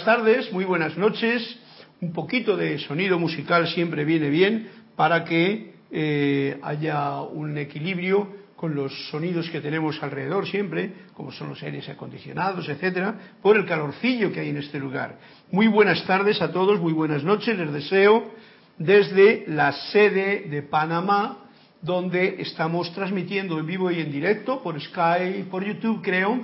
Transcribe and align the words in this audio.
buenas 0.00 0.18
tardes, 0.18 0.52
muy 0.52 0.64
buenas 0.64 0.96
noches. 0.96 1.58
Un 2.00 2.14
poquito 2.14 2.56
de 2.56 2.78
sonido 2.78 3.18
musical 3.18 3.68
siempre 3.68 4.06
viene 4.06 4.30
bien 4.30 4.70
para 4.96 5.24
que 5.24 5.74
eh, 5.90 6.58
haya 6.62 7.20
un 7.20 7.58
equilibrio 7.58 8.26
con 8.56 8.74
los 8.74 8.92
sonidos 9.10 9.50
que 9.50 9.60
tenemos 9.60 10.02
alrededor 10.02 10.48
siempre, 10.48 10.90
como 11.12 11.32
son 11.32 11.50
los 11.50 11.62
aires 11.62 11.86
acondicionados, 11.90 12.66
etcétera, 12.70 13.14
por 13.42 13.58
el 13.58 13.66
calorcillo 13.66 14.32
que 14.32 14.40
hay 14.40 14.48
en 14.48 14.56
este 14.56 14.78
lugar. 14.78 15.18
Muy 15.50 15.66
buenas 15.66 16.02
tardes 16.06 16.40
a 16.40 16.50
todos, 16.50 16.80
muy 16.80 16.94
buenas 16.94 17.22
noches, 17.22 17.58
les 17.58 17.70
deseo 17.70 18.30
desde 18.78 19.44
la 19.48 19.72
sede 19.72 20.46
de 20.48 20.62
Panamá, 20.62 21.50
donde 21.82 22.40
estamos 22.40 22.90
transmitiendo 22.94 23.58
en 23.58 23.66
vivo 23.66 23.90
y 23.90 24.00
en 24.00 24.10
directo 24.10 24.62
por 24.62 24.80
Skype 24.80 25.40
y 25.40 25.42
por 25.42 25.62
YouTube, 25.62 26.00
creo, 26.02 26.40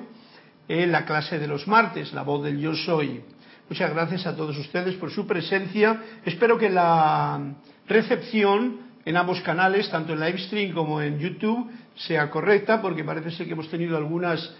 en 0.68 0.92
la 0.92 1.06
clase 1.06 1.38
de 1.38 1.46
los 1.46 1.66
martes, 1.66 2.12
la 2.12 2.22
voz 2.22 2.44
del 2.44 2.58
yo 2.58 2.74
soy. 2.74 3.22
Muchas 3.68 3.92
gracias 3.92 4.24
a 4.28 4.36
todos 4.36 4.56
ustedes 4.58 4.94
por 4.94 5.10
su 5.10 5.26
presencia. 5.26 6.00
Espero 6.24 6.56
que 6.56 6.70
la 6.70 7.54
recepción 7.88 8.78
en 9.04 9.16
ambos 9.16 9.40
canales, 9.40 9.90
tanto 9.90 10.12
en 10.12 10.20
Livestream 10.20 10.72
como 10.72 11.02
en 11.02 11.18
YouTube, 11.18 11.68
sea 11.96 12.30
correcta, 12.30 12.80
porque 12.80 13.02
parece 13.02 13.32
ser 13.32 13.46
que 13.46 13.54
hemos 13.54 13.68
tenido 13.68 13.96
algunas 13.96 14.54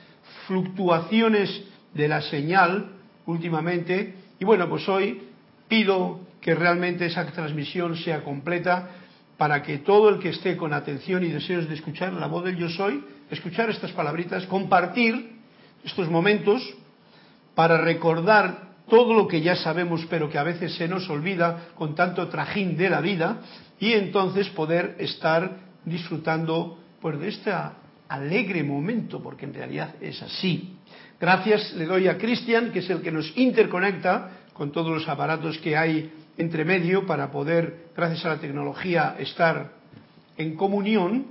fluctuaciones 0.48 1.62
de 1.94 2.08
la 2.08 2.20
señal 2.20 2.94
últimamente. 3.26 4.16
Y 4.40 4.44
bueno, 4.44 4.68
pues 4.68 4.88
hoy 4.88 5.22
pido 5.68 6.20
que 6.40 6.56
realmente 6.56 7.06
esa 7.06 7.24
transmisión 7.26 7.96
sea 7.96 8.24
completa 8.24 8.88
para 9.36 9.62
que 9.62 9.78
todo 9.78 10.08
el 10.08 10.18
que 10.18 10.30
esté 10.30 10.56
con 10.56 10.72
atención 10.72 11.22
y 11.22 11.28
deseos 11.28 11.68
de 11.68 11.76
escuchar 11.76 12.12
la 12.12 12.26
voz 12.26 12.42
del 12.42 12.56
yo 12.56 12.68
soy, 12.70 13.04
escuchar 13.30 13.70
estas 13.70 13.92
palabritas, 13.92 14.46
compartir 14.46 15.36
estos 15.84 16.10
momentos 16.10 16.74
para 17.54 17.78
recordar 17.78 18.65
todo 18.88 19.14
lo 19.14 19.26
que 19.26 19.40
ya 19.40 19.56
sabemos 19.56 20.06
pero 20.08 20.28
que 20.28 20.38
a 20.38 20.42
veces 20.42 20.74
se 20.74 20.88
nos 20.88 21.08
olvida 21.10 21.68
con 21.74 21.94
tanto 21.94 22.28
trajín 22.28 22.76
de 22.76 22.90
la 22.90 23.00
vida 23.00 23.40
y 23.78 23.92
entonces 23.92 24.48
poder 24.50 24.96
estar 24.98 25.58
disfrutando 25.84 26.78
pues 27.00 27.18
de 27.18 27.28
este 27.28 27.52
alegre 28.08 28.62
momento 28.62 29.22
porque 29.22 29.44
en 29.44 29.54
realidad 29.54 29.94
es 30.00 30.22
así. 30.22 30.76
Gracias 31.20 31.72
le 31.74 31.86
doy 31.86 32.08
a 32.08 32.18
Cristian 32.18 32.72
que 32.72 32.80
es 32.80 32.90
el 32.90 33.02
que 33.02 33.12
nos 33.12 33.36
interconecta 33.36 34.30
con 34.52 34.72
todos 34.72 34.92
los 34.92 35.08
aparatos 35.08 35.58
que 35.58 35.76
hay 35.76 36.12
entre 36.38 36.64
medio 36.64 37.06
para 37.06 37.30
poder, 37.30 37.88
gracias 37.96 38.24
a 38.24 38.28
la 38.30 38.38
tecnología, 38.38 39.16
estar 39.18 39.72
en 40.36 40.56
comunión 40.56 41.26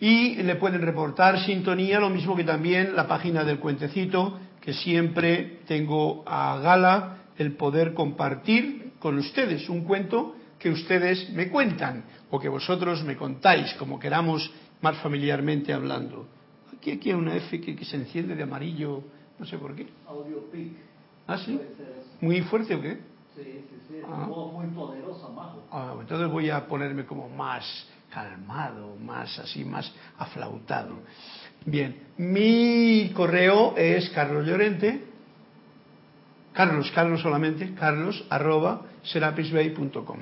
y 0.00 0.36
le 0.36 0.56
pueden 0.56 0.82
reportar 0.82 1.40
sintonía, 1.40 1.98
lo 1.98 2.10
mismo 2.10 2.36
que 2.36 2.44
también 2.44 2.94
la 2.94 3.08
página 3.08 3.44
del 3.44 3.58
cuentecito, 3.58 4.38
que 4.68 4.74
siempre 4.74 5.60
tengo 5.66 6.22
a 6.26 6.58
gala 6.58 7.20
el 7.38 7.56
poder 7.56 7.94
compartir 7.94 8.92
con 8.98 9.16
ustedes 9.16 9.66
un 9.70 9.82
cuento 9.82 10.36
que 10.58 10.68
ustedes 10.68 11.30
me 11.30 11.48
cuentan 11.48 12.04
o 12.30 12.38
que 12.38 12.50
vosotros 12.50 13.02
me 13.02 13.16
contáis, 13.16 13.72
como 13.78 13.98
queramos 13.98 14.52
más 14.82 14.98
familiarmente 14.98 15.72
hablando. 15.72 16.26
Aquí, 16.76 16.90
aquí 16.90 17.08
hay 17.08 17.16
una 17.16 17.34
F 17.36 17.58
que, 17.62 17.82
se 17.82 17.96
enciende 17.96 18.34
de 18.36 18.42
amarillo, 18.42 19.04
no 19.38 19.46
sé 19.46 19.56
por 19.56 19.74
qué. 19.74 19.86
Audio 20.06 20.44
peak. 20.52 20.72
¿Ah, 21.26 21.38
sí? 21.38 21.58
¿Muy 22.20 22.42
fuerte 22.42 22.74
o 22.74 22.82
qué? 22.82 22.98
Sí, 23.34 23.44
sí, 23.70 23.76
sí. 23.88 23.94
Ah. 24.06 24.28
muy 24.28 24.66
poderosa, 24.66 25.28
majo. 25.30 25.62
Ah, 25.72 25.94
entonces 25.98 26.28
voy 26.30 26.50
a 26.50 26.66
ponerme 26.66 27.06
como 27.06 27.26
más 27.30 27.64
calmado, 28.10 28.96
más 28.96 29.38
así, 29.38 29.64
más 29.64 29.90
aflautado. 30.18 30.96
Bien, 31.64 31.96
mi 32.18 33.10
correo 33.14 33.74
es 33.76 34.08
Carlos 34.10 34.46
Llorente, 34.46 35.08
Carlos, 36.52 36.90
Carlos 36.92 37.20
solamente, 37.20 37.72
carlos 37.74 38.24
arroba 38.30 38.82
serapisbay.com. 39.04 40.18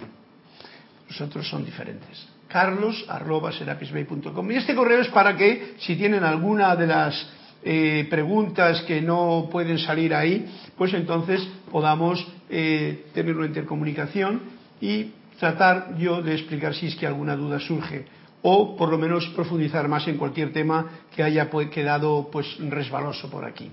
Los 1.09 1.21
otros 1.23 1.49
son 1.49 1.65
diferentes. 1.65 2.29
Carlos 2.47 3.07
arroba 3.09 3.53
serapisbay.com. 3.53 4.53
Y 4.53 4.57
este 4.57 4.75
correo 4.75 5.01
es 5.01 5.09
para 5.09 5.35
que, 5.35 5.77
si 5.79 5.97
tienen 5.97 6.25
alguna 6.25 6.77
de 6.77 6.87
las 6.87 7.27
eh, 7.63 8.07
preguntas 8.11 8.83
que 8.83 9.01
no 9.01 9.49
pueden 9.51 9.79
salir 9.79 10.15
ahí, 10.15 10.47
pues 10.77 10.93
entonces 10.93 11.41
podamos 11.71 12.27
eh, 12.51 13.07
tener 13.15 13.35
una 13.35 13.47
intercomunicación 13.47 14.43
y 14.81 15.13
tratar 15.41 15.97
yo 15.97 16.23
de 16.23 16.35
explicar 16.35 16.75
si 16.75 16.89
es 16.89 16.97
que 16.97 17.07
alguna 17.07 17.35
duda 17.35 17.59
surge 17.61 18.05
o 18.43 18.77
por 18.77 18.91
lo 18.91 18.99
menos 18.99 19.27
profundizar 19.35 19.89
más 19.89 20.07
en 20.09 20.17
cualquier 20.17 20.53
tema 20.53 20.87
que 21.15 21.23
haya 21.23 21.51
pues, 21.51 21.69
quedado 21.71 22.29
pues 22.31 22.47
resbaloso 22.59 23.31
por 23.31 23.45
aquí. 23.45 23.71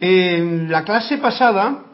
En 0.00 0.70
la 0.70 0.84
clase 0.84 1.18
pasada, 1.18 1.84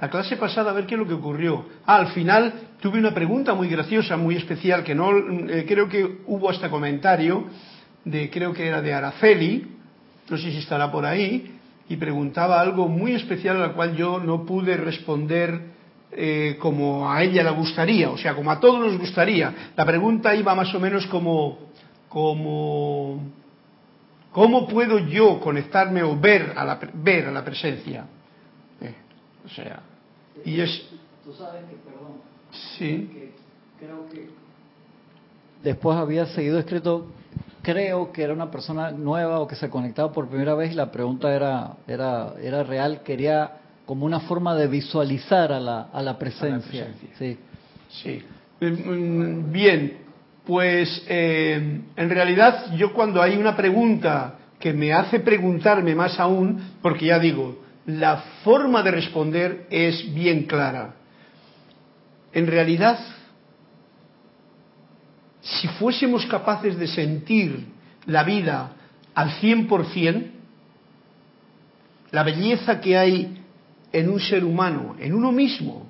la 0.00 0.08
clase 0.08 0.36
pasada, 0.36 0.70
a 0.70 0.74
ver 0.74 0.86
qué 0.86 0.94
es 0.94 0.98
lo 0.98 1.06
que 1.06 1.14
ocurrió. 1.14 1.66
Ah, 1.84 1.96
al 1.96 2.08
final 2.08 2.54
tuve 2.80 2.98
una 2.98 3.12
pregunta 3.12 3.54
muy 3.54 3.68
graciosa, 3.68 4.16
muy 4.16 4.36
especial, 4.36 4.82
que 4.82 4.94
no 4.94 5.10
eh, 5.16 5.66
creo 5.68 5.88
que 5.88 6.20
hubo 6.26 6.48
hasta 6.48 6.70
comentario 6.70 7.44
de, 8.04 8.30
creo 8.30 8.54
que 8.54 8.66
era 8.66 8.80
de 8.80 8.94
Araceli, 8.94 9.66
no 10.30 10.38
sé 10.38 10.50
si 10.50 10.58
estará 10.58 10.90
por 10.90 11.04
ahí, 11.04 11.58
y 11.88 11.96
preguntaba 11.96 12.60
algo 12.60 12.88
muy 12.88 13.12
especial 13.12 13.60
al 13.62 13.74
cual 13.74 13.94
yo 13.96 14.20
no 14.20 14.46
pude 14.46 14.76
responder 14.76 15.69
eh, 16.12 16.56
como 16.58 17.10
a 17.10 17.22
ella 17.22 17.42
le 17.44 17.50
gustaría, 17.50 18.10
o 18.10 18.18
sea, 18.18 18.34
como 18.34 18.50
a 18.50 18.58
todos 18.58 18.80
nos 18.80 18.98
gustaría. 18.98 19.72
La 19.76 19.84
pregunta 19.84 20.34
iba 20.34 20.54
más 20.54 20.74
o 20.74 20.80
menos 20.80 21.06
como, 21.06 21.58
como 22.08 23.20
¿cómo 24.32 24.66
puedo 24.66 24.98
yo 24.98 25.40
conectarme 25.40 26.02
o 26.02 26.18
ver 26.18 26.52
a 26.56 26.64
la, 26.64 26.80
ver 26.94 27.26
a 27.26 27.30
la 27.30 27.44
presencia? 27.44 28.06
Eh, 28.80 28.94
o 29.44 29.48
sea, 29.48 29.80
y 30.44 30.60
es... 30.60 30.88
Tú 31.24 31.32
sabes 31.32 31.62
que, 31.64 31.76
perdón, 31.76 32.14
sí. 32.78 33.10
que 33.12 33.32
creo 33.78 34.08
que 34.08 34.30
después 35.62 35.96
había 35.96 36.26
seguido 36.26 36.58
escrito 36.58 37.06
creo 37.62 38.12
que 38.12 38.22
era 38.22 38.32
una 38.32 38.50
persona 38.50 38.90
nueva 38.90 39.40
o 39.40 39.46
que 39.46 39.54
se 39.54 39.68
conectaba 39.68 40.12
por 40.12 40.28
primera 40.28 40.54
vez 40.54 40.72
y 40.72 40.74
la 40.74 40.90
pregunta 40.90 41.34
era 41.34 41.76
era 41.86 42.34
era 42.40 42.62
real 42.62 43.02
quería 43.02 43.59
como 43.90 44.06
una 44.06 44.20
forma 44.20 44.54
de 44.54 44.68
visualizar 44.68 45.50
a 45.50 45.58
la, 45.58 45.88
a 45.92 46.00
la 46.00 46.16
presencia. 46.16 46.94
Sí. 47.18 47.36
sí. 47.88 48.22
Mm, 48.60 49.50
bien, 49.50 49.98
pues 50.46 51.04
eh, 51.08 51.80
en 51.96 52.08
realidad 52.08 52.72
yo 52.76 52.92
cuando 52.92 53.20
hay 53.20 53.36
una 53.36 53.56
pregunta 53.56 54.36
que 54.60 54.72
me 54.72 54.92
hace 54.92 55.18
preguntarme 55.18 55.96
más 55.96 56.20
aún, 56.20 56.76
porque 56.80 57.06
ya 57.06 57.18
digo, 57.18 57.64
la 57.84 58.18
forma 58.44 58.84
de 58.84 58.92
responder 58.92 59.66
es 59.70 60.14
bien 60.14 60.44
clara. 60.44 60.94
En 62.32 62.46
realidad, 62.46 62.96
si 65.40 65.66
fuésemos 65.66 66.26
capaces 66.26 66.78
de 66.78 66.86
sentir 66.86 67.66
la 68.06 68.22
vida 68.22 68.70
al 69.16 69.30
100%, 69.40 70.30
la 72.12 72.22
belleza 72.22 72.80
que 72.80 72.96
hay 72.96 73.39
en 73.92 74.08
un 74.08 74.20
ser 74.20 74.44
humano, 74.44 74.96
en 74.98 75.14
uno 75.14 75.32
mismo, 75.32 75.86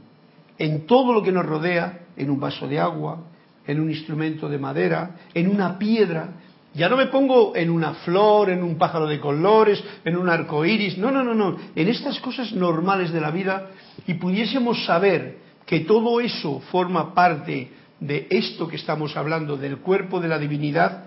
en 0.59 0.87
todo 0.87 1.13
lo 1.13 1.23
que 1.23 1.33
nos 1.33 1.47
rodea, 1.47 2.01
en 2.17 2.31
un 2.31 2.41
vaso 2.41 2.67
de 2.69 2.79
agua, 2.79 3.25
en 3.67 3.81
un 3.81 3.91
instrumento 3.91 4.49
de 4.49 4.59
madera, 4.59 5.17
en 5.35 5.49
una 5.49 5.79
piedra. 5.79 6.35
Ya 6.75 6.89
no 6.89 6.97
me 6.97 7.07
pongo 7.07 7.57
en 7.57 7.71
una 7.71 7.95
flor, 7.95 8.51
en 8.51 8.63
un 8.63 8.77
pájaro 8.77 9.07
de 9.07 9.21
colores, 9.21 9.83
en 10.05 10.17
un 10.17 10.29
arco 10.29 10.65
iris. 10.65 10.99
No, 10.99 11.11
no, 11.11 11.25
no, 11.25 11.35
no. 11.35 11.57
En 11.75 11.89
estas 11.89 12.21
cosas 12.21 12.53
normales 12.53 13.13
de 13.13 13.21
la 13.21 13.31
vida 13.31 13.71
y 14.07 14.15
pudiésemos 14.15 14.85
saber 14.85 15.39
que 15.67 15.81
todo 15.81 16.21
eso 16.21 16.61
forma 16.71 17.15
parte 17.15 17.71
de 18.01 18.27
esto 18.31 18.67
que 18.67 18.77
estamos 18.77 19.17
hablando, 19.17 19.57
del 19.57 19.79
cuerpo 19.79 20.21
de 20.21 20.29
la 20.29 20.39
divinidad, 20.39 21.05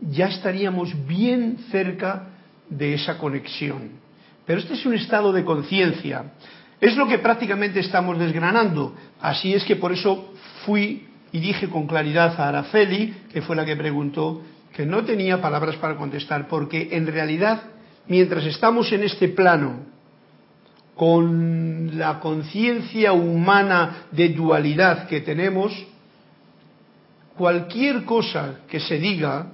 ya 0.00 0.26
estaríamos 0.26 0.92
bien 1.06 1.58
cerca 1.70 2.28
de 2.68 2.94
esa 2.94 3.18
conexión. 3.18 4.03
Pero 4.46 4.60
este 4.60 4.74
es 4.74 4.84
un 4.86 4.94
estado 4.94 5.32
de 5.32 5.44
conciencia. 5.44 6.32
Es 6.80 6.96
lo 6.96 7.06
que 7.08 7.18
prácticamente 7.18 7.80
estamos 7.80 8.18
desgranando. 8.18 8.94
Así 9.20 9.54
es 9.54 9.64
que 9.64 9.76
por 9.76 9.92
eso 9.92 10.32
fui 10.66 11.06
y 11.32 11.40
dije 11.40 11.68
con 11.68 11.86
claridad 11.86 12.38
a 12.38 12.48
Araceli, 12.48 13.14
que 13.32 13.42
fue 13.42 13.56
la 13.56 13.64
que 13.64 13.76
preguntó, 13.76 14.42
que 14.72 14.86
no 14.86 15.04
tenía 15.04 15.40
palabras 15.40 15.76
para 15.76 15.96
contestar, 15.96 16.46
porque 16.46 16.90
en 16.92 17.06
realidad, 17.06 17.62
mientras 18.06 18.44
estamos 18.44 18.92
en 18.92 19.02
este 19.02 19.28
plano, 19.28 19.80
con 20.94 21.98
la 21.98 22.20
conciencia 22.20 23.12
humana 23.12 24.06
de 24.12 24.28
dualidad 24.28 25.08
que 25.08 25.22
tenemos, 25.22 25.72
cualquier 27.36 28.04
cosa 28.04 28.60
que 28.68 28.78
se 28.78 28.98
diga 28.98 29.48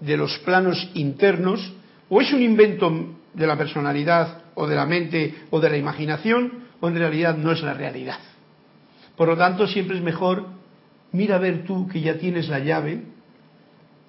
de 0.00 0.16
los 0.16 0.38
planos 0.40 0.90
internos, 0.94 1.72
o 2.08 2.20
es 2.20 2.32
un 2.32 2.42
invento 2.42 3.17
de 3.38 3.46
la 3.46 3.56
personalidad 3.56 4.42
o 4.54 4.66
de 4.66 4.74
la 4.74 4.84
mente 4.84 5.34
o 5.50 5.60
de 5.60 5.70
la 5.70 5.76
imaginación 5.76 6.64
o 6.80 6.88
en 6.88 6.96
realidad 6.96 7.36
no 7.36 7.52
es 7.52 7.62
la 7.62 7.74
realidad. 7.74 8.18
Por 9.16 9.28
lo 9.28 9.36
tanto, 9.36 9.66
siempre 9.66 9.96
es 9.96 10.02
mejor, 10.02 10.46
mira 11.12 11.36
a 11.36 11.38
ver 11.38 11.64
tú 11.64 11.88
que 11.88 12.00
ya 12.00 12.18
tienes 12.18 12.48
la 12.48 12.58
llave, 12.58 13.02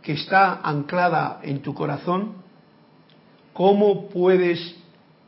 que 0.02 0.14
está 0.14 0.62
anclada 0.64 1.40
en 1.44 1.62
tu 1.62 1.74
corazón, 1.74 2.34
cómo 3.54 4.10
puedes 4.10 4.76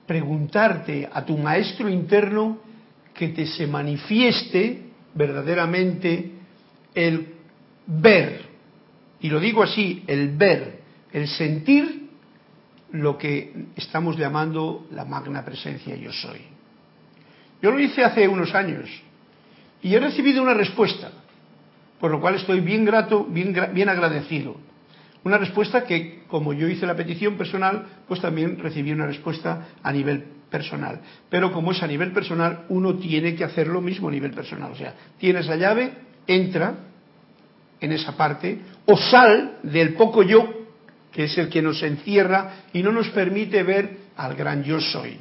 preguntarte 0.05 1.09
a 1.11 1.23
tu 1.25 1.37
maestro 1.37 1.89
interno 1.89 2.59
que 3.13 3.29
te 3.29 3.45
se 3.45 3.67
manifieste 3.67 4.83
verdaderamente 5.13 6.31
el 6.95 7.35
ver, 7.85 8.41
y 9.19 9.29
lo 9.29 9.39
digo 9.39 9.63
así, 9.63 10.03
el 10.07 10.35
ver, 10.35 10.79
el 11.11 11.27
sentir 11.27 12.00
lo 12.91 13.17
que 13.17 13.53
estamos 13.75 14.17
llamando 14.17 14.87
la 14.91 15.05
magna 15.05 15.43
presencia 15.45 15.95
yo 15.95 16.11
soy. 16.11 16.41
Yo 17.61 17.71
lo 17.71 17.79
hice 17.79 18.03
hace 18.03 18.27
unos 18.27 18.53
años 18.53 18.89
y 19.81 19.93
he 19.93 19.99
recibido 19.99 20.41
una 20.41 20.53
respuesta, 20.53 21.11
por 21.99 22.11
lo 22.11 22.19
cual 22.19 22.35
estoy 22.35 22.59
bien 22.59 22.85
grato, 22.85 23.25
bien, 23.25 23.55
bien 23.73 23.89
agradecido. 23.89 24.55
Una 25.23 25.37
respuesta 25.37 25.85
que, 25.85 26.23
como 26.27 26.51
yo 26.53 26.67
hice 26.67 26.87
la 26.87 26.95
petición 26.95 27.37
personal, 27.37 27.85
pues 28.07 28.19
también 28.21 28.57
recibí 28.57 28.91
una 28.91 29.05
respuesta 29.05 29.67
a 29.83 29.91
nivel 29.91 30.23
personal. 30.49 30.99
Pero 31.29 31.51
como 31.51 31.71
es 31.71 31.83
a 31.83 31.87
nivel 31.87 32.11
personal, 32.11 32.65
uno 32.69 32.95
tiene 32.95 33.35
que 33.35 33.43
hacer 33.43 33.67
lo 33.67 33.81
mismo 33.81 34.07
a 34.07 34.11
nivel 34.11 34.31
personal. 34.31 34.71
O 34.71 34.75
sea, 34.75 34.95
tienes 35.19 35.45
la 35.47 35.57
llave, 35.57 35.93
entra 36.25 36.75
en 37.79 37.91
esa 37.91 38.15
parte, 38.17 38.59
o 38.85 38.97
sal 38.97 39.59
del 39.63 39.93
poco 39.93 40.23
yo, 40.23 40.60
que 41.11 41.25
es 41.25 41.37
el 41.37 41.49
que 41.49 41.61
nos 41.61 41.81
encierra 41.83 42.63
y 42.73 42.83
no 42.83 42.91
nos 42.91 43.09
permite 43.09 43.63
ver 43.63 43.97
al 44.15 44.35
gran 44.35 44.63
yo 44.63 44.79
soy. 44.79 45.17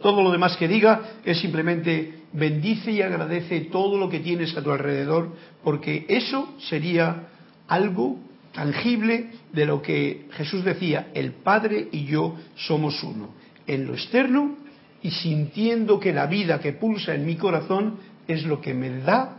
Todo 0.00 0.22
lo 0.22 0.30
demás 0.32 0.56
que 0.56 0.68
diga 0.68 1.00
es 1.24 1.38
simplemente 1.38 2.22
bendice 2.32 2.90
y 2.90 3.02
agradece 3.02 3.60
todo 3.72 3.98
lo 3.98 4.08
que 4.08 4.20
tienes 4.20 4.56
a 4.56 4.62
tu 4.62 4.72
alrededor, 4.72 5.36
porque 5.62 6.06
eso 6.08 6.54
sería 6.58 7.28
algo 7.68 8.18
tangible 8.52 9.30
de 9.52 9.66
lo 9.66 9.80
que 9.80 10.26
Jesús 10.32 10.64
decía, 10.64 11.08
el 11.14 11.32
Padre 11.32 11.88
y 11.92 12.04
yo 12.04 12.36
somos 12.56 13.02
uno, 13.02 13.30
en 13.66 13.86
lo 13.86 13.94
externo 13.94 14.56
y 15.02 15.10
sintiendo 15.10 15.98
que 15.98 16.12
la 16.12 16.26
vida 16.26 16.60
que 16.60 16.72
pulsa 16.72 17.14
en 17.14 17.26
mi 17.26 17.36
corazón 17.36 17.98
es 18.28 18.44
lo 18.44 18.60
que 18.60 18.74
me 18.74 19.00
da 19.00 19.38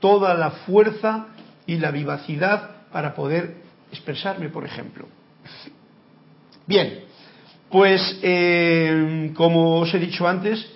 toda 0.00 0.34
la 0.34 0.50
fuerza 0.50 1.28
y 1.66 1.76
la 1.76 1.90
vivacidad 1.90 2.86
para 2.92 3.14
poder 3.14 3.67
expresarme, 3.90 4.48
por 4.48 4.64
ejemplo. 4.64 5.06
Bien, 6.66 7.00
pues 7.70 8.18
eh, 8.22 9.30
como 9.34 9.80
os 9.80 9.94
he 9.94 9.98
dicho 9.98 10.26
antes, 10.26 10.66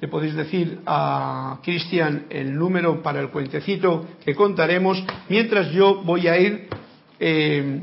le 0.00 0.08
podéis 0.08 0.34
decir 0.34 0.80
a 0.86 1.60
Cristian 1.62 2.26
el 2.28 2.54
número 2.54 3.02
para 3.02 3.20
el 3.20 3.30
cuentecito 3.30 4.06
que 4.24 4.34
contaremos, 4.34 5.02
mientras 5.28 5.70
yo 5.70 6.02
voy 6.02 6.28
a 6.28 6.38
ir 6.38 6.68
eh, 7.18 7.80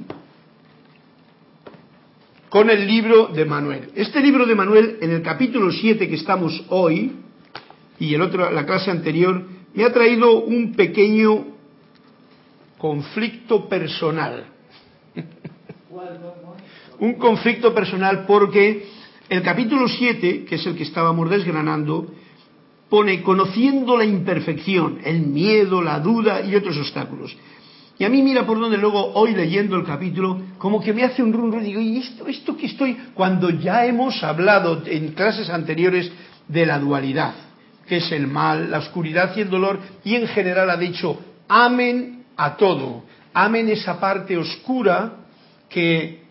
con 2.49 2.69
el 2.69 2.85
libro 2.85 3.27
de 3.27 3.45
Manuel. 3.45 3.91
Este 3.95 4.19
libro 4.19 4.45
de 4.45 4.55
Manuel, 4.55 4.97
en 5.01 5.11
el 5.11 5.21
capítulo 5.21 5.71
7 5.71 6.07
que 6.07 6.15
estamos 6.15 6.63
hoy, 6.69 7.13
y 7.97 8.13
el 8.13 8.21
otro, 8.21 8.51
la 8.51 8.65
clase 8.65 8.91
anterior, 8.91 9.43
me 9.73 9.85
ha 9.85 9.93
traído 9.93 10.41
un 10.41 10.73
pequeño 10.73 11.45
conflicto 12.77 13.69
personal. 13.69 14.50
Un 16.99 17.13
conflicto 17.15 17.73
personal 17.73 18.25
porque 18.25 18.85
el 19.27 19.41
capítulo 19.41 19.87
7, 19.87 20.45
que 20.45 20.55
es 20.55 20.65
el 20.65 20.75
que 20.75 20.83
estábamos 20.83 21.29
desgranando, 21.29 22.07
pone 22.89 23.21
conociendo 23.21 23.97
la 23.97 24.05
imperfección, 24.05 24.99
el 25.03 25.21
miedo, 25.21 25.81
la 25.81 25.99
duda 25.99 26.41
y 26.41 26.55
otros 26.55 26.77
obstáculos. 26.77 27.35
Y 27.97 28.03
a 28.03 28.09
mí 28.09 28.21
mira 28.21 28.45
por 28.45 28.59
donde 28.59 28.77
luego 28.77 29.13
hoy 29.13 29.33
leyendo 29.33 29.75
el 29.75 29.85
capítulo, 29.85 30.41
como 30.57 30.81
que 30.81 30.93
me 30.93 31.03
hace 31.03 31.23
un 31.23 31.33
run 31.33 31.51
run, 31.51 31.63
digo, 31.63 31.79
¿y 31.79 31.97
esto, 31.97 32.27
esto 32.27 32.57
que 32.57 32.65
estoy? 32.65 32.97
Cuando 33.13 33.49
ya 33.49 33.85
hemos 33.85 34.23
hablado 34.23 34.83
en 34.85 35.13
clases 35.13 35.49
anteriores 35.49 36.11
de 36.47 36.65
la 36.65 36.79
dualidad, 36.79 37.33
que 37.87 37.97
es 37.97 38.11
el 38.11 38.27
mal, 38.27 38.71
la 38.71 38.79
oscuridad 38.79 39.31
y 39.35 39.41
el 39.41 39.49
dolor, 39.49 39.79
y 40.03 40.15
en 40.15 40.27
general 40.27 40.69
ha 40.69 40.77
dicho, 40.77 41.19
amen 41.47 42.25
a 42.37 42.57
todo, 42.57 43.03
amen 43.33 43.69
esa 43.69 43.99
parte 43.99 44.37
oscura 44.37 45.20
que 45.71 46.21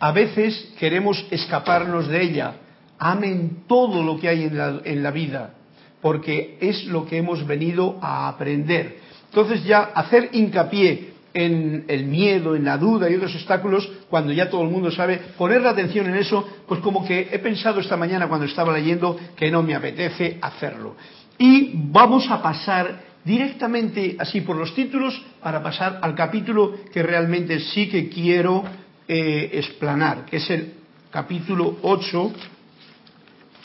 a 0.00 0.12
veces 0.12 0.72
queremos 0.78 1.26
escaparnos 1.30 2.08
de 2.08 2.22
ella, 2.22 2.54
amen 2.98 3.64
todo 3.66 4.02
lo 4.02 4.18
que 4.18 4.28
hay 4.28 4.44
en 4.44 5.02
la, 5.02 5.10
vida, 5.10 5.54
porque 6.00 6.56
es 6.60 6.84
lo 6.84 7.04
que 7.06 7.18
hemos 7.18 7.46
venido 7.46 7.98
a 8.00 8.28
aprender. 8.28 8.98
Entonces 9.28 9.64
ya 9.64 9.80
hacer 9.94 10.30
hincapié 10.32 11.12
en 11.34 11.84
el 11.88 12.06
miedo, 12.06 12.56
en 12.56 12.64
la 12.64 12.78
duda 12.78 13.10
y 13.10 13.14
otros 13.14 13.34
obstáculos, 13.34 13.90
cuando 14.08 14.32
ya 14.32 14.48
todo 14.48 14.62
el 14.62 14.70
mundo 14.70 14.90
sabe, 14.90 15.20
poner 15.36 15.60
la 15.60 15.70
atención 15.70 16.06
en 16.06 16.16
eso, 16.16 16.48
pues 16.66 16.80
como 16.80 17.04
que 17.04 17.28
he 17.30 17.38
pensado 17.38 17.80
esta 17.80 17.96
mañana 17.96 18.28
cuando 18.28 18.46
estaba 18.46 18.72
leyendo 18.72 19.16
que 19.36 19.50
no 19.50 19.62
me 19.62 19.74
apetece 19.74 20.38
hacerlo. 20.40 20.96
Y 21.38 21.72
vamos 21.74 22.28
a 22.30 22.42
pasar 22.42 23.07
directamente 23.28 24.16
así 24.18 24.40
por 24.40 24.56
los 24.56 24.74
títulos 24.74 25.20
para 25.42 25.62
pasar 25.62 25.98
al 26.00 26.14
capítulo 26.14 26.78
que 26.90 27.02
realmente 27.02 27.60
sí 27.60 27.86
que 27.86 28.08
quiero 28.08 28.64
eh, 29.06 29.50
explanar, 29.52 30.24
que 30.24 30.38
es 30.38 30.48
el 30.48 30.72
capítulo 31.10 31.76
8, 31.82 32.32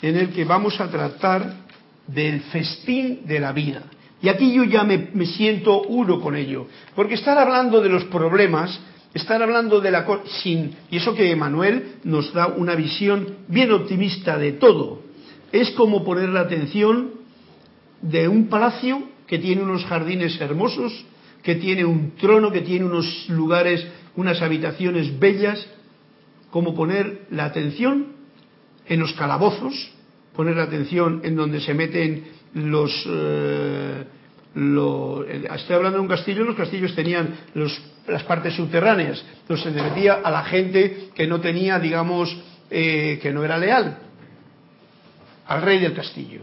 en 0.02 0.16
el 0.16 0.28
que 0.28 0.44
vamos 0.44 0.78
a 0.80 0.90
tratar 0.90 1.64
del 2.06 2.42
festín 2.42 3.20
de 3.24 3.40
la 3.40 3.52
vida. 3.52 3.84
Y 4.20 4.28
aquí 4.28 4.52
yo 4.52 4.64
ya 4.64 4.84
me, 4.84 5.08
siento 5.24 5.80
uno 5.82 6.20
con 6.20 6.36
ello, 6.36 6.66
porque 6.94 7.14
estar 7.14 7.38
hablando 7.38 7.80
de 7.80 7.88
los 7.88 8.04
problemas, 8.04 8.78
estar 9.14 9.42
hablando 9.42 9.80
de 9.80 9.90
la 9.90 10.04
sin 10.42 10.76
y 10.90 10.98
eso 10.98 11.14
que 11.14 11.34
Manuel 11.36 12.00
nos 12.04 12.34
da 12.34 12.48
una 12.48 12.74
visión 12.74 13.38
bien 13.48 13.72
optimista 13.72 14.36
de 14.36 14.52
todo, 14.52 15.00
es 15.52 15.70
como 15.70 16.04
poner 16.04 16.28
la 16.28 16.40
atención 16.40 17.12
de 18.02 18.28
un 18.28 18.48
palacio 18.48 19.13
que 19.26 19.38
tiene 19.38 19.62
unos 19.62 19.84
jardines 19.84 20.40
hermosos, 20.40 21.04
que 21.42 21.56
tiene 21.56 21.84
un 21.84 22.12
trono, 22.12 22.50
que 22.50 22.62
tiene 22.62 22.84
unos 22.84 23.28
lugares, 23.28 23.86
unas 24.16 24.40
habitaciones 24.42 25.18
bellas, 25.18 25.66
como 26.50 26.74
poner 26.74 27.26
la 27.30 27.46
atención 27.46 28.12
en 28.86 29.00
los 29.00 29.12
calabozos, 29.14 29.92
poner 30.34 30.56
la 30.56 30.64
atención 30.64 31.20
en 31.24 31.36
donde 31.36 31.60
se 31.60 31.74
meten 31.74 32.24
los 32.54 32.92
eh, 33.06 34.04
lo, 34.54 35.24
estoy 35.24 35.76
hablando 35.76 35.98
de 35.98 36.02
un 36.02 36.08
castillo, 36.08 36.44
los 36.44 36.56
castillos 36.56 36.94
tenían 36.94 37.34
las 38.06 38.22
partes 38.22 38.54
subterráneas, 38.54 39.24
entonces 39.40 39.72
se 39.72 39.82
metía 39.82 40.20
a 40.22 40.30
la 40.30 40.44
gente 40.44 41.08
que 41.14 41.26
no 41.26 41.40
tenía, 41.40 41.78
digamos, 41.78 42.36
eh, 42.70 43.18
que 43.20 43.32
no 43.32 43.44
era 43.44 43.58
leal 43.58 43.98
al 45.46 45.62
rey 45.62 45.78
del 45.78 45.94
castillo. 45.94 46.40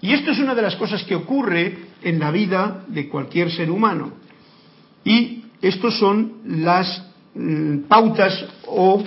Y 0.00 0.12
esto 0.12 0.30
es 0.30 0.38
una 0.38 0.54
de 0.54 0.62
las 0.62 0.76
cosas 0.76 1.02
que 1.04 1.14
ocurre 1.14 1.78
en 2.02 2.18
la 2.18 2.30
vida 2.30 2.84
de 2.88 3.08
cualquier 3.08 3.50
ser 3.50 3.70
humano. 3.70 4.12
Y 5.04 5.44
estos 5.62 5.98
son 5.98 6.40
las 6.44 7.06
mm, 7.34 7.78
pautas 7.88 8.44
o, 8.66 9.02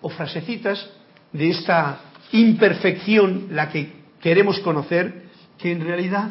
o 0.00 0.08
frasecitas 0.10 0.88
de 1.32 1.50
esta 1.50 2.00
imperfección 2.32 3.48
la 3.50 3.68
que 3.70 3.92
queremos 4.20 4.60
conocer, 4.60 5.28
que 5.58 5.72
en 5.72 5.80
realidad 5.80 6.30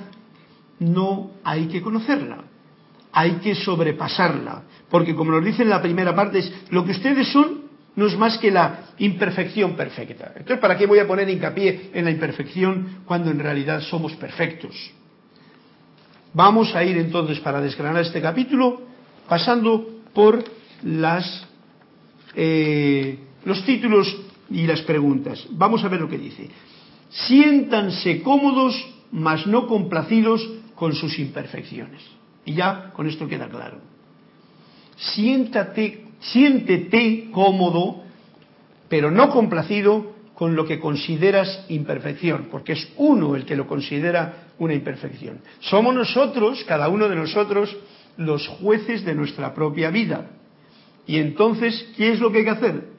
no 0.80 1.32
hay 1.44 1.68
que 1.68 1.82
conocerla, 1.82 2.44
hay 3.12 3.34
que 3.34 3.56
sobrepasarla, 3.56 4.64
porque 4.90 5.16
como 5.16 5.32
nos 5.32 5.44
dice 5.44 5.64
en 5.64 5.70
la 5.70 5.82
primera 5.82 6.16
parte, 6.16 6.40
es 6.40 6.54
lo 6.70 6.86
que 6.86 6.92
ustedes 6.92 7.28
son 7.30 7.67
no 7.98 8.06
es 8.06 8.16
más 8.16 8.38
que 8.38 8.52
la 8.52 8.94
imperfección 9.00 9.76
perfecta. 9.76 10.32
Entonces, 10.36 10.60
¿para 10.60 10.78
qué 10.78 10.86
voy 10.86 11.00
a 11.00 11.08
poner 11.08 11.28
hincapié 11.28 11.90
en 11.94 12.06
la 12.06 12.12
imperfección 12.12 13.02
cuando 13.06 13.32
en 13.32 13.40
realidad 13.40 13.82
somos 13.82 14.14
perfectos? 14.14 14.76
Vamos 16.32 16.76
a 16.76 16.84
ir 16.84 16.96
entonces 16.98 17.40
para 17.40 17.60
desgranar 17.60 18.04
este 18.04 18.22
capítulo 18.22 18.84
pasando 19.28 20.02
por 20.14 20.44
las, 20.84 21.48
eh, 22.36 23.18
los 23.46 23.66
títulos 23.66 24.16
y 24.52 24.68
las 24.68 24.82
preguntas. 24.82 25.48
Vamos 25.50 25.84
a 25.84 25.88
ver 25.88 26.00
lo 26.00 26.08
que 26.08 26.20
dice. 26.20 26.50
Siéntanse 27.10 28.22
cómodos, 28.22 28.76
mas 29.12 29.48
no 29.48 29.66
complacidos 29.66 30.48
con 30.76 30.94
sus 30.94 31.18
imperfecciones. 31.18 32.04
Y 32.46 32.54
ya 32.54 32.92
con 32.94 33.08
esto 33.08 33.28
queda 33.28 33.50
claro. 33.50 33.80
Siéntate, 34.98 36.07
siéntete 36.20 37.30
cómodo, 37.32 38.04
pero 38.90 39.12
no 39.12 39.30
complacido 39.30 40.16
con 40.34 40.56
lo 40.56 40.66
que 40.66 40.80
consideras 40.80 41.66
imperfección, 41.70 42.48
porque 42.52 42.74
es 42.74 42.88
uno 42.98 43.36
el 43.36 43.46
que 43.46 43.56
lo 43.56 43.68
considera 43.68 44.50
una 44.60 44.74
imperfección. 44.74 45.40
Somos 45.60 45.96
nosotros, 45.96 46.64
cada 46.66 46.90
uno 46.90 47.10
de 47.10 47.16
nosotros, 47.16 47.76
los 48.18 48.48
jueces 48.48 49.04
de 49.04 49.16
nuestra 49.16 49.54
propia 49.54 49.90
vida. 49.90 50.32
Y 51.08 51.18
entonces, 51.18 51.88
¿qué 51.96 52.12
es 52.12 52.20
lo 52.20 52.32
que 52.32 52.40
hay 52.40 52.44
que 52.44 52.50
hacer? 52.52 52.98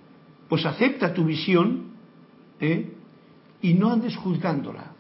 pues 0.49 0.65
acepta 0.65 1.13
tu 1.13 1.25
visión 1.25 1.93
¿eh? 2.61 2.91
y 3.61 3.75
no 3.75 3.93
andes 3.93 4.17
juzgándola. 4.17 4.93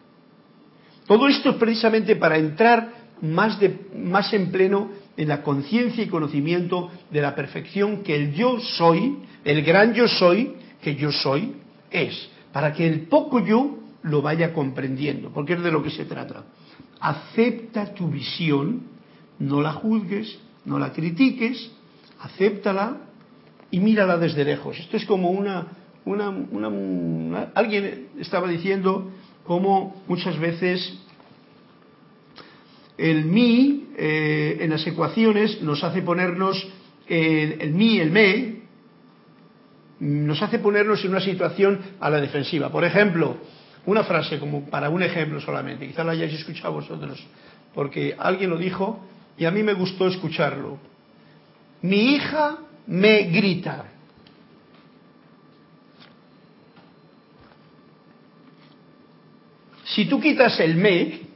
Todo 1.06 1.26
esto 1.26 1.50
es 1.50 1.56
precisamente 1.56 2.16
para 2.16 2.36
entrar 2.36 2.92
más, 3.22 3.58
de, 3.58 3.88
más 3.96 4.32
en 4.34 4.50
pleno 4.52 4.90
en 5.18 5.28
la 5.28 5.42
conciencia 5.42 6.02
y 6.02 6.06
conocimiento 6.06 6.90
de 7.10 7.20
la 7.20 7.34
perfección 7.34 8.04
que 8.04 8.14
el 8.14 8.34
yo 8.34 8.60
soy, 8.60 9.18
el 9.44 9.62
gran 9.62 9.92
yo 9.92 10.06
soy, 10.06 10.54
que 10.80 10.94
yo 10.94 11.10
soy, 11.10 11.54
es, 11.90 12.30
para 12.52 12.72
que 12.72 12.86
el 12.86 13.00
poco 13.08 13.44
yo 13.44 13.78
lo 14.02 14.22
vaya 14.22 14.52
comprendiendo, 14.52 15.30
porque 15.30 15.54
es 15.54 15.62
de 15.62 15.72
lo 15.72 15.82
que 15.82 15.90
se 15.90 16.04
trata. 16.04 16.44
Acepta 17.00 17.92
tu 17.94 18.08
visión, 18.08 18.82
no 19.40 19.60
la 19.60 19.72
juzgues, 19.72 20.38
no 20.64 20.78
la 20.78 20.92
critiques, 20.92 21.68
acéptala 22.20 22.98
y 23.72 23.80
mírala 23.80 24.18
desde 24.18 24.44
lejos. 24.44 24.78
Esto 24.78 24.96
es 24.96 25.04
como 25.04 25.30
una, 25.30 25.66
una, 26.04 27.50
alguien 27.54 28.06
estaba 28.20 28.46
diciendo 28.46 29.10
cómo 29.44 30.00
muchas 30.06 30.38
veces 30.38 30.96
el 32.98 33.24
mí 33.24 33.90
eh, 33.96 34.58
en 34.60 34.70
las 34.70 34.86
ecuaciones 34.86 35.62
nos 35.62 35.82
hace 35.84 36.02
ponernos 36.02 36.68
el, 37.06 37.60
el 37.60 37.70
mí, 37.72 37.98
el 37.98 38.10
me, 38.10 38.58
nos 40.00 40.42
hace 40.42 40.58
ponernos 40.58 41.02
en 41.04 41.10
una 41.10 41.20
situación 41.20 41.80
a 42.00 42.10
la 42.10 42.20
defensiva. 42.20 42.70
Por 42.70 42.84
ejemplo, 42.84 43.36
una 43.86 44.04
frase 44.04 44.38
como 44.38 44.68
para 44.68 44.90
un 44.90 45.02
ejemplo 45.02 45.40
solamente, 45.40 45.86
quizá 45.86 46.04
la 46.04 46.12
hayáis 46.12 46.34
escuchado 46.34 46.74
vosotros, 46.74 47.24
porque 47.74 48.14
alguien 48.18 48.50
lo 48.50 48.58
dijo 48.58 49.04
y 49.36 49.44
a 49.44 49.50
mí 49.50 49.62
me 49.62 49.72
gustó 49.74 50.08
escucharlo. 50.08 50.78
Mi 51.82 52.14
hija 52.14 52.58
me 52.86 53.22
grita. 53.24 53.84
Si 59.84 60.04
tú 60.04 60.20
quitas 60.20 60.58
el 60.60 60.76
me, 60.76 61.27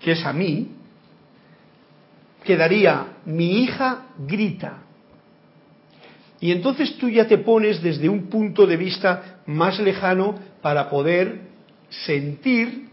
que 0.00 0.12
es 0.12 0.24
a 0.24 0.32
mí, 0.32 0.68
quedaría 2.44 3.18
mi 3.24 3.62
hija 3.62 4.06
grita. 4.18 4.78
Y 6.40 6.52
entonces 6.52 6.96
tú 6.98 7.08
ya 7.08 7.26
te 7.26 7.38
pones 7.38 7.82
desde 7.82 8.08
un 8.08 8.28
punto 8.28 8.66
de 8.66 8.76
vista 8.76 9.40
más 9.46 9.78
lejano 9.80 10.36
para 10.62 10.88
poder 10.88 11.48
sentir 11.90 12.88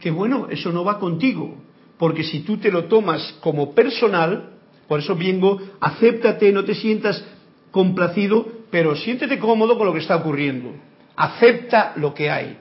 que, 0.00 0.10
bueno, 0.10 0.48
eso 0.50 0.72
no 0.72 0.84
va 0.84 0.98
contigo. 0.98 1.56
Porque 1.98 2.24
si 2.24 2.40
tú 2.40 2.56
te 2.56 2.72
lo 2.72 2.84
tomas 2.84 3.36
como 3.40 3.74
personal, 3.74 4.50
por 4.88 5.00
eso 5.00 5.14
vengo, 5.14 5.60
acéptate, 5.80 6.50
no 6.50 6.64
te 6.64 6.74
sientas 6.74 7.24
complacido, 7.70 8.48
pero 8.70 8.96
siéntete 8.96 9.38
cómodo 9.38 9.78
con 9.78 9.86
lo 9.86 9.92
que 9.92 10.00
está 10.00 10.16
ocurriendo. 10.16 10.74
Acepta 11.14 11.92
lo 11.96 12.12
que 12.12 12.30
hay. 12.30 12.56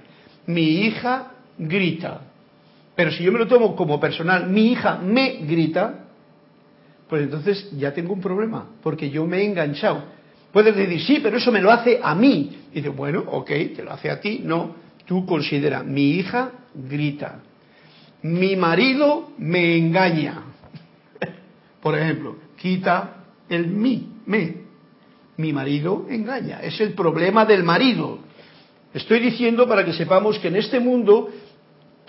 Mi 0.46 0.82
hija 0.86 1.32
grita. 1.58 2.29
Pero 3.00 3.12
si 3.12 3.24
yo 3.24 3.32
me 3.32 3.40
lo 3.40 3.48
tomo 3.48 3.78
como 3.78 3.98
personal, 3.98 4.50
mi 4.50 4.74
hija 4.74 4.98
me 4.98 5.38
grita, 5.44 6.08
pues 7.08 7.22
entonces 7.24 7.72
ya 7.78 7.94
tengo 7.94 8.12
un 8.12 8.20
problema, 8.20 8.72
porque 8.84 9.10
yo 9.10 9.26
me 9.26 9.38
he 9.38 9.46
enganchado. 9.46 10.04
Puedes 10.52 10.76
decir, 10.76 11.00
sí, 11.04 11.20
pero 11.24 11.38
eso 11.38 11.50
me 11.50 11.62
lo 11.62 11.72
hace 11.72 12.02
a 12.04 12.14
mí. 12.14 12.58
Y 12.74 12.76
dice, 12.76 12.90
bueno, 12.90 13.24
ok, 13.26 13.48
te 13.74 13.84
lo 13.84 13.94
hace 13.94 14.12
a 14.12 14.20
ti. 14.20 14.42
No, 14.44 14.76
tú 15.06 15.26
considera, 15.26 15.82
mi 15.82 16.10
hija 16.10 16.52
grita, 16.76 17.40
mi 18.24 18.58
marido 18.58 19.32
me 19.38 19.78
engaña. 19.78 20.44
Por 21.82 21.98
ejemplo, 21.98 22.36
quita 22.58 23.24
el 23.48 23.68
mi, 23.68 24.10
me. 24.26 24.56
Mi 25.38 25.54
marido 25.54 26.06
engaña. 26.10 26.60
Es 26.64 26.82
el 26.82 26.92
problema 26.92 27.46
del 27.46 27.64
marido. 27.64 28.20
Estoy 28.94 29.22
diciendo 29.22 29.70
para 29.70 29.86
que 29.86 29.94
sepamos 29.94 30.38
que 30.40 30.50
en 30.50 30.58
este 30.58 30.82
mundo 30.82 31.30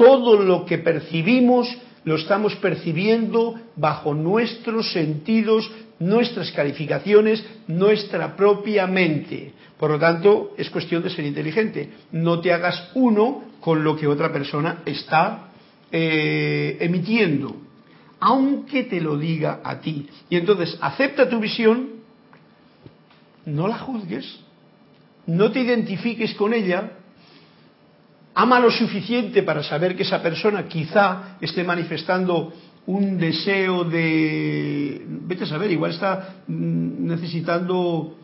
todo 0.00 0.42
lo 0.42 0.64
que 0.64 0.78
percibimos 0.78 1.69
lo 2.04 2.16
estamos 2.16 2.57
percibiendo 2.57 3.61
bajo 3.76 4.14
nuestros 4.14 4.90
sentidos, 4.95 5.71
nuestras 5.99 6.50
calificaciones, 6.52 7.45
nuestra 7.66 8.35
propia 8.35 8.87
mente. 8.87 9.52
Por 9.78 9.90
lo 9.90 9.99
tanto, 9.99 10.54
es 10.57 10.71
cuestión 10.71 11.02
de 11.02 11.11
ser 11.11 11.26
inteligente. 11.26 11.90
No 12.12 12.40
te 12.40 12.50
hagas 12.50 12.90
uno 12.95 13.42
con 13.61 13.85
lo 13.85 13.95
que 13.95 14.07
otra 14.07 14.33
persona 14.33 14.78
está 14.87 15.50
eh, 15.92 16.78
emitiendo, 16.80 17.57
aunque 18.21 18.85
te 18.85 19.02
lo 19.02 19.19
diga 19.19 19.61
a 19.62 19.83
ti. 19.83 20.09
Y 20.30 20.37
entonces, 20.37 20.78
acepta 20.80 21.28
tu 21.28 21.38
visión, 21.40 21.90
no 23.45 23.69
la 23.69 23.78
juzgues, 23.78 24.40
no 25.26 25.52
te 25.52 25.61
identifiques 25.61 26.33
con 26.37 26.54
ella, 26.54 26.92
ama 28.35 28.61
lo 28.61 28.71
suficiente 28.71 29.43
para 29.43 29.63
saber 29.63 29.97
que 29.97 30.03
esa 30.03 30.23
persona 30.23 30.69
quizá 30.69 31.37
esté 31.41 31.65
manifestando 31.65 32.53
un 32.87 33.19
deseo 33.19 33.85
de, 33.85 35.03
vete 35.07 35.45
a 35.45 35.47
saber, 35.47 35.71
igual 35.71 35.93
está 35.93 36.43
necesitando 36.49 38.17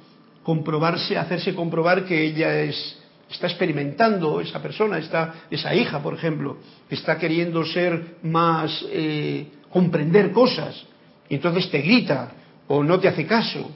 comprobarse, 0.43 1.19
hacerse 1.19 1.55
comprobar 1.55 2.05
que 2.05 2.25
ella 2.25 2.63
es, 2.63 2.99
está 3.31 3.47
experimentando, 3.47 4.41
esa 4.41 4.63
persona, 4.63 4.99
está, 4.99 5.47
esa 5.51 5.75
hija, 5.75 6.03
por 6.03 6.15
ejemplo, 6.15 6.59
está 6.89 7.19
queriendo 7.19 7.65
ser 7.65 8.17
más, 8.23 8.85
eh, 8.91 9.49
comprender 9.71 10.33
cosas, 10.33 10.85
y 11.29 11.35
entonces 11.35 11.71
te 11.71 11.83
grita 11.83 12.33
o 12.69 12.83
no 12.83 12.99
te 12.99 13.09
hace 13.09 13.27
caso. 13.27 13.71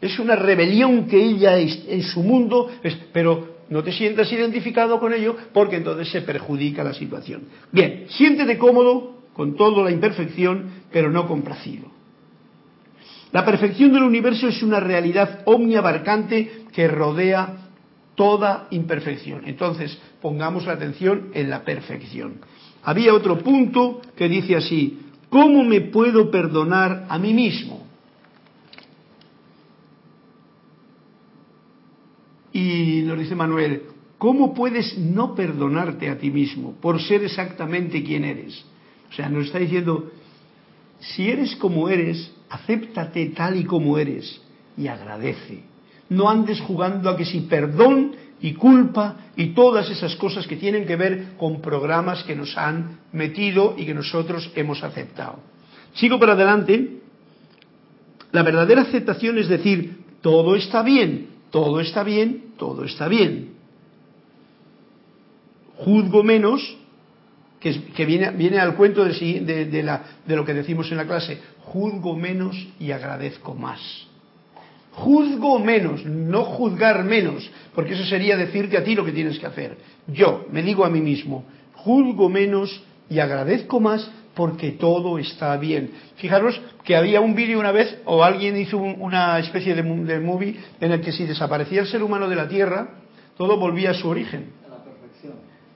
Es 0.00 0.18
una 0.18 0.36
rebelión 0.36 1.06
que 1.06 1.22
ella 1.22 1.56
es, 1.56 1.84
en 1.88 2.02
su 2.02 2.22
mundo, 2.22 2.70
pero 3.12 3.53
no 3.70 3.82
te 3.82 3.92
sientas 3.92 4.32
identificado 4.32 4.98
con 5.00 5.12
ello 5.12 5.36
porque 5.52 5.76
entonces 5.76 6.10
se 6.10 6.22
perjudica 6.22 6.84
la 6.84 6.94
situación. 6.94 7.44
Bien, 7.72 8.06
siéntete 8.08 8.58
cómodo 8.58 9.22
con 9.32 9.56
toda 9.56 9.82
la 9.84 9.90
imperfección, 9.90 10.70
pero 10.92 11.10
no 11.10 11.26
complacido. 11.26 11.90
La 13.32 13.44
perfección 13.44 13.92
del 13.92 14.04
universo 14.04 14.46
es 14.48 14.62
una 14.62 14.78
realidad 14.78 15.42
omniabarcante 15.44 16.66
que 16.72 16.86
rodea 16.86 17.64
toda 18.14 18.68
imperfección. 18.70 19.42
Entonces, 19.46 19.98
pongamos 20.22 20.66
la 20.66 20.74
atención 20.74 21.30
en 21.34 21.50
la 21.50 21.64
perfección. 21.64 22.40
Había 22.84 23.12
otro 23.12 23.38
punto 23.38 24.00
que 24.16 24.28
dice 24.28 24.54
así, 24.54 25.00
¿cómo 25.30 25.64
me 25.64 25.80
puedo 25.80 26.30
perdonar 26.30 27.06
a 27.08 27.18
mí 27.18 27.34
mismo? 27.34 27.83
Y 32.54 33.02
nos 33.02 33.18
dice 33.18 33.34
Manuel, 33.34 33.82
¿cómo 34.16 34.54
puedes 34.54 34.96
no 34.96 35.34
perdonarte 35.34 36.08
a 36.08 36.16
ti 36.16 36.30
mismo 36.30 36.76
por 36.80 37.02
ser 37.02 37.24
exactamente 37.24 38.04
quien 38.04 38.24
eres? 38.24 38.64
O 39.10 39.12
sea, 39.12 39.28
nos 39.28 39.46
está 39.46 39.58
diciendo, 39.58 40.12
si 41.00 41.28
eres 41.28 41.56
como 41.56 41.88
eres, 41.88 42.32
acéptate 42.48 43.26
tal 43.30 43.56
y 43.56 43.64
como 43.64 43.98
eres 43.98 44.40
y 44.78 44.86
agradece. 44.86 45.64
No 46.08 46.30
andes 46.30 46.60
jugando 46.60 47.10
a 47.10 47.16
que 47.16 47.24
si 47.24 47.40
perdón 47.40 48.12
y 48.40 48.54
culpa 48.54 49.16
y 49.36 49.48
todas 49.48 49.90
esas 49.90 50.14
cosas 50.14 50.46
que 50.46 50.54
tienen 50.54 50.86
que 50.86 50.94
ver 50.94 51.34
con 51.36 51.60
programas 51.60 52.22
que 52.22 52.36
nos 52.36 52.56
han 52.56 53.00
metido 53.10 53.74
y 53.76 53.84
que 53.84 53.94
nosotros 53.94 54.52
hemos 54.54 54.84
aceptado. 54.84 55.40
Sigo 55.94 56.20
para 56.20 56.34
adelante. 56.34 57.00
La 58.30 58.44
verdadera 58.44 58.82
aceptación 58.82 59.38
es 59.38 59.48
decir, 59.48 60.04
todo 60.20 60.54
está 60.54 60.82
bien, 60.82 61.33
todo 61.54 61.78
está 61.78 62.02
bien, 62.02 62.46
todo 62.58 62.82
está 62.84 63.06
bien. 63.06 63.50
Juzgo 65.76 66.24
menos 66.24 66.76
que, 67.60 68.04
viene, 68.04 68.58
al 68.58 68.74
cuento 68.74 69.04
de, 69.04 69.12
de 70.26 70.36
lo 70.36 70.44
que 70.44 70.52
decimos 70.52 70.90
en 70.90 70.96
la 70.96 71.06
clase, 71.06 71.40
juzgo 71.60 72.16
menos 72.16 72.56
y 72.80 72.90
agradezco 72.90 73.54
más. 73.54 73.80
Juzgo 74.94 75.60
menos, 75.60 76.04
no 76.04 76.42
juzgar 76.42 77.04
menos, 77.04 77.48
porque 77.72 77.94
eso 77.94 78.04
sería 78.04 78.36
decirte 78.36 78.76
a 78.76 78.82
ti 78.82 78.96
lo 78.96 79.04
que 79.04 79.12
tienes 79.12 79.38
que 79.38 79.46
hacer. 79.46 79.78
Yo 80.08 80.46
me 80.50 80.60
digo 80.60 80.84
a 80.84 80.90
mí 80.90 81.00
mismo, 81.00 81.44
juzgo 81.74 82.28
menos 82.28 82.82
y 83.08 83.20
agradezco 83.20 83.78
más 83.78 84.10
porque 84.34 84.72
todo 84.72 85.18
está 85.18 85.56
bien. 85.56 85.90
Fijaros 86.16 86.60
que 86.84 86.96
había 86.96 87.20
un 87.20 87.34
vídeo 87.34 87.58
una 87.58 87.72
vez, 87.72 87.98
o 88.04 88.22
alguien 88.22 88.56
hizo 88.56 88.78
una 88.78 89.38
especie 89.38 89.74
de, 89.74 89.82
de 89.82 90.20
movie 90.20 90.56
en 90.80 90.92
el 90.92 91.00
que 91.00 91.12
si 91.12 91.24
desaparecía 91.24 91.80
el 91.80 91.86
ser 91.86 92.02
humano 92.02 92.28
de 92.28 92.36
la 92.36 92.48
Tierra, 92.48 92.88
todo 93.36 93.56
volvía 93.56 93.90
a 93.90 93.94
su 93.94 94.08
origen 94.08 94.64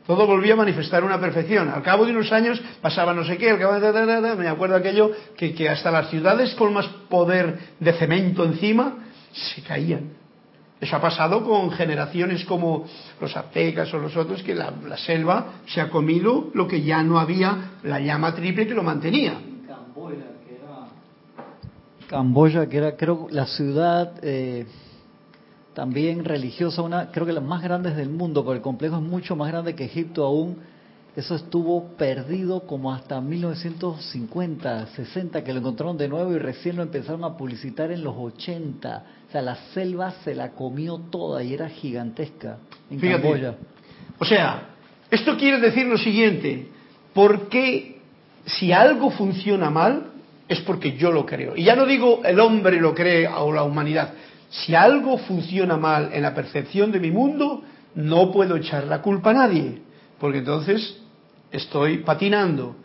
todo 0.08 0.26
volvía 0.26 0.54
a 0.54 0.56
manifestar 0.56 1.04
una 1.04 1.20
perfección. 1.20 1.68
Al 1.68 1.82
cabo 1.82 2.06
de 2.06 2.12
unos 2.12 2.32
años 2.32 2.58
pasaba 2.80 3.12
no 3.12 3.24
sé 3.24 3.36
qué, 3.36 3.50
al 3.50 3.58
cabo 3.58 3.78
de... 3.78 4.36
me 4.36 4.48
acuerdo 4.48 4.74
aquello 4.74 5.12
que, 5.36 5.52
que 5.52 5.68
hasta 5.68 5.90
las 5.90 6.08
ciudades 6.08 6.54
con 6.54 6.72
más 6.72 6.86
poder 7.10 7.58
de 7.78 7.92
cemento 7.92 8.42
encima 8.42 9.04
se 9.32 9.60
caían. 9.60 10.14
Eso 10.80 10.94
ha 10.94 11.00
pasado 11.00 11.44
con 11.44 11.70
generaciones 11.72 12.44
como 12.44 12.84
los 13.20 13.36
aztecas 13.36 13.92
o 13.94 13.98
los 13.98 14.16
otros, 14.16 14.42
que 14.42 14.54
la, 14.54 14.72
selva 14.96 15.54
se 15.66 15.80
ha 15.80 15.90
comido 15.90 16.50
lo 16.54 16.68
que 16.68 16.82
ya 16.82 17.02
no 17.02 17.18
había, 17.18 17.72
la 17.82 17.98
llama 17.98 18.34
triple 18.34 18.66
que 18.66 18.74
lo 18.74 18.84
mantenía. 18.84 19.40
Camboya, 19.66 20.26
que 20.46 20.54
era, 20.54 20.86
Camboya, 22.08 22.68
que 22.68 22.76
era 22.76 22.96
creo, 22.96 23.26
la 23.30 23.46
ciudad 23.46 24.12
eh, 24.22 24.66
también 25.74 26.24
religiosa, 26.24 26.82
una 26.82 27.10
creo 27.10 27.26
que 27.26 27.32
las 27.32 27.44
más 27.44 27.60
grandes 27.62 27.96
del 27.96 28.10
mundo, 28.10 28.44
porque 28.44 28.58
el 28.58 28.62
complejo 28.62 28.96
es 28.96 29.02
mucho 29.02 29.34
más 29.34 29.48
grande 29.50 29.74
que 29.74 29.84
Egipto 29.84 30.24
aún. 30.24 30.58
Eso 31.18 31.34
estuvo 31.34 31.96
perdido 31.96 32.60
como 32.60 32.94
hasta 32.94 33.20
1950, 33.20 34.86
60, 34.86 35.42
que 35.42 35.52
lo 35.52 35.58
encontraron 35.58 35.98
de 35.98 36.06
nuevo 36.06 36.32
y 36.32 36.38
recién 36.38 36.76
lo 36.76 36.84
empezaron 36.84 37.24
a 37.24 37.36
publicitar 37.36 37.90
en 37.90 38.04
los 38.04 38.14
80. 38.16 39.04
O 39.28 39.32
sea, 39.32 39.42
la 39.42 39.56
selva 39.74 40.12
se 40.22 40.36
la 40.36 40.52
comió 40.52 40.98
toda 41.10 41.42
y 41.42 41.54
era 41.54 41.68
gigantesca 41.70 42.58
en 42.88 43.00
Camboya. 43.00 43.56
O 44.20 44.24
sea, 44.24 44.68
esto 45.10 45.36
quiere 45.36 45.58
decir 45.58 45.88
lo 45.88 45.98
siguiente, 45.98 46.68
¿por 47.12 47.48
qué 47.48 47.98
si 48.46 48.70
algo 48.70 49.10
funciona 49.10 49.70
mal 49.70 50.12
es 50.46 50.60
porque 50.60 50.96
yo 50.96 51.10
lo 51.10 51.26
creo? 51.26 51.56
Y 51.56 51.64
ya 51.64 51.74
no 51.74 51.84
digo 51.84 52.20
el 52.24 52.38
hombre 52.38 52.80
lo 52.80 52.94
cree 52.94 53.26
o 53.26 53.52
la 53.52 53.64
humanidad. 53.64 54.14
Si 54.50 54.76
algo 54.76 55.18
funciona 55.18 55.76
mal 55.76 56.10
en 56.12 56.22
la 56.22 56.32
percepción 56.32 56.92
de 56.92 57.00
mi 57.00 57.10
mundo, 57.10 57.64
no 57.96 58.30
puedo 58.30 58.54
echar 58.54 58.84
la 58.84 59.02
culpa 59.02 59.30
a 59.30 59.34
nadie, 59.34 59.82
porque 60.20 60.38
entonces 60.38 60.96
estoy 61.50 61.98
patinando. 61.98 62.76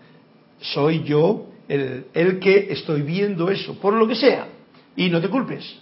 Soy 0.60 1.04
yo 1.04 1.48
el, 1.68 2.40
que 2.40 2.68
estoy 2.72 3.02
viendo 3.02 3.50
eso, 3.50 3.80
por 3.80 3.94
lo 3.94 4.08
que 4.08 4.16
sea. 4.16 4.48
Y 4.96 5.10
no 5.10 5.22
te 5.22 5.30
culpes. 5.30 5.80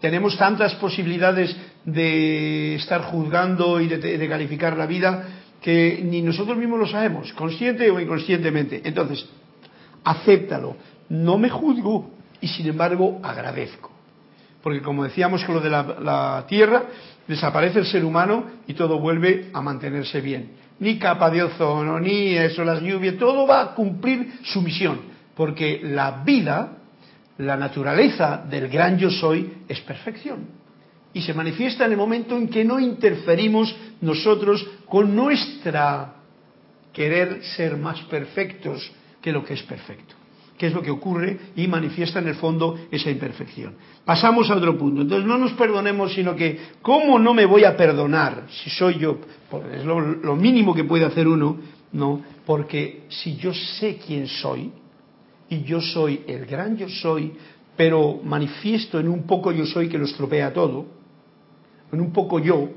Tenemos 0.00 0.36
tantas 0.36 0.74
posibilidades 0.76 1.54
de 1.84 2.74
estar 2.74 3.02
juzgando 3.02 3.80
y 3.80 3.88
de, 3.88 4.28
calificar 4.28 4.76
la 4.76 4.86
vida 4.86 5.28
que 5.60 6.00
ni 6.02 6.22
nosotros 6.22 6.56
mismos 6.56 6.78
lo 6.78 6.86
sabemos, 6.86 7.32
consciente 7.34 7.90
o 7.90 8.00
inconscientemente. 8.00 8.80
Entonces, 8.84 9.26
acéptalo. 10.04 10.76
No 11.10 11.36
me 11.36 11.50
juzgo 11.50 12.10
y 12.40 12.48
sin 12.48 12.66
embargo 12.66 13.20
agradezco. 13.22 13.90
Porque 14.62 14.80
como 14.80 15.04
decíamos 15.04 15.44
con 15.44 15.56
lo 15.56 15.60
de 15.60 15.70
la 15.70 16.44
tierra, 16.48 16.84
desaparece 17.26 17.80
el 17.80 17.86
ser 17.86 18.04
humano 18.04 18.44
y 18.66 18.74
todo 18.74 18.98
vuelve 18.98 19.50
a 19.52 19.60
mantenerse 19.60 20.20
bien 20.20 20.60
ni 20.80 20.98
capa 20.98 21.30
de 21.30 21.42
ozono, 21.42 22.00
ni 22.00 22.36
eso, 22.36 22.64
las 22.64 22.82
lluvias, 22.82 23.16
todo 23.16 23.46
va 23.46 23.62
a 23.62 23.74
cumplir 23.74 24.40
su 24.42 24.60
misión, 24.62 25.00
porque 25.34 25.80
la 25.82 26.22
vida, 26.24 26.78
la 27.38 27.56
naturaleza 27.56 28.44
del 28.48 28.68
gran 28.68 28.98
yo 28.98 29.10
soy 29.10 29.52
es 29.68 29.80
perfección. 29.80 30.58
Y 31.12 31.22
se 31.22 31.34
manifiesta 31.34 31.86
en 31.86 31.92
el 31.92 31.96
momento 31.96 32.36
en 32.36 32.48
que 32.48 32.64
no 32.64 32.78
interferimos 32.78 33.74
nosotros 34.00 34.66
con 34.86 35.14
nuestra 35.14 36.14
querer 36.92 37.42
ser 37.44 37.76
más 37.76 38.00
perfectos 38.02 38.90
que 39.20 39.32
lo 39.32 39.44
que 39.44 39.54
es 39.54 39.62
perfecto 39.62 40.19
qué 40.60 40.66
es 40.66 40.74
lo 40.74 40.82
que 40.82 40.90
ocurre 40.90 41.38
y 41.56 41.66
manifiesta 41.68 42.18
en 42.18 42.28
el 42.28 42.34
fondo 42.34 42.78
esa 42.90 43.10
imperfección. 43.10 43.76
Pasamos 44.04 44.50
a 44.50 44.56
otro 44.56 44.76
punto. 44.76 45.00
Entonces 45.00 45.26
no 45.26 45.38
nos 45.38 45.52
perdonemos, 45.54 46.12
sino 46.12 46.36
que, 46.36 46.58
¿cómo 46.82 47.18
no 47.18 47.32
me 47.32 47.46
voy 47.46 47.64
a 47.64 47.74
perdonar 47.74 48.44
si 48.50 48.68
soy 48.68 48.98
yo? 48.98 49.16
es 49.72 49.86
lo, 49.86 49.98
lo 50.00 50.36
mínimo 50.36 50.74
que 50.74 50.84
puede 50.84 51.06
hacer 51.06 51.26
uno, 51.26 51.56
¿no? 51.92 52.20
Porque 52.44 53.04
si 53.08 53.36
yo 53.36 53.54
sé 53.54 53.98
quién 54.06 54.26
soy, 54.26 54.70
y 55.48 55.62
yo 55.62 55.80
soy 55.80 56.24
el 56.26 56.44
gran 56.44 56.76
yo 56.76 56.90
soy, 56.90 57.32
pero 57.74 58.20
manifiesto 58.22 59.00
en 59.00 59.08
un 59.08 59.22
poco 59.22 59.52
yo 59.52 59.64
soy 59.64 59.88
que 59.88 59.96
lo 59.96 60.04
estropea 60.04 60.52
todo, 60.52 60.84
en 61.90 62.02
un 62.02 62.12
poco 62.12 62.38
yo, 62.38 62.68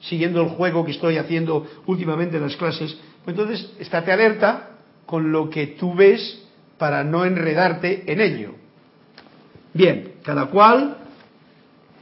siguiendo 0.00 0.42
el 0.42 0.48
juego 0.48 0.84
que 0.84 0.90
estoy 0.90 1.18
haciendo 1.18 1.64
últimamente 1.86 2.36
en 2.36 2.42
las 2.42 2.56
clases, 2.56 2.98
pues 3.24 3.38
entonces 3.38 3.72
estate 3.78 4.10
alerta 4.10 4.70
con 5.06 5.30
lo 5.30 5.48
que 5.48 5.68
tú 5.68 5.94
ves 5.94 6.45
para 6.78 7.04
no 7.04 7.24
enredarte 7.24 8.04
en 8.06 8.20
ello. 8.20 8.54
Bien, 9.72 10.14
cada 10.22 10.46
cual, 10.46 10.96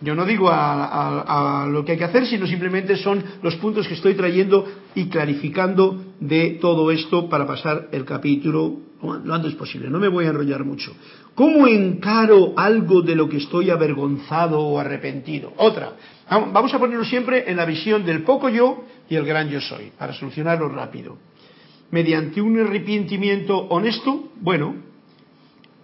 yo 0.01 0.15
no 0.15 0.25
digo 0.25 0.49
a, 0.51 1.67
lo 1.71 1.85
que 1.85 1.93
hay 1.93 1.99
que 1.99 2.05
hacer, 2.05 2.27
sino 2.27 2.47
simplemente 2.47 2.97
son 2.97 3.23
los 3.43 3.57
puntos 3.57 3.89
que 3.89 3.95
estoy 3.95 4.15
trayendo 4.15 4.67
y 4.95 5.09
clarificando 5.09 6.05
de 6.21 6.59
todo 6.61 6.91
esto 6.91 7.29
para 7.29 7.47
pasar 7.47 7.89
el 7.93 8.05
capítulo 8.05 8.81
lo 9.03 9.35
antes 9.35 9.55
posible. 9.55 9.91
No 9.91 9.99
me 9.99 10.09
voy 10.09 10.25
a 10.25 10.29
enrollar 10.29 10.65
mucho. 10.65 10.93
¿Cómo 11.35 11.67
encaro 11.67 12.55
algo 12.57 13.03
de 13.03 13.15
lo 13.15 13.29
que 13.29 13.37
estoy 13.37 13.69
avergonzado 13.69 14.61
o 14.61 14.79
arrepentido? 14.79 15.53
Otra. 15.59 15.93
Vamos 16.31 16.73
a 16.73 16.79
ponerlo 16.79 17.05
siempre 17.05 17.51
en 17.51 17.59
la 17.59 17.67
visión 17.67 18.05
del 18.07 18.23
poco 18.23 18.49
yo 18.49 18.85
y 19.11 19.17
el 19.17 19.27
gran 19.27 19.51
yo 19.51 19.61
soy, 19.61 19.93
para 19.99 20.15
solucionarlo 20.15 20.69
rápido 20.69 21.19
mediante 21.91 22.41
un 22.41 22.59
arrepentimiento 22.61 23.57
honesto, 23.57 24.31
bueno, 24.41 24.75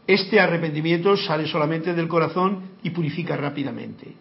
este 0.07 0.41
arrepentimiento 0.41 1.17
sale 1.17 1.47
solamente 1.47 1.95
del 1.95 2.09
corazón 2.09 2.71
y 2.83 2.91
purifica 2.91 3.37
rápidamente. 3.37 4.13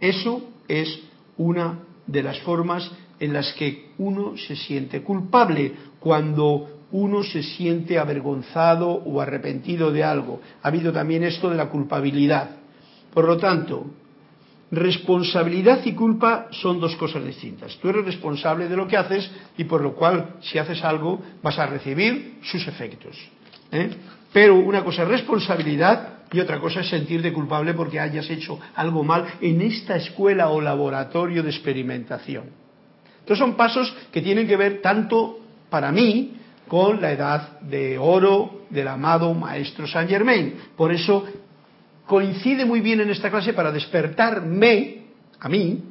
Eso 0.00 0.42
es 0.68 1.00
una 1.36 1.78
de 2.06 2.22
las 2.22 2.40
formas 2.40 2.90
en 3.20 3.32
las 3.32 3.52
que 3.54 3.90
uno 3.98 4.36
se 4.36 4.56
siente 4.56 5.02
culpable, 5.02 5.72
cuando 6.00 6.68
uno 6.92 7.22
se 7.22 7.42
siente 7.42 7.98
avergonzado 7.98 8.88
o 8.88 9.20
arrepentido 9.20 9.90
de 9.90 10.04
algo. 10.04 10.40
Ha 10.62 10.68
habido 10.68 10.92
también 10.92 11.24
esto 11.24 11.50
de 11.50 11.56
la 11.56 11.68
culpabilidad. 11.68 12.50
Por 13.12 13.24
lo 13.24 13.36
tanto, 13.36 13.86
Responsabilidad 14.70 15.80
y 15.84 15.92
culpa 15.92 16.48
son 16.50 16.80
dos 16.80 16.96
cosas 16.96 17.24
distintas. 17.24 17.76
Tú 17.76 17.88
eres 17.88 18.04
responsable 18.04 18.68
de 18.68 18.76
lo 18.76 18.88
que 18.88 18.96
haces 18.96 19.30
y 19.56 19.64
por 19.64 19.80
lo 19.80 19.94
cual 19.94 20.36
si 20.40 20.58
haces 20.58 20.82
algo 20.82 21.22
vas 21.40 21.58
a 21.58 21.66
recibir 21.66 22.38
sus 22.42 22.66
efectos. 22.66 23.16
¿eh? 23.70 23.90
Pero 24.32 24.56
una 24.56 24.82
cosa 24.82 25.04
es 25.04 25.08
responsabilidad 25.08 26.24
y 26.32 26.40
otra 26.40 26.58
cosa 26.58 26.80
es 26.80 26.88
sentirte 26.88 27.32
culpable 27.32 27.74
porque 27.74 28.00
hayas 28.00 28.28
hecho 28.28 28.58
algo 28.74 29.04
mal 29.04 29.24
en 29.40 29.62
esta 29.62 29.96
escuela 29.96 30.48
o 30.48 30.60
laboratorio 30.60 31.44
de 31.44 31.50
experimentación. 31.50 32.46
Entonces 33.20 33.38
son 33.38 33.54
pasos 33.54 33.94
que 34.12 34.20
tienen 34.20 34.48
que 34.48 34.56
ver 34.56 34.80
tanto 34.82 35.38
para 35.70 35.92
mí 35.92 36.32
con 36.66 37.00
la 37.00 37.12
edad 37.12 37.60
de 37.60 37.98
oro 37.98 38.62
del 38.70 38.88
amado 38.88 39.32
Maestro 39.32 39.86
Saint 39.86 40.10
Germain. 40.10 40.54
Por 40.76 40.92
eso 40.92 41.24
coincide 42.06 42.64
muy 42.64 42.80
bien 42.80 43.00
en 43.00 43.10
esta 43.10 43.30
clase 43.30 43.52
para 43.52 43.72
despertarme 43.72 45.06
a 45.40 45.48
mí 45.48 45.82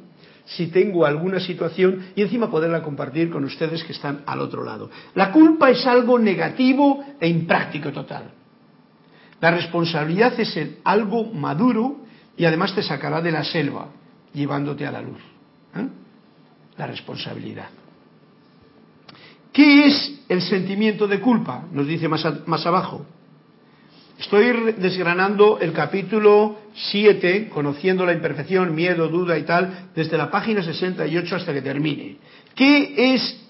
si 0.46 0.68
tengo 0.68 1.04
alguna 1.04 1.40
situación 1.40 2.06
y 2.14 2.22
encima 2.22 2.50
poderla 2.50 2.82
compartir 2.82 3.30
con 3.30 3.44
ustedes 3.44 3.82
que 3.84 3.92
están 3.92 4.22
al 4.26 4.40
otro 4.40 4.64
lado. 4.64 4.90
La 5.14 5.32
culpa 5.32 5.70
es 5.70 5.84
algo 5.86 6.18
negativo 6.18 7.04
e 7.20 7.28
impráctico 7.28 7.92
total. 7.92 8.30
La 9.40 9.50
responsabilidad 9.50 10.38
es 10.38 10.58
algo 10.84 11.24
maduro 11.32 11.98
y 12.36 12.44
además 12.44 12.74
te 12.74 12.82
sacará 12.82 13.20
de 13.20 13.32
la 13.32 13.44
selva, 13.44 13.88
llevándote 14.32 14.86
a 14.86 14.92
la 14.92 15.02
luz. 15.02 15.18
¿eh? 15.74 15.88
La 16.78 16.86
responsabilidad. 16.86 17.68
¿Qué 19.52 19.86
es 19.86 20.20
el 20.28 20.42
sentimiento 20.42 21.08
de 21.08 21.20
culpa? 21.20 21.64
Nos 21.72 21.86
dice 21.86 22.08
más, 22.08 22.24
más 22.46 22.64
abajo. 22.66 23.04
Estoy 24.18 24.72
desgranando 24.78 25.58
el 25.60 25.74
capítulo 25.74 26.58
7, 26.74 27.50
conociendo 27.52 28.06
la 28.06 28.14
imperfección, 28.14 28.74
miedo, 28.74 29.08
duda 29.08 29.36
y 29.38 29.42
tal, 29.42 29.90
desde 29.94 30.16
la 30.16 30.30
página 30.30 30.62
68 30.62 31.36
hasta 31.36 31.52
que 31.52 31.60
termine. 31.60 32.16
¿Qué 32.54 33.14
es 33.14 33.44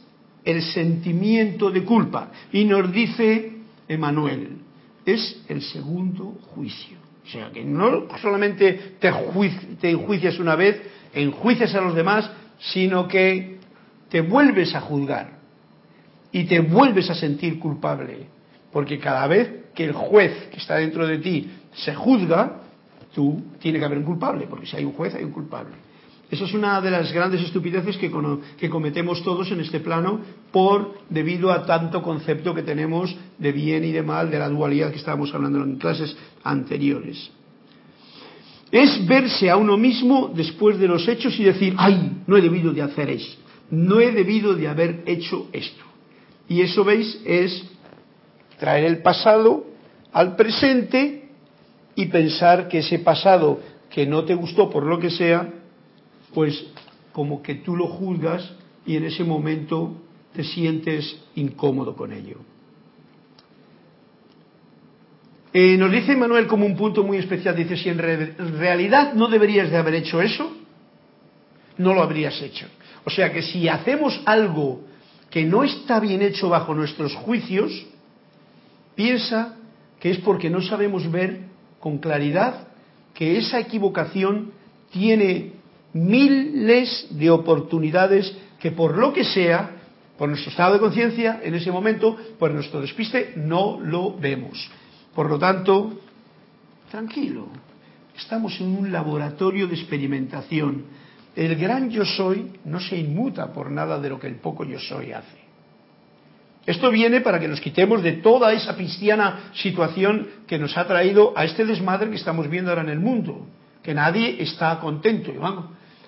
el 0.44 0.62
sentimiento 0.62 1.70
de 1.70 1.84
culpa? 1.84 2.32
Y 2.52 2.64
nos 2.64 2.90
dice 2.90 3.52
Emanuel, 3.86 4.58
es 5.04 5.44
el 5.48 5.62
segundo 5.62 6.36
juicio. 6.54 6.98
O 7.24 7.28
sea, 7.28 7.50
que 7.52 7.64
no 7.64 8.08
solamente 8.20 8.96
te, 8.98 9.12
te 9.80 9.90
enjuicias 9.90 10.40
una 10.40 10.56
vez, 10.56 10.82
enjuicias 11.14 11.72
a 11.76 11.80
los 11.80 11.94
demás, 11.94 12.28
sino 12.58 13.06
que 13.06 13.58
te 14.08 14.20
vuelves 14.20 14.74
a 14.74 14.80
juzgar 14.80 15.38
y 16.32 16.44
te 16.44 16.58
vuelves 16.58 17.08
a 17.08 17.14
sentir 17.14 17.60
culpable. 17.60 18.26
Porque 18.72 18.98
cada 18.98 19.28
vez 19.28 19.65
que 19.76 19.84
el 19.84 19.92
juez 19.92 20.48
que 20.50 20.56
está 20.56 20.76
dentro 20.76 21.06
de 21.06 21.18
ti 21.18 21.48
se 21.74 21.94
juzga, 21.94 22.62
tú 23.14 23.42
tiene 23.60 23.78
que 23.78 23.84
haber 23.84 23.98
un 23.98 24.04
culpable, 24.04 24.46
porque 24.48 24.66
si 24.66 24.76
hay 24.76 24.84
un 24.84 24.92
juez 24.92 25.14
hay 25.14 25.22
un 25.22 25.32
culpable. 25.32 25.74
Eso 26.28 26.44
es 26.44 26.54
una 26.54 26.80
de 26.80 26.90
las 26.90 27.12
grandes 27.12 27.40
estupideces 27.42 27.96
que, 27.98 28.10
que, 28.58 28.68
cometemos 28.68 29.22
todos 29.22 29.48
en 29.52 29.60
este 29.60 29.78
plano 29.78 30.20
por 30.50 30.94
debido 31.08 31.52
a 31.52 31.64
tanto 31.64 32.02
concepto 32.02 32.52
que 32.52 32.64
tenemos 32.64 33.16
de 33.38 33.52
bien 33.52 33.84
y 33.84 33.92
de 33.92 34.02
mal, 34.02 34.28
de 34.28 34.40
la 34.40 34.48
dualidad 34.48 34.90
que 34.90 34.96
estábamos 34.96 35.32
hablando 35.32 35.62
en 35.62 35.76
clases 35.76 36.16
anteriores. 36.42 37.30
Es 38.72 39.06
verse 39.06 39.48
a 39.48 39.56
uno 39.56 39.76
mismo 39.76 40.32
después 40.34 40.80
de 40.80 40.88
los 40.88 41.06
hechos 41.06 41.38
y 41.38 41.44
decir, 41.44 41.74
ay, 41.78 42.22
no 42.26 42.36
he 42.36 42.42
debido 42.42 42.72
de 42.72 42.82
hacer 42.82 43.08
eso, 43.10 43.38
no 43.70 44.00
he 44.00 44.10
debido 44.10 44.54
de 44.54 44.66
haber 44.66 45.04
hecho 45.06 45.46
esto. 45.52 45.84
Y 46.48 46.60
eso, 46.60 46.84
veis, 46.84 47.20
es 47.24 47.64
traer 48.58 48.84
el 48.84 49.02
pasado 49.02 49.66
al 50.12 50.36
presente 50.36 51.28
y 51.94 52.06
pensar 52.06 52.68
que 52.68 52.78
ese 52.78 52.98
pasado 52.98 53.60
que 53.90 54.06
no 54.06 54.24
te 54.24 54.34
gustó 54.34 54.70
por 54.70 54.84
lo 54.84 54.98
que 54.98 55.10
sea, 55.10 55.52
pues 56.34 56.66
como 57.12 57.42
que 57.42 57.56
tú 57.56 57.76
lo 57.76 57.86
juzgas 57.86 58.52
y 58.84 58.96
en 58.96 59.04
ese 59.04 59.24
momento 59.24 59.96
te 60.34 60.44
sientes 60.44 61.18
incómodo 61.34 61.96
con 61.96 62.12
ello. 62.12 62.36
Eh, 65.52 65.78
nos 65.78 65.90
dice 65.90 66.14
Manuel 66.14 66.46
como 66.46 66.66
un 66.66 66.76
punto 66.76 67.02
muy 67.02 67.16
especial, 67.16 67.56
dice, 67.56 67.78
si 67.78 67.88
en 67.88 67.98
realidad 67.98 69.14
no 69.14 69.28
deberías 69.28 69.70
de 69.70 69.78
haber 69.78 69.94
hecho 69.94 70.20
eso, 70.20 70.54
no 71.78 71.94
lo 71.94 72.02
habrías 72.02 72.40
hecho. 72.42 72.66
O 73.04 73.10
sea 73.10 73.32
que 73.32 73.40
si 73.40 73.68
hacemos 73.68 74.20
algo 74.26 74.82
que 75.30 75.44
no 75.44 75.64
está 75.64 76.00
bien 76.00 76.20
hecho 76.20 76.50
bajo 76.50 76.74
nuestros 76.74 77.14
juicios, 77.14 77.86
piensa 78.96 79.54
que 80.00 80.10
es 80.10 80.18
porque 80.18 80.50
no 80.50 80.60
sabemos 80.60 81.08
ver 81.10 81.42
con 81.78 81.98
claridad 81.98 82.66
que 83.14 83.38
esa 83.38 83.60
equivocación 83.60 84.50
tiene 84.90 85.52
miles 85.92 87.06
de 87.10 87.30
oportunidades 87.30 88.36
que 88.58 88.72
por 88.72 88.98
lo 88.98 89.12
que 89.12 89.24
sea, 89.24 89.70
por 90.18 90.28
nuestro 90.28 90.50
estado 90.50 90.74
de 90.74 90.80
conciencia, 90.80 91.40
en 91.42 91.54
ese 91.54 91.70
momento, 91.70 92.16
por 92.38 92.50
nuestro 92.50 92.80
despiste, 92.80 93.34
no 93.36 93.78
lo 93.80 94.16
vemos. 94.16 94.70
Por 95.14 95.30
lo 95.30 95.38
tanto, 95.38 96.00
tranquilo, 96.90 97.48
estamos 98.16 98.60
en 98.60 98.76
un 98.76 98.92
laboratorio 98.92 99.66
de 99.66 99.74
experimentación. 99.74 100.84
El 101.34 101.56
gran 101.56 101.90
yo 101.90 102.04
soy 102.04 102.52
no 102.64 102.80
se 102.80 102.96
inmuta 102.96 103.52
por 103.52 103.70
nada 103.70 103.98
de 104.00 104.08
lo 104.08 104.18
que 104.18 104.26
el 104.26 104.36
poco 104.36 104.64
yo 104.64 104.78
soy 104.78 105.12
hace. 105.12 105.45
Esto 106.66 106.90
viene 106.90 107.20
para 107.20 107.38
que 107.38 107.46
nos 107.46 107.60
quitemos 107.60 108.02
de 108.02 108.14
toda 108.14 108.52
esa 108.52 108.74
cristiana 108.74 109.50
situación 109.54 110.28
que 110.48 110.58
nos 110.58 110.76
ha 110.76 110.86
traído 110.86 111.32
a 111.36 111.44
este 111.44 111.64
desmadre 111.64 112.10
que 112.10 112.16
estamos 112.16 112.50
viendo 112.50 112.70
ahora 112.70 112.82
en 112.82 112.88
el 112.88 112.98
mundo, 112.98 113.46
que 113.84 113.94
nadie 113.94 114.42
está 114.42 114.80
contento. 114.80 115.32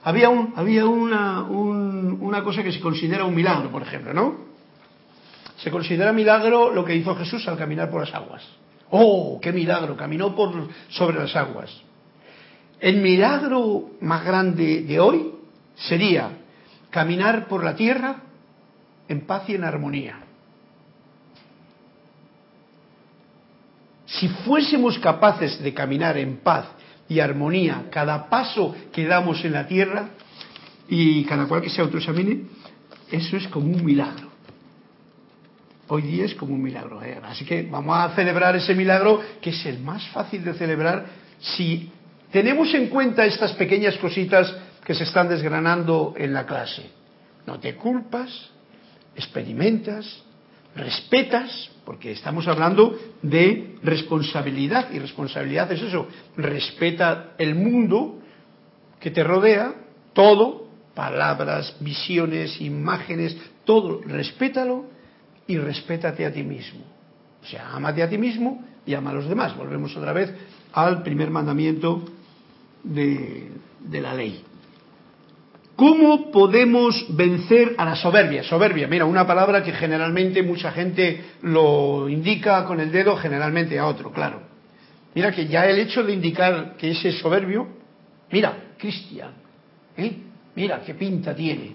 había 0.03 0.29
un, 0.29 0.53
había 0.57 0.85
una, 0.85 1.43
una 1.43 2.43
cosa 2.43 2.65
que 2.65 2.73
se 2.73 2.81
considera 2.81 3.25
un 3.25 3.37
milagro, 3.37 3.71
por 3.71 3.83
ejemplo, 3.83 4.13
¿no? 4.13 4.49
Se 5.59 5.71
considera 5.71 6.13
milagro 6.13 6.73
lo 6.73 6.85
que 6.85 6.97
hizo 6.97 7.15
Jesús 7.15 7.47
al 7.47 7.57
caminar 7.57 7.89
por 7.89 8.01
las 8.01 8.15
aguas. 8.15 8.43
¡Oh, 8.91 9.39
qué 9.41 9.53
milagro! 9.53 9.97
Caminó 9.97 10.35
por, 10.35 10.69
sobre 10.89 11.19
las 11.19 11.37
aguas. 11.37 11.71
El 12.81 12.97
milagro 12.97 13.91
más 14.01 14.25
grande 14.25 14.83
de 14.83 14.99
hoy 14.99 15.33
sería 15.77 16.31
caminar 16.91 17.47
por 17.47 17.63
la 17.63 17.77
tierra 17.77 18.23
en 19.09 19.21
paz 19.27 19.49
y 19.49 19.55
en 19.55 19.65
armonía. 19.65 20.28
Si 24.09 24.29
fuésemos 24.29 24.99
capaces 24.99 25.63
de 25.63 25.73
caminar 25.75 26.17
en 26.17 26.39
paz 26.39 26.67
y 27.09 27.21
armonía 27.21 27.85
cada 27.91 28.29
paso 28.29 28.75
que 28.93 29.07
damos 29.07 29.45
en 29.45 29.53
la 29.53 29.67
tierra, 29.67 30.11
y 30.89 31.25
cada 31.25 31.47
cual 31.47 31.61
que 31.61 31.69
se 31.69 31.83
autoexamine, 31.83 32.45
eso 33.11 33.37
es 33.37 33.47
como 33.49 33.67
un 33.67 33.85
milagro. 33.85 34.29
Hoy 35.89 36.03
día 36.03 36.25
es 36.25 36.35
como 36.35 36.55
un 36.55 36.63
milagro. 36.63 37.03
¿eh? 37.03 37.19
Así 37.23 37.45
que 37.45 37.63
vamos 37.63 37.97
a 37.97 38.15
celebrar 38.15 38.57
ese 38.57 38.75
milagro, 38.75 39.21
que 39.41 39.51
es 39.51 39.67
el 39.67 39.81
más 39.81 40.07
fácil 40.09 40.45
de 40.45 40.55
celebrar 40.55 41.07
si 41.41 41.91
tenemos 42.33 42.73
en 42.75 42.89
cuenta 42.89 43.25
estas 43.25 43.53
pequeñas 43.53 43.97
cositas 43.99 44.55
que 44.85 44.95
se 44.95 45.05
están 45.05 45.29
desgranando 45.29 46.15
en 46.17 46.33
la 46.33 46.47
clase. 46.47 46.91
No 47.47 47.59
te 47.59 47.75
culpas, 47.75 48.51
experimentas, 49.15 50.23
respetas, 50.75 51.71
porque 51.85 52.13
estamos 52.13 52.47
hablando 52.49 52.97
de 53.23 53.77
responsabilidad, 53.83 54.91
y 54.93 54.99
responsabilidad 54.99 55.71
es 55.73 55.83
eso, 55.83 56.07
respeta 56.37 57.35
el 57.39 57.55
mundo 57.55 58.19
que 59.01 59.11
te 59.11 59.25
rodea, 59.25 59.75
todo, 60.13 60.69
palabras, 60.95 61.77
visiones, 61.81 62.61
imágenes, 62.61 63.37
todo, 63.65 64.01
respétalo 64.05 64.87
y 65.47 65.57
respétate 65.57 66.27
a 66.27 66.33
ti 66.33 66.43
mismo. 66.43 66.85
O 67.43 67.47
sea, 67.47 67.71
amate 67.73 68.03
a 68.03 68.09
ti 68.09 68.19
mismo 68.19 68.65
y 68.85 68.95
ama 68.95 69.11
a 69.11 69.15
los 69.15 69.29
demás. 69.29 69.57
Volvemos 69.57 69.97
otra 69.97 70.13
vez 70.13 70.35
al 70.73 71.03
primer 71.03 71.31
mandamiento 71.31 72.05
de, 72.83 73.49
de 73.81 74.01
la 74.01 74.15
ley. 74.15 74.45
¿Cómo 75.79 76.33
podemos 76.33 77.07
vencer 77.11 77.77
a 77.79 77.85
la 77.85 77.95
soberbia? 77.95 78.43
Soberbia, 78.43 78.89
mira, 78.89 79.05
una 79.05 79.25
palabra 79.25 79.63
que 79.63 79.71
generalmente 79.71 80.43
mucha 80.43 80.73
gente 80.73 81.25
lo 81.43 82.09
indica 82.09 82.65
con 82.65 82.81
el 82.81 82.91
dedo 82.91 83.17
generalmente 83.17 83.79
a 83.79 83.87
otro, 83.87 84.11
claro. 84.11 84.43
Mira 85.15 85.31
que 85.31 85.47
ya 85.47 85.67
el 85.67 85.79
hecho 85.79 86.03
de 86.03 86.15
indicar 86.15 86.77
que 86.77 86.91
ese 86.91 87.11
es 87.11 87.21
soberbio, 87.21 87.69
mira, 88.33 88.73
Cristian, 88.77 89.31
¿eh? 89.97 90.17
mira 90.57 90.83
qué 90.85 90.95
pinta 90.95 91.33
tiene, 91.33 91.75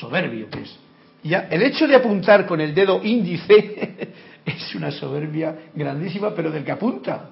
soberbio 0.00 0.50
que 0.50 0.62
es. 0.62 0.76
Ya, 1.22 1.46
el 1.48 1.62
hecho 1.62 1.86
de 1.86 1.94
apuntar 1.94 2.46
con 2.46 2.60
el 2.60 2.74
dedo 2.74 3.02
índice 3.04 4.12
es 4.44 4.74
una 4.74 4.90
soberbia 4.90 5.70
grandísima, 5.72 6.34
pero 6.34 6.50
del 6.50 6.64
que 6.64 6.72
apunta. 6.72 7.30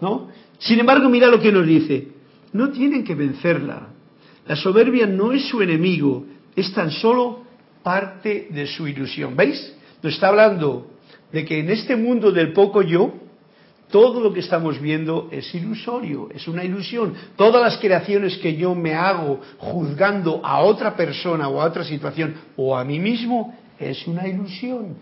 ¿No? 0.00 0.30
Sin 0.58 0.80
embargo, 0.80 1.08
mira 1.08 1.28
lo 1.28 1.38
que 1.38 1.52
nos 1.52 1.64
dice. 1.64 2.08
No 2.52 2.70
tienen 2.70 3.04
que 3.04 3.14
vencerla 3.14 3.90
la 4.48 4.56
soberbia 4.56 5.06
no 5.06 5.32
es 5.32 5.46
su 5.46 5.60
enemigo, 5.60 6.24
es 6.56 6.72
tan 6.72 6.90
solo 6.90 7.44
parte 7.82 8.48
de 8.50 8.66
su 8.66 8.88
ilusión. 8.88 9.36
¿Veis? 9.36 9.74
Nos 10.02 10.14
está 10.14 10.28
hablando 10.28 10.86
de 11.30 11.44
que 11.44 11.60
en 11.60 11.70
este 11.70 11.96
mundo 11.96 12.32
del 12.32 12.54
poco 12.54 12.80
yo, 12.80 13.12
todo 13.90 14.20
lo 14.20 14.32
que 14.32 14.40
estamos 14.40 14.80
viendo 14.80 15.28
es 15.30 15.54
ilusorio, 15.54 16.30
es 16.34 16.48
una 16.48 16.64
ilusión. 16.64 17.14
Todas 17.36 17.62
las 17.62 17.76
creaciones 17.76 18.38
que 18.38 18.56
yo 18.56 18.74
me 18.74 18.94
hago 18.94 19.40
juzgando 19.58 20.40
a 20.42 20.60
otra 20.60 20.96
persona 20.96 21.48
o 21.48 21.60
a 21.60 21.66
otra 21.66 21.84
situación 21.84 22.34
o 22.56 22.76
a 22.76 22.84
mí 22.84 22.98
mismo 22.98 23.54
es 23.78 24.06
una 24.06 24.26
ilusión. 24.26 24.96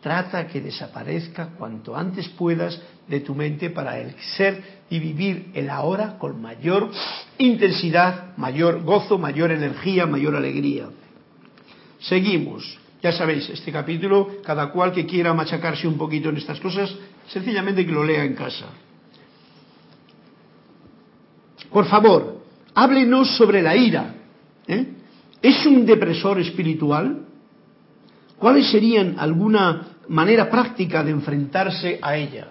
Trata 0.00 0.46
que 0.46 0.62
desaparezca 0.62 1.50
cuanto 1.58 1.94
antes 1.94 2.28
puedas 2.28 2.80
de 3.06 3.20
tu 3.20 3.34
mente 3.34 3.68
para 3.68 3.98
el 3.98 4.14
ser 4.36 4.80
y 4.88 4.98
vivir 4.98 5.50
el 5.52 5.68
ahora 5.68 6.16
con 6.18 6.40
mayor 6.40 6.90
intensidad, 7.36 8.36
mayor 8.38 8.82
gozo, 8.82 9.18
mayor 9.18 9.50
energía, 9.50 10.06
mayor 10.06 10.36
alegría. 10.36 10.86
Seguimos. 12.00 12.78
Ya 13.02 13.12
sabéis, 13.12 13.48
este 13.48 13.72
capítulo, 13.72 14.36
cada 14.44 14.70
cual 14.70 14.92
que 14.92 15.06
quiera 15.06 15.32
machacarse 15.34 15.86
un 15.88 15.96
poquito 15.96 16.28
en 16.28 16.36
estas 16.36 16.60
cosas, 16.60 16.94
sencillamente 17.28 17.84
que 17.84 17.92
lo 17.92 18.04
lea 18.04 18.24
en 18.24 18.34
casa. 18.34 18.66
Por 21.70 21.86
favor, 21.86 22.42
háblenos 22.74 23.36
sobre 23.36 23.62
la 23.62 23.76
ira. 23.76 24.14
¿eh? 24.66 24.86
¿Es 25.40 25.64
un 25.66 25.86
depresor 25.86 26.40
espiritual? 26.40 27.26
¿Cuáles 28.38 28.70
serían 28.70 29.16
alguna 29.18 29.89
manera 30.10 30.50
práctica 30.50 31.02
de 31.02 31.12
enfrentarse 31.12 31.98
a 32.02 32.16
ella? 32.16 32.48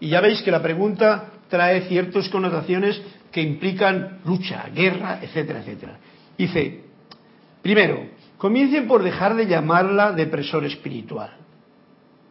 Y 0.00 0.08
ya 0.08 0.20
veis 0.20 0.42
que 0.42 0.50
la 0.50 0.62
pregunta 0.62 1.30
trae 1.48 1.88
ciertas 1.88 2.28
connotaciones 2.28 3.00
que 3.30 3.40
implican 3.40 4.20
lucha, 4.24 4.68
guerra, 4.74 5.20
etcétera, 5.22 5.60
etcétera. 5.60 5.98
Dice, 6.36 6.82
primero, 7.62 8.06
comiencen 8.36 8.86
por 8.86 9.02
dejar 9.02 9.34
de 9.34 9.46
llamarla 9.46 10.12
depresor 10.12 10.64
espiritual. 10.64 11.30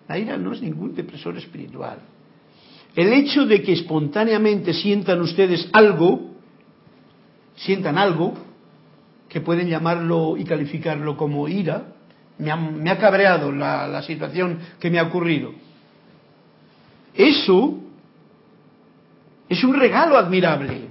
La 0.07 0.17
ira 0.17 0.37
no 0.37 0.53
es 0.53 0.61
ningún 0.61 0.95
depresor 0.95 1.37
espiritual. 1.37 1.99
El 2.95 3.13
hecho 3.13 3.45
de 3.45 3.61
que 3.61 3.73
espontáneamente 3.73 4.73
sientan 4.73 5.21
ustedes 5.21 5.69
algo, 5.73 6.31
sientan 7.55 7.97
algo, 7.97 8.33
que 9.29 9.41
pueden 9.41 9.67
llamarlo 9.67 10.37
y 10.37 10.45
calificarlo 10.45 11.17
como 11.17 11.47
ira, 11.47 11.96
me 12.39 12.89
ha, 12.91 12.97
cabreado 12.97 13.51
la 13.51 14.01
situación 14.03 14.59
que 14.79 14.89
me 14.89 14.99
ha 14.99 15.03
ocurrido. 15.03 15.53
Eso 17.17 17.79
es 19.49 19.63
un 19.63 19.73
regalo 19.73 20.17
admirable. 20.17 20.81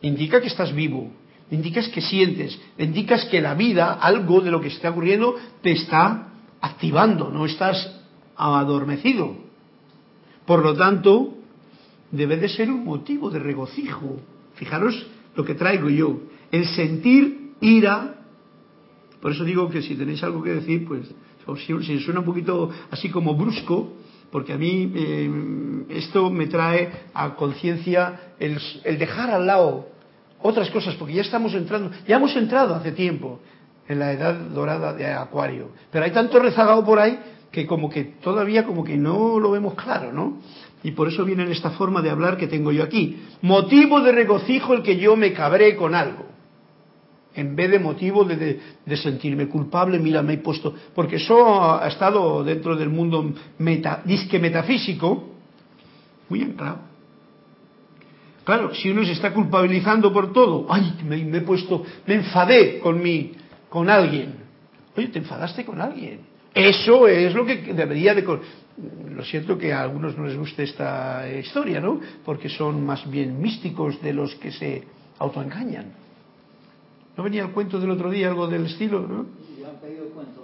Indica 0.00 0.40
que 0.40 0.46
estás 0.46 0.74
vivo, 0.74 1.10
indicas 1.50 1.88
que 1.88 2.00
sientes, 2.00 2.58
indicas 2.78 3.26
que 3.26 3.40
la 3.40 3.54
vida, 3.54 3.94
algo 3.94 4.40
de 4.40 4.50
lo 4.50 4.60
que 4.60 4.68
está 4.68 4.90
ocurriendo, 4.90 5.36
te 5.62 5.72
está 5.72 6.28
activando, 6.60 7.30
no 7.30 7.44
estás 7.44 8.00
adormecido. 8.36 9.36
Por 10.46 10.62
lo 10.62 10.74
tanto, 10.76 11.34
debe 12.10 12.36
de 12.36 12.48
ser 12.48 12.70
un 12.70 12.84
motivo 12.84 13.30
de 13.30 13.38
regocijo. 13.38 14.20
Fijaros 14.54 15.06
lo 15.34 15.44
que 15.44 15.54
traigo 15.54 15.90
yo. 15.90 16.20
El 16.50 16.66
sentir 16.66 17.52
ira, 17.60 18.14
por 19.26 19.32
eso 19.32 19.42
digo 19.42 19.68
que 19.68 19.82
si 19.82 19.96
tenéis 19.96 20.22
algo 20.22 20.40
que 20.40 20.50
decir, 20.50 20.86
pues 20.86 21.12
si 21.66 21.98
suena 21.98 22.20
un 22.20 22.26
poquito 22.26 22.70
así 22.92 23.10
como 23.10 23.34
brusco, 23.34 23.94
porque 24.30 24.52
a 24.52 24.56
mí 24.56 24.92
eh, 24.94 25.84
esto 25.88 26.30
me 26.30 26.46
trae 26.46 26.92
a 27.12 27.34
conciencia 27.34 28.34
el, 28.38 28.56
dejar 28.96 29.30
al 29.30 29.44
lado 29.44 29.88
otras 30.40 30.70
cosas, 30.70 30.94
porque 30.94 31.14
ya 31.14 31.22
estamos 31.22 31.52
entrando, 31.54 31.90
ya 32.06 32.18
hemos 32.18 32.36
entrado 32.36 32.76
hace 32.76 32.92
tiempo 32.92 33.40
en 33.88 33.98
la 33.98 34.12
edad 34.12 34.32
dorada 34.32 34.92
de 34.92 35.12
Acuario, 35.12 35.70
pero 35.90 36.04
hay 36.04 36.12
tanto 36.12 36.38
rezagado 36.38 36.84
por 36.84 37.00
ahí 37.00 37.18
que 37.50 37.66
como 37.66 37.90
que 37.90 38.04
todavía 38.04 38.64
como 38.64 38.84
que 38.84 38.96
no 38.96 39.40
lo 39.40 39.50
vemos 39.50 39.74
claro, 39.74 40.12
¿no? 40.12 40.38
Y 40.84 40.92
por 40.92 41.08
eso 41.08 41.24
viene 41.24 41.50
esta 41.50 41.70
forma 41.70 42.00
de 42.00 42.10
hablar 42.10 42.36
que 42.36 42.46
tengo 42.46 42.70
yo 42.70 42.84
aquí. 42.84 43.24
Motivo 43.42 44.02
de 44.02 44.12
regocijo 44.12 44.72
el 44.72 44.84
que 44.84 44.98
yo 44.98 45.16
me 45.16 45.32
cabré 45.32 45.74
con 45.74 45.96
algo 45.96 46.35
en 47.36 47.54
vez 47.54 47.70
de 47.70 47.78
motivo 47.78 48.24
de, 48.24 48.60
sentirme 48.96 49.48
culpable, 49.48 49.98
mira, 49.98 50.22
me 50.22 50.34
he 50.34 50.38
puesto, 50.38 50.74
porque 50.94 51.16
eso 51.16 51.80
ha 51.80 51.86
estado 51.86 52.42
dentro 52.42 52.76
del 52.76 52.88
mundo 52.88 53.32
meta, 53.58 54.02
disque 54.04 54.38
metafísico, 54.38 55.30
muy 56.28 56.42
anclado. 56.42 56.78
Claro, 58.44 58.74
si 58.74 58.90
uno 58.90 59.04
se 59.04 59.12
está 59.12 59.34
culpabilizando 59.34 60.12
por 60.12 60.32
todo, 60.32 60.66
ay, 60.70 60.94
me, 61.04 61.16
he 61.36 61.40
puesto, 61.40 61.84
me 62.06 62.14
enfadé 62.14 62.78
con 62.78 63.02
mi, 63.02 63.32
con 63.68 63.90
alguien. 63.90 64.34
Oye, 64.96 65.08
te 65.08 65.18
enfadaste 65.18 65.64
con 65.64 65.80
alguien. 65.80 66.20
Eso 66.54 67.06
es 67.08 67.34
lo 67.34 67.44
que 67.44 67.56
debería 67.74 68.14
de... 68.14 68.22
Lo 68.22 69.24
siento 69.24 69.58
que 69.58 69.72
a 69.72 69.82
algunos 69.82 70.16
no 70.16 70.26
les 70.26 70.36
guste 70.36 70.62
esta 70.62 71.28
historia, 71.28 71.80
¿no? 71.80 72.00
Porque 72.24 72.48
son 72.48 72.84
más 72.84 73.10
bien 73.10 73.40
místicos 73.40 74.00
de 74.00 74.12
los 74.12 74.34
que 74.36 74.52
se 74.52 74.84
autoengañan. 75.18 76.05
¿No 77.16 77.24
venía 77.24 77.42
el 77.42 77.50
cuento 77.52 77.80
del 77.80 77.90
otro 77.90 78.10
día 78.10 78.28
algo 78.28 78.46
del 78.46 78.66
estilo, 78.66 79.00
no? 79.00 79.26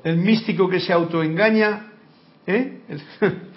El 0.05 0.17
místico 0.17 0.69
que 0.69 0.81
se 0.81 0.93
autoengaña, 0.93 1.93
¿eh? 2.47 2.81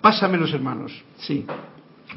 Pásame 0.00 0.38
los 0.38 0.52
hermanos, 0.52 0.92
sí, 1.18 1.44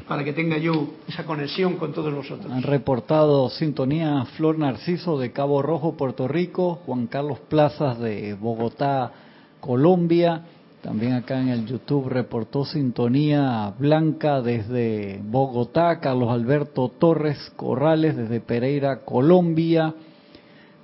para 0.08 0.24
que 0.24 0.32
tenga 0.32 0.56
yo 0.58 0.94
esa 1.06 1.24
conexión 1.24 1.76
con 1.76 1.92
todos 1.92 2.12
vosotros. 2.14 2.50
Han 2.50 2.62
reportado 2.62 3.50
sintonía 3.50 4.24
Flor 4.36 4.58
Narciso 4.58 5.18
de 5.18 5.32
Cabo 5.32 5.62
Rojo, 5.62 5.96
Puerto 5.96 6.26
Rico, 6.26 6.80
Juan 6.86 7.06
Carlos 7.06 7.38
Plazas 7.48 7.98
de 7.98 8.34
Bogotá, 8.34 9.12
Colombia. 9.60 10.42
También 10.82 11.12
acá 11.12 11.38
en 11.38 11.48
el 11.48 11.66
YouTube 11.66 12.08
reportó 12.08 12.64
sintonía 12.64 13.74
Blanca 13.78 14.40
desde 14.40 15.20
Bogotá, 15.22 16.00
Carlos 16.00 16.30
Alberto 16.30 16.88
Torres 16.88 17.52
Corrales 17.54 18.16
desde 18.16 18.40
Pereira, 18.40 19.00
Colombia, 19.00 19.94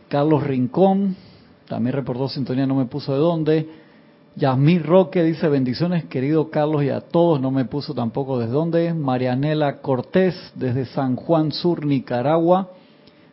Carlos 0.09 0.45
Rincón, 0.45 1.17
también 1.67 1.97
reportó 1.97 2.29
sintonía, 2.29 2.67
no 2.67 2.75
me 2.75 2.85
puso 2.85 3.15
de 3.15 3.19
dónde. 3.19 3.69
Yasmín 4.37 4.85
Roque 4.85 5.23
dice 5.23 5.49
bendiciones 5.49 6.05
querido 6.05 6.51
Carlos 6.51 6.85
y 6.85 6.91
a 6.91 7.01
todos, 7.01 7.41
no 7.41 7.51
me 7.51 7.65
puso 7.65 7.95
tampoco 7.95 8.39
desde 8.39 8.53
dónde. 8.53 8.93
Marianela 8.93 9.81
Cortés 9.81 10.35
desde 10.55 10.85
San 10.85 11.17
Juan 11.17 11.53
Sur, 11.53 11.87
Nicaragua. 11.87 12.69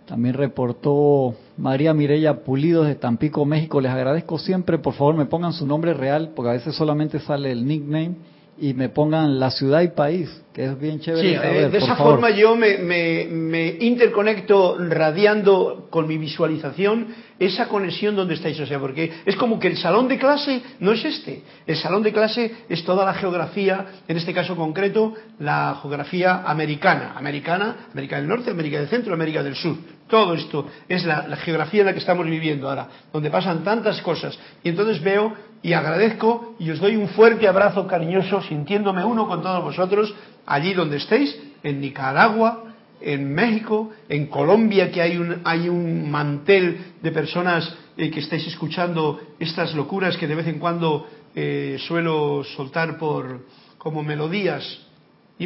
También 0.05 0.35
reportó 0.35 1.35
María 1.57 1.93
Mirella 1.93 2.43
Pulido 2.43 2.83
de 2.83 2.95
Tampico, 2.95 3.45
México. 3.45 3.79
Les 3.79 3.91
agradezco 3.91 4.37
siempre, 4.37 4.77
por 4.77 4.93
favor 4.93 5.15
me 5.15 5.25
pongan 5.25 5.53
su 5.53 5.65
nombre 5.65 5.93
real, 5.93 6.31
porque 6.35 6.49
a 6.49 6.53
veces 6.53 6.75
solamente 6.75 7.19
sale 7.19 7.51
el 7.51 7.65
nickname, 7.65 8.15
y 8.57 8.73
me 8.73 8.89
pongan 8.89 9.39
la 9.39 9.49
ciudad 9.49 9.81
y 9.81 9.89
país, 9.89 10.29
que 10.53 10.65
es 10.65 10.79
bien 10.79 10.99
chévere. 10.99 11.29
Sí, 11.29 11.35
saber, 11.35 11.71
de 11.71 11.77
esa 11.77 11.95
forma 11.95 12.29
yo 12.29 12.55
me, 12.55 12.77
me, 12.77 13.25
me, 13.25 13.67
interconecto 13.79 14.77
radiando 14.77 15.87
con 15.89 16.07
mi 16.07 16.17
visualización 16.17 17.07
esa 17.39 17.67
conexión 17.67 18.15
donde 18.15 18.35
estáis. 18.35 18.59
O 18.59 18.65
sea, 18.65 18.79
porque 18.79 19.11
es 19.25 19.35
como 19.35 19.59
que 19.59 19.67
el 19.67 19.77
salón 19.77 20.07
de 20.07 20.19
clase 20.19 20.61
no 20.79 20.91
es 20.91 21.03
este. 21.03 21.41
El 21.65 21.77
salón 21.77 22.03
de 22.03 22.13
clase 22.13 22.51
es 22.69 22.83
toda 22.83 23.05
la 23.05 23.15
geografía, 23.15 23.87
en 24.07 24.17
este 24.17 24.33
caso 24.33 24.55
concreto, 24.55 25.15
la 25.39 25.79
geografía 25.81 26.43
americana. 26.45 27.13
Americana, 27.15 27.87
América 27.91 28.17
del 28.17 28.27
Norte, 28.27 28.51
América 28.51 28.79
del 28.79 28.87
Centro, 28.87 29.13
América 29.13 29.41
del 29.41 29.55
Sur. 29.55 29.77
Todo 30.13 30.35
esto 30.35 30.67
es 30.87 31.05
la, 31.05 31.35
geografía 31.37 31.79
en 31.79 31.87
la 31.87 31.93
que 31.93 31.97
estamos 31.97 32.27
viviendo 32.27 32.69
ahora, 32.69 32.87
donde 33.11 33.31
pasan 33.31 33.63
tantas 33.63 33.99
cosas. 34.03 34.37
Y 34.63 34.69
entonces 34.69 35.01
veo 35.01 35.33
y 35.63 35.73
agradezco 35.73 36.53
y 36.59 36.69
os 36.69 36.79
doy 36.79 36.95
un 36.95 37.07
fuerte 37.07 37.47
abrazo 37.47 37.87
cariñoso, 37.87 38.39
sintiéndome 38.43 39.03
uno 39.03 39.27
con 39.27 39.41
todos 39.41 39.63
vosotros, 39.63 40.13
allí 40.45 40.75
donde 40.75 40.97
estéis, 40.97 41.35
en 41.63 41.81
Nicaragua, 41.81 42.75
en 43.01 43.33
México, 43.33 43.89
en 44.07 44.27
Colombia, 44.27 44.91
que 44.91 45.01
hay 45.01 45.17
un, 45.17 45.41
hay 45.45 45.67
un 45.67 46.11
mantel 46.11 46.93
de 47.01 47.11
personas 47.11 47.75
eh, 47.97 48.11
que 48.11 48.19
estáis 48.19 48.45
escuchando 48.45 49.19
estas 49.39 49.73
locuras 49.73 50.15
que 50.15 50.27
de 50.27 50.35
vez 50.35 50.45
en 50.45 50.59
cuando 50.59 51.07
eh, 51.33 51.77
suelo 51.87 52.43
soltar 52.55 52.99
por 52.99 53.47
como 53.79 54.03
melodías 54.03 54.63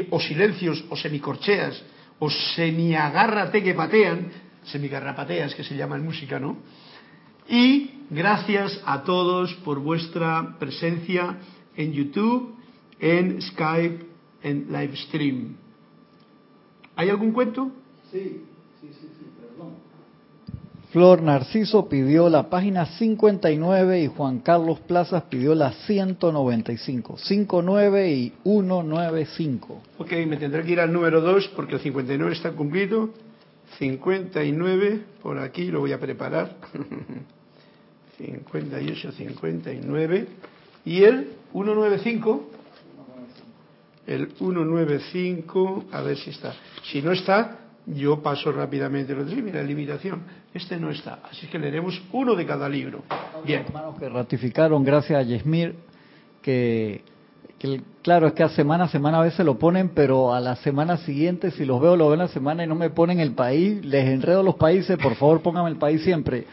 o 0.10 0.20
silencios 0.20 0.84
o 0.90 0.98
semicorcheas 0.98 1.82
o 2.20 2.30
semiagárrate 2.30 3.64
que 3.64 3.74
patean, 3.74 4.47
semigarrapateas 4.72 5.56
que 5.56 5.64
se 5.64 5.76
llama 5.76 5.96
en 5.96 6.06
música, 6.06 6.40
¿no? 6.40 6.58
Y 7.50 7.92
gracias 8.10 8.82
a 8.86 9.04
todos 9.04 9.54
por 9.64 9.80
vuestra 9.80 10.58
presencia 10.60 11.38
en 11.76 11.94
YouTube, 11.94 12.56
en 13.00 13.42
Skype, 13.42 14.06
en 14.44 14.68
Livestream. 14.72 15.56
¿Hay 16.96 17.10
algún 17.10 17.32
cuento? 17.32 17.72
Sí, 18.12 18.42
sí, 18.82 18.90
sí, 18.92 19.08
sí, 19.18 19.26
perdón. 19.40 19.76
Flor 20.92 21.22
Narciso 21.22 21.88
pidió 21.88 22.28
la 22.28 22.50
página 22.50 22.86
59 22.86 24.02
y 24.02 24.08
Juan 24.08 24.40
Carlos 24.40 24.80
Plazas 24.82 25.24
pidió 25.24 25.54
la 25.54 25.72
195. 25.72 27.18
59 27.18 28.12
y 28.12 28.34
195. 28.44 29.82
Ok, 30.00 30.12
me 30.28 30.38
tendré 30.38 30.64
que 30.64 30.72
ir 30.72 30.80
al 30.80 30.92
número 30.92 31.22
2 31.22 31.50
porque 31.56 31.76
el 31.76 31.82
59 31.82 32.34
está 32.34 32.52
cumplido. 32.52 33.10
59, 33.78 35.02
por 35.22 35.38
aquí 35.40 35.66
lo 35.66 35.80
voy 35.80 35.92
a 35.92 36.00
preparar. 36.00 36.58
58, 38.18 39.12
59. 39.12 40.28
¿Y 40.86 41.04
el 41.04 41.34
195? 41.52 42.52
El 44.08 44.32
195, 44.32 45.86
a 45.92 46.02
ver 46.02 46.18
si 46.18 46.30
está. 46.30 46.56
Si 46.84 47.02
no 47.02 47.12
está, 47.12 47.60
yo 47.86 48.22
paso 48.22 48.52
rápidamente 48.52 49.14
lo 49.14 49.24
decir, 49.24 49.44
mira, 49.44 49.62
limitación. 49.62 50.22
Este 50.54 50.78
no 50.78 50.90
está. 50.90 51.20
Así 51.30 51.48
que 51.48 51.60
leeremos 51.60 52.02
uno 52.14 52.36
de 52.36 52.46
cada 52.46 52.68
libro. 52.68 53.04
Bien. 53.46 53.64
Hermanos 53.68 54.00
que 54.00 54.10
ratificaron, 54.10 54.84
gracias 54.84 55.20
a 55.20 55.24
Yesmir, 55.24 55.76
que, 56.42 57.02
que, 57.60 57.82
claro, 58.04 58.28
es 58.28 58.34
que 58.34 58.44
a 58.44 58.50
semana 58.50 58.86
a 58.86 58.88
semana 58.90 59.20
a 59.20 59.24
veces 59.24 59.46
lo 59.46 59.58
ponen, 59.58 59.90
pero 59.90 60.34
a 60.34 60.40
la 60.40 60.56
semana 60.58 60.98
siguiente, 60.98 61.52
si 61.52 61.66
los 61.66 61.82
veo, 61.82 61.96
lo 61.96 62.06
veo 62.06 62.14
en 62.14 62.20
la 62.20 62.28
semana 62.28 62.64
y 62.64 62.68
no 62.68 62.76
me 62.76 62.90
ponen 62.90 63.20
el 63.20 63.32
país, 63.32 63.84
les 63.84 64.06
enredo 64.06 64.44
los 64.44 64.56
países, 64.56 64.98
por 64.98 65.16
favor 65.16 65.42
pónganme 65.42 65.70
el 65.70 65.78
país 65.78 66.04
siempre 66.04 66.46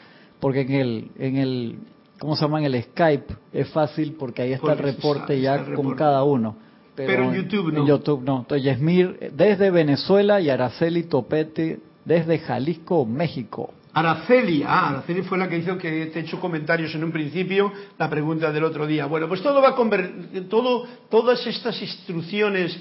porque 0.44 0.60
en 0.60 0.72
el, 0.72 1.10
en 1.18 1.36
el, 1.36 1.78
¿cómo 2.18 2.36
se 2.36 2.42
llama? 2.42 2.58
En 2.58 2.66
el 2.66 2.82
Skype 2.82 3.34
es 3.50 3.66
fácil 3.70 4.14
porque 4.18 4.42
ahí 4.42 4.52
está 4.52 4.72
el 4.72 4.78
reporte 4.78 5.40
ya 5.40 5.56
con 5.56 5.68
reporte. 5.70 5.96
cada 5.96 6.22
uno. 6.22 6.56
Pero, 6.94 7.08
pero, 7.08 7.32
en 7.32 7.42
YouTube 7.42 7.72
no. 7.72 7.80
En 7.80 7.86
YouTube 7.86 8.22
no. 8.22 8.38
Entonces, 8.40 8.62
Yesmir, 8.62 9.32
desde 9.32 9.70
Venezuela 9.70 10.42
y 10.42 10.50
Araceli 10.50 11.04
Topete 11.04 11.80
desde 12.04 12.40
Jalisco, 12.40 13.06
México. 13.06 13.72
Araceli, 13.94 14.64
ah, 14.66 14.88
Araceli 14.90 15.22
fue 15.22 15.38
la 15.38 15.48
que 15.48 15.58
hizo 15.58 15.78
que 15.78 16.06
te 16.06 16.18
he 16.18 16.22
hecho 16.22 16.40
comentarios 16.40 16.92
en 16.96 17.04
un 17.04 17.12
principio, 17.12 17.72
la 17.96 18.10
pregunta 18.10 18.50
del 18.50 18.64
otro 18.64 18.86
día. 18.86 19.06
Bueno, 19.06 19.28
pues 19.28 19.40
todo 19.40 19.62
va 19.62 19.70
a 19.70 19.74
convertir, 19.76 20.48
todo, 20.48 20.84
todas 21.08 21.46
estas 21.46 21.80
instrucciones 21.80 22.76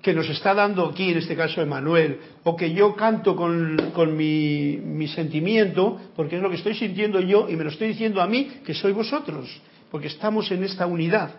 que 0.00 0.14
nos 0.14 0.28
está 0.28 0.54
dando 0.54 0.86
aquí, 0.86 1.10
en 1.10 1.18
este 1.18 1.34
caso 1.34 1.60
Emanuel, 1.60 2.18
o 2.44 2.56
que 2.56 2.72
yo 2.72 2.94
canto 2.94 3.34
con, 3.34 3.90
con 3.92 4.16
mi, 4.16 4.76
mi, 4.76 5.08
sentimiento, 5.08 6.00
porque 6.14 6.36
es 6.36 6.42
lo 6.42 6.48
que 6.48 6.56
estoy 6.56 6.74
sintiendo 6.74 7.20
yo 7.20 7.48
y 7.48 7.56
me 7.56 7.64
lo 7.64 7.70
estoy 7.70 7.88
diciendo 7.88 8.20
a 8.22 8.26
mí, 8.28 8.60
que 8.64 8.74
soy 8.74 8.92
vosotros, 8.92 9.60
porque 9.90 10.08
estamos 10.08 10.50
en 10.52 10.62
esta 10.62 10.86
unidad, 10.86 11.30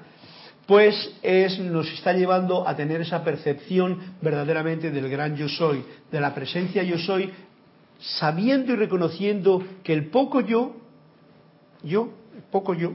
pues 0.65 1.13
es, 1.21 1.59
nos 1.59 1.91
está 1.91 2.13
llevando 2.13 2.67
a 2.67 2.75
tener 2.75 3.01
esa 3.01 3.23
percepción 3.23 3.99
verdaderamente 4.21 4.91
del 4.91 5.09
gran 5.09 5.35
yo 5.35 5.49
soy, 5.49 5.83
de 6.09 6.21
la 6.21 6.33
presencia 6.33 6.83
yo 6.83 6.97
soy, 6.97 7.31
sabiendo 8.19 8.73
y 8.73 8.75
reconociendo 8.75 9.63
que 9.83 9.93
el 9.93 10.09
poco 10.09 10.41
yo, 10.41 10.75
yo, 11.83 12.09
el 12.35 12.43
poco 12.43 12.73
yo, 12.73 12.93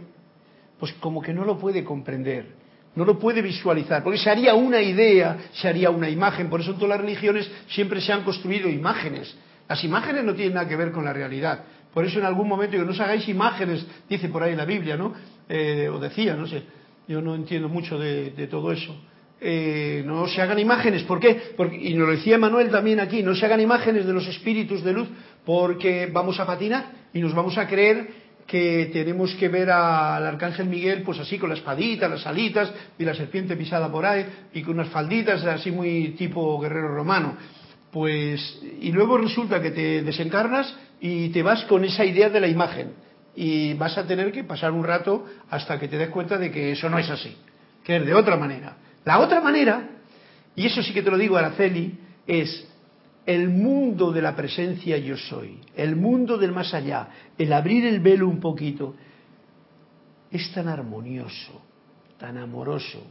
pues 0.78 0.92
como 0.94 1.20
que 1.22 1.32
no 1.32 1.44
lo 1.44 1.58
puede 1.58 1.84
comprender 1.84 2.58
no 2.98 3.04
lo 3.04 3.16
puede 3.16 3.42
visualizar, 3.42 4.02
porque 4.02 4.18
se 4.18 4.28
haría 4.28 4.54
una 4.54 4.82
idea, 4.82 5.38
se 5.52 5.68
haría 5.68 5.88
una 5.88 6.10
imagen, 6.10 6.50
por 6.50 6.60
eso 6.60 6.72
en 6.72 6.78
todas 6.78 6.90
las 6.90 7.00
religiones 7.00 7.48
siempre 7.68 8.00
se 8.00 8.12
han 8.12 8.24
construido 8.24 8.68
imágenes. 8.68 9.36
Las 9.68 9.84
imágenes 9.84 10.24
no 10.24 10.34
tienen 10.34 10.54
nada 10.54 10.68
que 10.68 10.74
ver 10.74 10.90
con 10.90 11.04
la 11.04 11.12
realidad. 11.12 11.62
Por 11.94 12.04
eso 12.04 12.18
en 12.18 12.24
algún 12.24 12.48
momento 12.48 12.76
que 12.76 12.84
no 12.84 12.90
os 12.90 12.98
hagáis 12.98 13.28
imágenes, 13.28 13.86
dice 14.08 14.28
por 14.28 14.42
ahí 14.42 14.56
la 14.56 14.64
Biblia, 14.64 14.96
¿no? 14.96 15.14
Eh, 15.48 15.88
o 15.88 16.00
decía, 16.00 16.34
no 16.34 16.48
sé, 16.48 16.64
yo 17.06 17.22
no 17.22 17.36
entiendo 17.36 17.68
mucho 17.68 18.00
de, 18.00 18.30
de 18.32 18.46
todo 18.48 18.72
eso. 18.72 18.96
Eh, 19.40 20.02
no 20.04 20.26
se 20.26 20.42
hagan 20.42 20.58
imágenes, 20.58 21.04
¿por 21.04 21.20
qué? 21.20 21.52
Porque, 21.56 21.76
y 21.76 21.94
nos 21.94 22.08
lo 22.08 22.14
decía 22.14 22.38
Manuel 22.38 22.70
también 22.70 22.98
aquí, 22.98 23.22
no 23.22 23.36
se 23.36 23.46
hagan 23.46 23.60
imágenes 23.60 24.04
de 24.04 24.12
los 24.12 24.26
espíritus 24.26 24.82
de 24.82 24.92
luz 24.92 25.08
porque 25.44 26.08
vamos 26.12 26.40
a 26.40 26.46
patinar 26.46 26.90
y 27.12 27.20
nos 27.20 27.34
vamos 27.34 27.56
a 27.56 27.68
creer 27.68 28.08
que 28.48 28.90
tenemos 28.92 29.34
que 29.34 29.48
ver 29.48 29.70
al 29.70 30.26
arcángel 30.26 30.66
Miguel 30.66 31.02
pues 31.02 31.20
así 31.20 31.38
con 31.38 31.50
la 31.50 31.54
espadita, 31.54 32.08
las 32.08 32.26
alitas 32.26 32.72
y 32.98 33.04
la 33.04 33.14
serpiente 33.14 33.56
pisada 33.56 33.92
por 33.92 34.04
ahí 34.04 34.26
y 34.54 34.62
con 34.62 34.74
unas 34.74 34.88
falditas 34.88 35.44
así 35.44 35.70
muy 35.70 36.14
tipo 36.18 36.58
guerrero 36.58 36.88
romano. 36.94 37.36
Pues 37.92 38.60
y 38.80 38.90
luego 38.90 39.18
resulta 39.18 39.62
que 39.62 39.70
te 39.70 40.02
desencarnas 40.02 40.74
y 41.00 41.28
te 41.28 41.42
vas 41.42 41.64
con 41.66 41.84
esa 41.84 42.04
idea 42.04 42.28
de 42.28 42.40
la 42.40 42.48
imagen 42.48 42.92
y 43.36 43.74
vas 43.74 43.96
a 43.98 44.06
tener 44.06 44.32
que 44.32 44.42
pasar 44.42 44.72
un 44.72 44.82
rato 44.82 45.26
hasta 45.50 45.78
que 45.78 45.86
te 45.86 45.96
des 45.96 46.08
cuenta 46.08 46.38
de 46.38 46.50
que 46.50 46.72
eso 46.72 46.90
no 46.90 46.98
es 46.98 47.08
así, 47.08 47.36
que 47.84 47.96
es 47.96 48.04
de 48.04 48.14
otra 48.14 48.36
manera. 48.36 48.76
La 49.08 49.20
otra 49.20 49.40
manera, 49.40 49.88
y 50.54 50.66
eso 50.66 50.82
sí 50.82 50.92
que 50.92 51.02
te 51.02 51.10
lo 51.10 51.16
digo 51.16 51.38
Araceli, 51.38 51.98
es 52.26 52.68
el 53.24 53.48
mundo 53.48 54.12
de 54.12 54.20
la 54.20 54.36
presencia 54.36 54.98
yo 54.98 55.16
soy, 55.16 55.60
el 55.74 55.96
mundo 55.96 56.36
del 56.36 56.52
más 56.52 56.74
allá, 56.74 57.08
el 57.38 57.50
abrir 57.54 57.86
el 57.86 58.00
velo 58.00 58.28
un 58.28 58.38
poquito, 58.38 58.96
es 60.30 60.52
tan 60.52 60.68
armonioso, 60.68 61.58
tan 62.18 62.36
amoroso, 62.36 63.02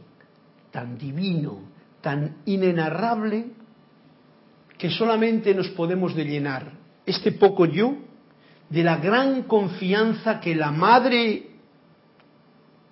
tan 0.70 0.96
divino, 0.96 1.62
tan 2.00 2.42
inenarrable 2.44 3.46
que 4.78 4.90
solamente 4.90 5.52
nos 5.52 5.66
podemos 5.70 6.14
de 6.14 6.26
llenar 6.26 6.74
este 7.06 7.32
poco 7.32 7.66
yo 7.66 7.96
de 8.70 8.84
la 8.84 8.98
gran 8.98 9.42
confianza 9.42 10.38
que 10.38 10.54
la 10.54 10.70
madre 10.70 11.47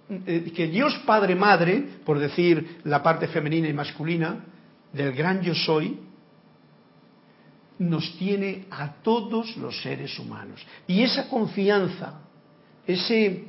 eh, 0.09 0.53
que 0.55 0.69
Dios 0.69 0.95
Padre 1.05 1.35
Madre, 1.35 1.83
por 2.05 2.19
decir 2.19 2.79
la 2.85 3.03
parte 3.03 3.27
femenina 3.29 3.69
y 3.69 3.73
masculina, 3.73 4.45
del 4.93 5.13
gran 5.13 5.43
yo 5.43 5.55
soy, 5.55 5.99
nos 7.79 8.17
tiene 8.17 8.67
a 8.71 8.95
todos 9.03 9.57
los 9.57 9.83
seres 9.83 10.19
humanos. 10.19 10.65
Y 10.87 11.03
esa 11.03 11.29
confianza, 11.29 12.21
ese, 12.87 13.27
eh, 13.27 13.45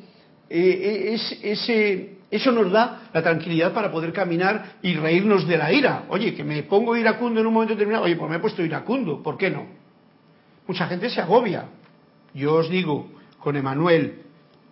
eh, 0.50 1.20
ese, 1.44 2.18
eso 2.30 2.52
nos 2.52 2.72
da 2.72 3.10
la 3.14 3.22
tranquilidad 3.22 3.74
para 3.74 3.92
poder 3.92 4.12
caminar 4.12 4.78
y 4.82 4.96
reírnos 4.96 5.48
de 5.48 5.58
la 5.58 5.72
ira. 5.72 6.06
Oye, 6.10 6.34
que 6.34 6.44
me 6.44 6.64
pongo 6.64 6.96
iracundo 6.98 7.40
en 7.40 7.48
un 7.48 7.54
momento 7.54 7.76
determinado, 7.76 8.06
oye, 8.06 8.16
pues 8.16 8.30
me 8.30 8.38
he 8.38 8.40
puesto 8.40 8.64
iracundo, 8.64 9.22
¿por 9.22 9.38
qué 9.38 9.52
no? 9.52 9.66
Mucha 10.68 10.88
gente 10.88 11.10
se 11.10 11.22
agobia. 11.22 11.70
Yo 12.34 12.56
os 12.56 12.70
digo, 12.70 13.10
con 13.40 13.56
Emanuel, 13.56 14.24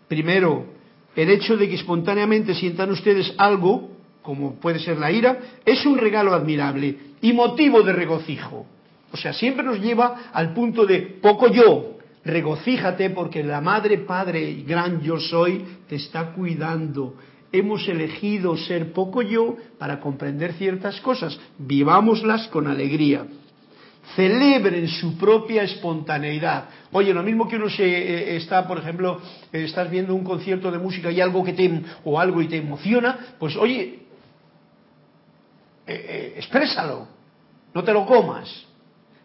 primero 0.10 0.75
el 1.16 1.30
hecho 1.30 1.56
de 1.58 1.70
que 1.70 1.76
espontáneamente 1.76 2.54
sientan 2.54 2.92
ustedes 2.92 3.34
algo, 3.38 3.90
como 4.22 4.56
puede 4.56 4.80
ser 4.80 4.98
la 4.98 5.12
ira, 5.12 5.40
es 5.66 5.86
un 5.86 5.98
regalo 5.98 6.34
admirable 6.34 6.98
y 7.22 7.34
motivo 7.34 7.82
de 7.84 7.94
regocijo. 7.94 8.66
O 9.12 9.18
sea, 9.18 9.34
siempre 9.34 9.64
nos 9.64 9.80
lleva 9.80 10.30
al 10.34 10.54
punto 10.54 10.86
de 10.86 11.00
poco 11.00 11.48
yo, 11.48 11.98
regocíjate 12.24 13.12
porque 13.12 13.44
la 13.44 13.62
madre, 13.62 14.00
padre 14.00 14.50
y 14.50 14.64
gran 14.64 15.02
yo 15.02 15.20
soy 15.20 15.64
te 15.88 15.96
está 15.96 16.32
cuidando. 16.34 17.16
Hemos 17.52 17.88
elegido 17.88 18.58
ser 18.58 18.92
poco 18.92 19.22
yo 19.22 19.56
para 19.78 20.02
comprender 20.02 20.54
ciertas 20.54 21.00
cosas. 21.00 21.40
Vivámoslas 21.58 22.48
con 22.50 22.68
alegría 22.68 23.26
celebren 24.16 24.88
su 24.88 25.18
propia 25.18 25.64
espontaneidad. 25.64 26.70
Oye, 26.92 27.14
lo 27.14 27.24
mismo 27.24 27.48
que 27.48 27.56
uno 27.56 27.70
se 27.70 27.84
eh, 27.84 28.36
está, 28.36 28.68
por 28.68 28.78
ejemplo, 28.78 29.22
eh, 29.52 29.64
estás 29.64 29.90
viendo 29.90 30.14
un 30.14 30.24
concierto 30.24 30.72
de 30.72 30.78
música 30.78 31.12
y 31.12 31.22
algo 31.22 31.44
que 31.44 31.54
te 31.54 31.82
o 32.04 32.20
algo 32.20 32.42
y 32.42 32.48
te 32.48 32.58
emociona, 32.58 33.36
pues 33.40 33.56
oye, 33.56 34.00
eh, 35.88 36.34
exprésalo, 36.38 37.08
no 37.74 37.84
te 37.84 37.94
lo 37.94 38.06
comas. 38.06 38.66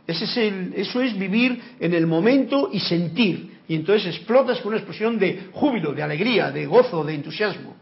Ese 0.07 0.25
es 0.25 0.37
el, 0.39 0.73
eso 0.75 1.01
es 1.03 1.17
vivir 1.17 1.61
en 1.79 1.95
el 1.95 2.07
momento 2.07 2.71
y 2.73 2.81
sentir. 2.81 3.61
Y 3.69 3.77
entonces 3.77 4.17
explotas 4.17 4.59
con 4.59 4.69
una 4.69 4.79
explosión 4.79 5.19
de 5.19 5.49
júbilo, 5.53 5.93
de 5.93 6.03
alegría, 6.03 6.51
de 6.51 6.67
gozo, 6.67 7.05
de 7.05 7.15
entusiasmo. 7.15 7.77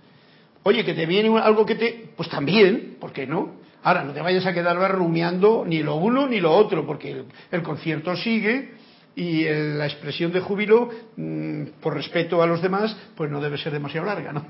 Oye, 0.62 0.84
que 0.84 0.92
te 0.92 1.06
viene 1.06 1.38
algo 1.38 1.64
que 1.64 1.76
te... 1.76 2.10
Pues 2.14 2.28
también, 2.28 2.96
¿por 3.00 3.12
qué 3.12 3.26
no? 3.26 3.54
Ahora, 3.82 4.04
no 4.04 4.12
te 4.12 4.20
vayas 4.20 4.44
a 4.46 4.52
quedar 4.52 4.76
rumiando 4.92 5.64
ni 5.66 5.82
lo 5.82 5.96
uno 5.96 6.26
ni 6.26 6.40
lo 6.40 6.52
otro, 6.52 6.86
porque 6.86 7.24
el, 7.50 7.62
concierto 7.62 8.16
sigue 8.16 8.74
y 9.14 9.44
la 9.44 9.86
expresión 9.86 10.32
de 10.32 10.40
júbilo, 10.40 10.90
mm, 11.16 11.80
por 11.80 11.94
respeto 11.94 12.42
a 12.42 12.46
los 12.46 12.62
demás, 12.62 12.96
pues 13.16 13.30
no 13.30 13.40
debe 13.40 13.58
ser 13.58 13.72
demasiado 13.72 14.06
larga, 14.06 14.32
¿no? 14.32 14.46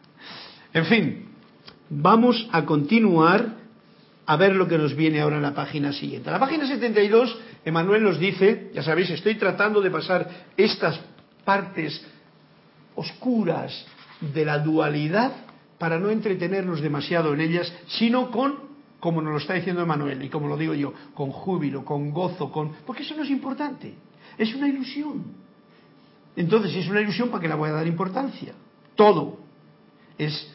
en 0.72 0.84
fin, 0.86 1.28
vamos 1.90 2.48
a 2.52 2.64
continuar 2.64 3.64
a 4.26 4.36
ver 4.36 4.54
lo 4.56 4.66
que 4.66 4.78
nos 4.78 4.94
viene 4.94 5.20
ahora 5.20 5.36
en 5.36 5.42
la 5.42 5.54
página 5.54 5.92
siguiente. 5.92 6.28
En 6.28 6.34
la 6.34 6.40
página 6.40 6.66
72, 6.66 7.38
Emanuel 7.64 8.02
nos 8.02 8.18
dice, 8.18 8.70
ya 8.72 8.82
sabéis, 8.82 9.10
estoy 9.10 9.34
tratando 9.34 9.80
de 9.80 9.90
pasar 9.90 10.28
estas 10.56 10.98
partes 11.44 12.04
oscuras 12.94 13.84
de 14.20 14.44
la 14.44 14.58
dualidad 14.58 15.32
para 15.78 15.98
no 15.98 16.10
entretenernos 16.10 16.80
demasiado 16.80 17.34
en 17.34 17.40
ellas, 17.40 17.72
sino 17.86 18.30
con, 18.30 18.54
como 19.00 19.20
nos 19.20 19.32
lo 19.32 19.38
está 19.38 19.54
diciendo 19.54 19.82
Emanuel, 19.82 20.22
y 20.22 20.28
como 20.28 20.48
lo 20.48 20.56
digo 20.56 20.74
yo, 20.74 20.92
con 21.14 21.30
júbilo, 21.30 21.84
con 21.84 22.10
gozo, 22.10 22.50
con... 22.50 22.72
Porque 22.86 23.02
eso 23.02 23.16
no 23.16 23.22
es 23.22 23.30
importante, 23.30 23.94
es 24.38 24.54
una 24.54 24.68
ilusión. 24.68 25.24
Entonces, 26.36 26.72
si 26.72 26.80
es 26.80 26.88
una 26.88 27.00
ilusión, 27.00 27.28
¿para 27.28 27.40
qué 27.40 27.48
la 27.48 27.54
voy 27.54 27.70
a 27.70 27.72
dar 27.74 27.86
importancia? 27.86 28.54
Todo 28.96 29.38
es 30.18 30.54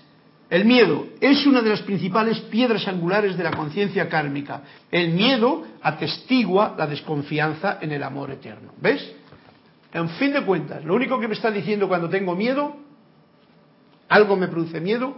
el 0.49 0.65
miedo 0.65 1.05
es 1.21 1.45
una 1.45 1.61
de 1.61 1.69
las 1.69 1.81
principales 1.81 2.39
piedras 2.41 2.87
angulares 2.87 3.37
de 3.37 3.43
la 3.43 3.51
conciencia 3.51 4.09
kármica. 4.09 4.63
El 4.89 5.11
miedo 5.11 5.63
atestigua 5.81 6.73
la 6.75 6.87
desconfianza 6.87 7.77
en 7.81 7.91
el 7.91 8.01
amor 8.01 8.31
eterno. 8.31 8.73
¿Ves? 8.81 9.15
En 9.93 10.09
fin 10.09 10.33
de 10.33 10.43
cuentas, 10.43 10.83
lo 10.83 10.95
único 10.95 11.19
que 11.19 11.27
me 11.27 11.35
está 11.35 11.51
diciendo 11.51 11.87
cuando 11.87 12.09
tengo 12.09 12.35
miedo 12.35 12.75
algo 14.09 14.35
me 14.35 14.47
produce 14.47 14.81
miedo, 14.81 15.15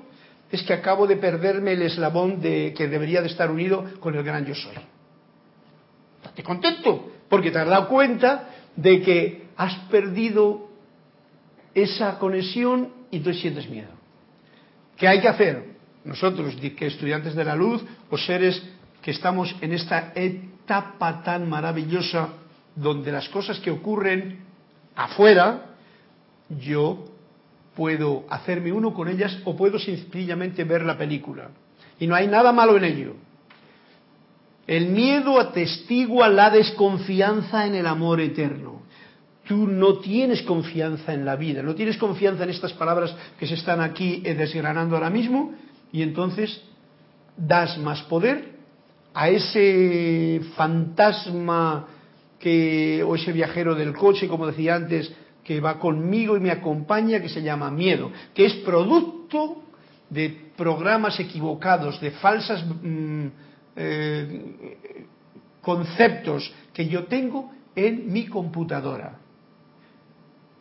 es 0.51 0.63
que 0.63 0.73
acabo 0.73 1.07
de 1.07 1.15
perderme 1.15 1.73
el 1.73 1.81
eslabón 1.81 2.41
de 2.41 2.73
que 2.75 2.87
debería 2.87 3.21
de 3.21 3.27
estar 3.27 3.49
unido 3.49 3.85
con 3.99 4.15
el 4.15 4.23
gran 4.23 4.45
yo 4.45 4.53
soy. 4.53 4.75
Estate 6.17 6.43
contento, 6.43 7.11
porque 7.29 7.51
te 7.51 7.59
has 7.59 7.67
dado 7.67 7.87
cuenta 7.87 8.49
de 8.75 9.01
que 9.01 9.47
has 9.55 9.73
perdido 9.89 10.69
esa 11.73 12.19
conexión 12.19 12.89
y 13.09 13.19
tú 13.21 13.33
sientes 13.33 13.69
miedo. 13.69 13.89
¿Qué 14.97 15.07
hay 15.07 15.21
que 15.21 15.29
hacer? 15.29 15.71
Nosotros, 16.03 16.55
que 16.55 16.87
estudiantes 16.87 17.33
de 17.35 17.45
la 17.45 17.55
luz 17.55 17.83
o 18.09 18.17
seres 18.17 18.61
que 19.01 19.11
estamos 19.11 19.55
en 19.61 19.73
esta 19.73 20.11
etapa 20.15 21.23
tan 21.23 21.49
maravillosa 21.49 22.29
donde 22.75 23.11
las 23.11 23.29
cosas 23.29 23.59
que 23.59 23.71
ocurren 23.71 24.39
afuera, 24.95 25.75
yo 26.49 27.10
puedo 27.75 28.25
hacerme 28.29 28.71
uno 28.71 28.93
con 28.93 29.07
ellas 29.07 29.37
o 29.45 29.55
puedo 29.55 29.79
sencillamente 29.79 30.63
ver 30.63 30.83
la 30.83 30.97
película. 30.97 31.49
Y 31.99 32.07
no 32.07 32.15
hay 32.15 32.27
nada 32.27 32.51
malo 32.51 32.77
en 32.77 32.83
ello. 32.83 33.15
El 34.67 34.87
miedo 34.87 35.39
atestigua 35.39 36.29
la 36.29 36.49
desconfianza 36.49 37.65
en 37.65 37.75
el 37.75 37.87
amor 37.87 38.21
eterno. 38.21 38.81
Tú 39.47 39.67
no 39.67 39.99
tienes 39.99 40.43
confianza 40.43 41.13
en 41.13 41.25
la 41.25 41.35
vida, 41.35 41.61
no 41.61 41.75
tienes 41.75 41.97
confianza 41.97 42.43
en 42.43 42.51
estas 42.51 42.73
palabras 42.73 43.15
que 43.39 43.47
se 43.47 43.55
están 43.55 43.81
aquí 43.81 44.21
eh, 44.23 44.33
desgranando 44.33 44.95
ahora 44.95 45.09
mismo 45.09 45.53
y 45.91 46.03
entonces 46.03 46.61
das 47.35 47.77
más 47.79 48.01
poder 48.03 48.51
a 49.13 49.29
ese 49.29 50.41
fantasma 50.55 51.87
que 52.39 53.03
o 53.03 53.15
ese 53.15 53.31
viajero 53.31 53.75
del 53.75 53.93
coche, 53.93 54.27
como 54.27 54.47
decía 54.47 54.75
antes, 54.75 55.11
que 55.43 55.59
va 55.59 55.79
conmigo 55.79 56.37
y 56.37 56.39
me 56.39 56.51
acompaña, 56.51 57.21
que 57.21 57.29
se 57.29 57.41
llama 57.41 57.71
miedo, 57.71 58.11
que 58.33 58.45
es 58.45 58.53
producto 58.57 59.63
de 60.09 60.51
programas 60.55 61.19
equivocados, 61.19 61.99
de 62.01 62.11
falsas 62.11 62.63
mm, 62.65 63.27
eh, 63.75 65.07
conceptos 65.61 66.53
que 66.73 66.87
yo 66.87 67.05
tengo 67.05 67.51
en 67.75 68.11
mi 68.11 68.27
computadora. 68.27 69.17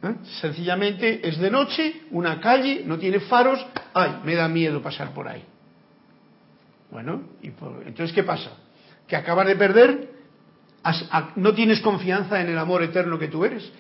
¿Eh? 0.03 0.15
Sencillamente 0.41 1.27
es 1.29 1.39
de 1.39 1.51
noche, 1.51 2.03
una 2.11 2.41
calle, 2.41 2.83
no 2.87 2.99
tiene 2.99 3.21
faros, 3.21 3.65
ay, 3.93 4.21
me 4.25 4.35
da 4.35 4.49
miedo 4.49 4.81
pasar 4.81 5.13
por 5.13 5.29
ahí. 5.29 5.45
Bueno, 6.91 7.23
y 7.43 7.49
entonces 7.49 8.13
¿qué 8.13 8.23
pasa? 8.23 8.51
Que 9.07 9.17
acabas 9.17 9.47
de 9.47 9.57
perder, 9.57 10.11
no 11.37 11.53
tienes 11.55 11.81
confianza 11.81 12.41
en 12.41 12.49
el 12.49 12.59
amor 12.59 12.83
eterno 12.83 13.19
que 13.19 13.29
tú 13.29 13.45
eres, 13.45 13.71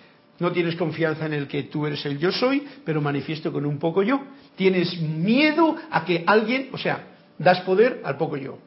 no 0.40 0.52
tienes 0.52 0.74
confianza 0.74 1.26
en 1.26 1.34
el 1.34 1.46
que 1.46 1.64
tú 1.64 1.86
eres 1.86 2.04
el 2.06 2.18
yo 2.18 2.32
soy, 2.32 2.66
pero 2.84 3.00
manifiesto 3.00 3.52
con 3.52 3.66
un 3.66 3.78
poco 3.78 4.02
yo. 4.02 4.20
Tienes 4.56 5.00
miedo 5.00 5.76
a 5.90 6.04
que 6.04 6.24
alguien, 6.26 6.70
o 6.72 6.78
sea, 6.78 7.08
das 7.38 7.60
poder 7.60 8.00
al 8.04 8.16
poco 8.16 8.36
yo. 8.36 8.58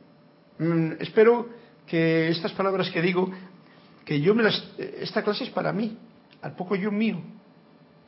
Mm, 0.59 0.93
espero 0.99 1.49
que 1.87 2.29
estas 2.29 2.51
palabras 2.53 2.89
que 2.91 3.01
digo, 3.01 3.29
que 4.05 4.21
yo 4.21 4.35
me 4.35 4.43
las, 4.43 4.63
esta 4.77 5.23
clase 5.23 5.45
es 5.45 5.49
para 5.49 5.73
mí, 5.73 5.97
al 6.43 6.55
poco 6.55 6.75
yo 6.75 6.91
mío, 6.91 7.19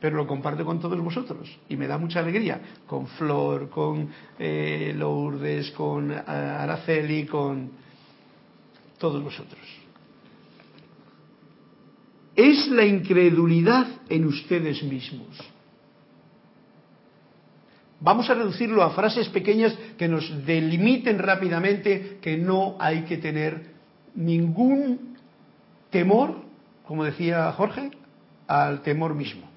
pero 0.00 0.16
lo 0.16 0.26
comparto 0.26 0.64
con 0.64 0.78
todos 0.78 1.00
vosotros 1.00 1.58
y 1.68 1.76
me 1.76 1.88
da 1.88 1.98
mucha 1.98 2.20
alegría, 2.20 2.60
con 2.86 3.08
Flor, 3.08 3.68
con 3.68 4.08
eh, 4.38 4.94
Lourdes, 4.96 5.72
con 5.72 6.12
eh, 6.12 6.22
Araceli, 6.26 7.26
con 7.26 7.70
todos 8.98 9.22
vosotros 9.22 9.85
es 12.36 12.68
la 12.68 12.84
incredulidad 12.84 13.86
en 14.08 14.26
ustedes 14.26 14.82
mismos. 14.82 15.28
Vamos 17.98 18.28
a 18.28 18.34
reducirlo 18.34 18.82
a 18.82 18.90
frases 18.90 19.28
pequeñas 19.30 19.74
que 19.96 20.06
nos 20.06 20.44
delimiten 20.44 21.18
rápidamente 21.18 22.18
que 22.20 22.36
no 22.36 22.76
hay 22.78 23.02
que 23.04 23.16
tener 23.16 23.74
ningún 24.14 25.16
temor, 25.90 26.36
como 26.86 27.04
decía 27.04 27.50
Jorge, 27.52 27.90
al 28.46 28.82
temor 28.82 29.14
mismo. 29.14 29.48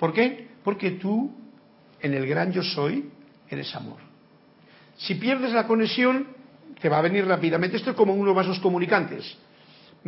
¿Por 0.00 0.12
qué? 0.12 0.48
Porque 0.64 0.92
tú, 0.92 1.30
en 2.00 2.14
el 2.14 2.26
gran 2.26 2.52
yo 2.52 2.62
soy, 2.62 3.08
eres 3.48 3.74
amor. 3.76 3.98
Si 4.96 5.14
pierdes 5.14 5.52
la 5.52 5.68
conexión, 5.68 6.26
te 6.80 6.88
va 6.88 6.98
a 6.98 7.02
venir 7.02 7.24
rápidamente. 7.26 7.76
Esto 7.76 7.90
es 7.90 7.96
como 7.96 8.12
unos 8.12 8.34
vasos 8.34 8.58
comunicantes 8.58 9.36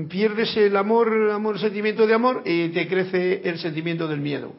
pierdes 0.09 0.57
el 0.57 0.76
amor, 0.76 1.12
el 1.12 1.30
amor, 1.30 1.57
el 1.57 1.61
sentimiento 1.61 2.07
de 2.07 2.14
amor 2.14 2.43
y 2.45 2.68
te 2.68 2.88
crece 2.88 3.43
el 3.49 3.59
sentimiento 3.59 4.07
del 4.09 4.20
miedo. 4.20 4.53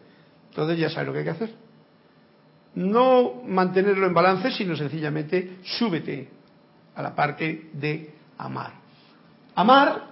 Entonces 0.49 0.77
ya 0.77 0.89
sabes 0.89 1.07
lo 1.07 1.13
que 1.13 1.19
hay 1.19 1.25
que 1.25 1.32
hacer. 1.32 1.49
no 2.73 3.41
mantenerlo 3.45 4.07
en 4.07 4.13
balance, 4.13 4.51
sino 4.51 4.75
sencillamente 4.75 5.57
súbete 5.63 6.29
a 6.95 7.01
la 7.01 7.15
parte 7.15 7.69
de 7.73 8.13
amar. 8.38 8.73
Amar, 9.55 10.07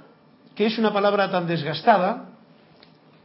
que 0.55 0.65
es 0.65 0.77
una 0.77 0.91
palabra 0.91 1.31
tan 1.31 1.47
desgastada, 1.47 2.29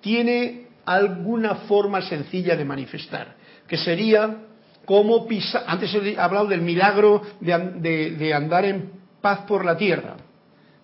tiene 0.01 0.69
alguna 0.85 1.55
forma 1.67 2.03
sencilla 2.03 2.57
de 2.57 2.65
manifestar, 2.65 3.35
que 3.67 3.77
sería 3.77 4.37
como 4.85 5.27
pisar, 5.27 5.65
antes 5.67 5.95
he 5.95 6.19
hablado 6.19 6.47
del 6.47 6.61
milagro 6.61 7.23
de, 7.41 8.35
andar 8.35 8.65
en 8.67 8.93
paz 9.21 9.41
por 9.49 9.65
la 9.65 9.77
tierra, 9.77 10.17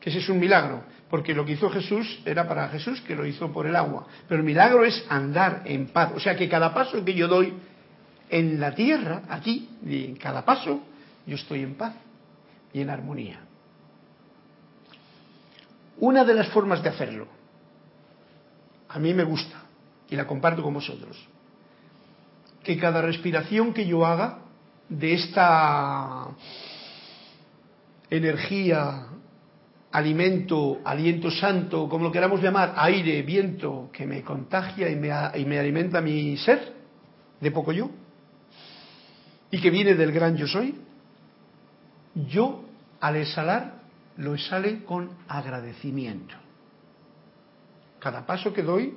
que 0.01 0.11
ese 0.11 0.21
es 0.21 0.29
un 0.29 0.41
milagro, 0.41 0.83
porque 1.11 1.35
lo 1.35 1.45
que 1.45 1.53
hizo 1.53 1.69
Jesús 1.69 2.21
era 2.25 2.47
para 2.47 2.69
Jesús, 2.69 3.01
que 3.01 3.17
lo 3.17 3.27
hizo 3.27 3.53
por 3.53 3.67
el 3.67 3.75
agua, 3.75 4.07
pero 4.29 4.41
el 4.41 4.47
milagro 4.47 4.85
es 4.85 5.05
andar 5.09 5.63
en 5.65 5.89
paz, 5.89 6.13
o 6.15 6.21
sea 6.21 6.37
que 6.37 6.49
cada 6.49 6.73
paso 6.73 7.05
que 7.05 7.15
yo 7.15 7.27
doy 7.27 7.53
en 8.29 8.61
la 8.61 8.75
tierra, 8.75 9.23
aquí, 9.29 9.69
en 9.85 10.15
cada 10.15 10.45
paso, 10.45 10.81
yo 11.27 11.35
estoy 11.35 11.65
en 11.65 11.75
paz 11.75 11.95
y 12.73 12.81
en 12.81 12.91
armonía. 12.91 13.41
Una 15.99 16.25
de 16.25 16.35
las 16.35 16.49
formas 16.49 16.81
de 16.83 16.89
hacerlo, 16.89 17.27
a 18.89 18.99
mí 19.01 19.13
me 19.13 19.25
gusta 19.25 19.65
y 20.09 20.15
la 20.15 20.27
comparto 20.29 20.63
con 20.63 20.75
vosotros, 20.75 21.19
que 22.63 22.79
cada 22.79 23.03
respiración 23.03 23.75
que 23.75 23.87
yo 23.87 24.07
haga 24.07 24.39
de 24.89 25.15
esta 25.15 26.29
energía, 28.09 29.07
alimento, 29.93 30.81
aliento 30.85 31.31
santo, 31.31 31.89
como 31.89 32.05
lo 32.05 32.13
queramos 32.13 32.41
llamar, 32.41 32.75
aire, 32.77 33.23
viento, 33.23 33.91
que 33.93 34.07
me 34.07 34.23
contagia 34.23 34.89
y 34.89 34.97
me, 34.97 35.11
y 35.35 35.45
me 35.45 35.59
alimenta 35.59 36.01
mi 36.01 36.37
ser, 36.37 36.75
de 37.41 37.51
poco 37.51 37.73
yo, 37.73 37.91
y 39.51 39.61
que 39.61 39.71
viene 39.71 39.95
del 39.95 40.13
gran 40.13 40.37
yo 40.37 40.47
soy, 40.47 40.77
yo 42.29 42.65
al 43.01 43.17
exhalar 43.17 43.81
lo 44.17 44.35
exhale 44.35 44.85
con 44.85 45.11
agradecimiento. 45.27 46.35
Cada 47.99 48.25
paso 48.25 48.53
que 48.53 48.63
doy, 48.63 48.95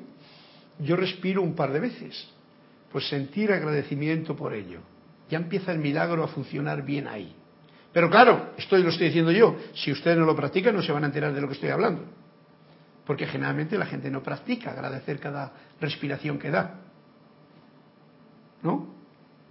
yo 0.79 0.95
respiro 0.95 1.41
un 1.41 1.55
par 1.55 1.71
de 1.71 1.79
veces, 1.79 2.29
pues 2.91 3.07
sentir 3.07 3.51
agradecimiento 3.51 4.35
por 4.35 4.53
ello. 4.53 4.81
Ya 5.29 5.37
empieza 5.37 5.71
el 5.71 5.79
milagro 5.79 6.23
a 6.23 6.27
funcionar 6.27 6.83
bien 6.83 7.07
ahí. 7.07 7.35
Pero 7.93 8.09
claro, 8.09 8.53
esto 8.57 8.77
lo 8.77 8.89
estoy 8.89 9.07
diciendo 9.07 9.31
yo, 9.31 9.55
si 9.75 9.91
ustedes 9.91 10.17
no 10.17 10.25
lo 10.25 10.35
practican 10.35 10.75
no 10.75 10.81
se 10.81 10.91
van 10.91 11.03
a 11.03 11.07
enterar 11.07 11.31
de 11.33 11.39
lo 11.39 11.47
que 11.47 11.53
estoy 11.53 11.69
hablando. 11.69 12.01
Porque 13.05 13.27
generalmente 13.27 13.77
la 13.77 13.85
gente 13.85 14.09
no 14.09 14.23
practica 14.23 14.71
agradecer 14.71 15.19
cada 15.19 15.53
respiración 15.79 16.39
que 16.39 16.49
da. 16.49 16.79
¿No? 18.63 18.87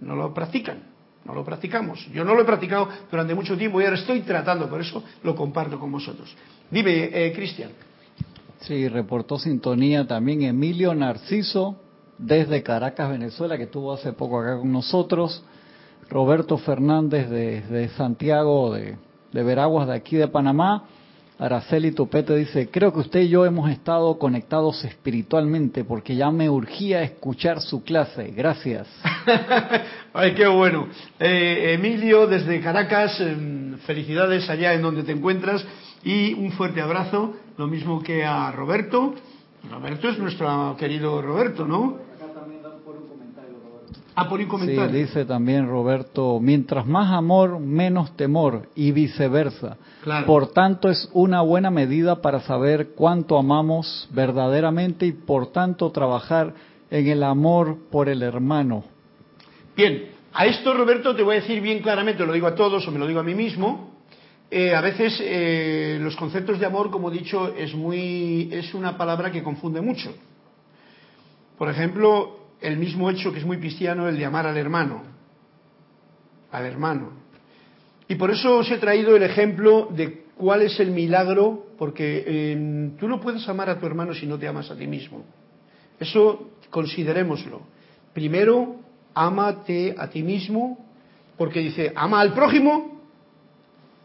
No 0.01 0.15
lo 0.15 0.33
practican. 0.33 0.91
No 1.23 1.33
lo 1.33 1.45
practicamos. 1.45 2.05
Yo 2.11 2.25
no 2.25 2.33
lo 2.35 2.41
he 2.41 2.45
practicado 2.45 2.89
durante 3.09 3.33
mucho 3.33 3.57
tiempo 3.57 3.79
y 3.79 3.85
ahora 3.85 3.95
estoy 3.95 4.21
tratando, 4.21 4.69
por 4.69 4.81
eso 4.81 5.01
lo 5.23 5.33
comparto 5.35 5.79
con 5.79 5.89
vosotros. 5.89 6.35
Dime, 6.69 7.09
eh, 7.13 7.31
Cristian. 7.33 7.71
Sí, 8.59 8.89
reportó 8.89 9.39
sintonía 9.39 10.05
también 10.05 10.41
Emilio 10.41 10.93
Narciso 10.93 11.79
desde 12.17 12.61
Caracas, 12.61 13.09
Venezuela, 13.09 13.57
que 13.57 13.63
estuvo 13.63 13.93
hace 13.93 14.11
poco 14.11 14.41
acá 14.41 14.57
con 14.57 14.71
nosotros. 14.71 15.43
Roberto 16.13 16.59
Fernández 16.59 17.27
de, 17.27 17.89
Santiago, 17.97 18.71
de, 18.75 18.95
Veraguas, 19.43 19.87
de 19.87 19.95
aquí 19.95 20.15
de 20.15 20.27
Panamá. 20.27 20.83
Araceli 21.39 21.91
Tupete 21.91 22.35
dice, 22.35 22.69
creo 22.69 22.93
que 22.93 22.99
usted 22.99 23.21
y 23.21 23.29
yo 23.29 23.47
hemos 23.47 23.71
estado 23.71 24.19
conectados 24.19 24.85
espiritualmente 24.85 25.83
porque 25.83 26.15
ya 26.15 26.29
me 26.29 26.51
urgía 26.51 27.01
escuchar 27.01 27.59
su 27.61 27.83
clase. 27.83 28.27
Gracias. 28.27 28.87
Ay, 30.13 30.35
qué 30.35 30.45
bueno. 30.45 30.87
Eh, 31.19 31.73
Emilio, 31.73 32.27
desde 32.27 32.61
Caracas, 32.61 33.19
em, 33.19 33.79
felicidades 33.79 34.47
allá 34.51 34.75
en 34.75 34.83
donde 34.83 35.01
te 35.01 35.13
encuentras 35.13 35.65
y 36.03 36.35
un 36.35 36.51
fuerte 36.51 36.79
abrazo, 36.79 37.33
lo 37.57 37.65
mismo 37.65 38.03
que 38.03 38.23
a 38.23 38.51
Roberto. 38.51 39.15
Roberto 39.71 40.09
es 40.09 40.19
nuestro 40.19 40.75
querido 40.77 41.23
Roberto, 41.23 41.65
¿no? 41.65 42.02
Ah, 44.15 44.29
por 44.29 44.45
comentario. 44.47 44.91
Sí, 44.91 44.97
dice 44.97 45.25
también 45.25 45.67
Roberto, 45.67 46.39
mientras 46.39 46.85
más 46.85 47.11
amor, 47.11 47.59
menos 47.59 48.15
temor 48.15 48.69
y 48.75 48.91
viceversa. 48.91 49.77
Por 50.25 50.51
tanto, 50.51 50.89
es 50.89 51.09
una 51.13 51.41
buena 51.41 51.71
medida 51.71 52.21
para 52.21 52.41
saber 52.41 52.89
cuánto 52.95 53.37
amamos 53.37 54.07
verdaderamente 54.11 55.05
y 55.05 55.13
por 55.13 55.51
tanto 55.51 55.91
trabajar 55.91 56.53
en 56.91 57.07
el 57.07 57.23
amor 57.23 57.77
por 57.89 58.09
el 58.09 58.21
hermano. 58.21 58.83
Bien, 59.75 60.09
a 60.33 60.45
esto 60.45 60.73
Roberto 60.73 61.15
te 61.15 61.23
voy 61.23 61.37
a 61.37 61.41
decir 61.41 61.61
bien 61.61 61.79
claramente, 61.79 62.25
lo 62.25 62.33
digo 62.33 62.47
a 62.47 62.55
todos 62.55 62.87
o 62.87 62.91
me 62.91 62.99
lo 62.99 63.07
digo 63.07 63.19
a 63.19 63.23
mí 63.23 63.33
mismo. 63.33 63.93
Eh, 64.51 64.75
a 64.75 64.81
veces 64.81 65.19
eh, 65.19 65.97
los 65.99 66.15
conceptos 66.15 66.59
de 66.59 66.67
amor, 66.67 66.91
como 66.91 67.09
he 67.09 67.13
dicho, 67.13 67.55
es 67.55 67.73
muy 67.73 68.49
es 68.51 68.75
una 68.75 68.95
palabra 68.95 69.31
que 69.31 69.41
confunde 69.41 69.81
mucho. 69.81 70.13
Por 71.57 71.69
ejemplo, 71.69 72.42
el 72.63 72.77
mismo 72.77 73.09
hecho 73.09 73.31
que 73.33 73.39
es 73.39 73.45
muy 73.45 73.59
cristiano, 73.59 74.07
el 74.07 74.17
de 74.17 74.25
amar 74.25 74.47
al 74.47 74.57
hermano, 74.57 75.03
al 76.49 76.65
hermano. 76.65 77.11
Y 78.07 78.15
por 78.15 78.31
eso 78.31 78.57
os 78.57 78.71
he 78.71 78.77
traído 78.77 79.15
el 79.15 79.23
ejemplo 79.23 79.89
de 79.91 80.23
cuál 80.37 80.61
es 80.61 80.79
el 80.79 80.91
milagro, 80.91 81.67
porque 81.77 82.23
em, 82.25 82.95
tú 82.97 83.07
no 83.09 83.19
puedes 83.19 83.47
amar 83.49 83.69
a 83.69 83.77
tu 83.77 83.85
hermano 83.85 84.13
si 84.13 84.25
no 84.25 84.39
te 84.39 84.47
amas 84.47 84.71
a 84.71 84.77
ti 84.77 84.87
mismo. 84.87 85.25
Eso 85.99 86.51
considerémoslo. 86.69 87.61
Primero, 88.13 88.77
ámate 89.13 89.93
a 89.97 90.09
ti 90.09 90.23
mismo, 90.23 90.85
porque 91.37 91.59
dice, 91.59 91.91
ama 91.95 92.21
al 92.21 92.33
prójimo 92.33 93.01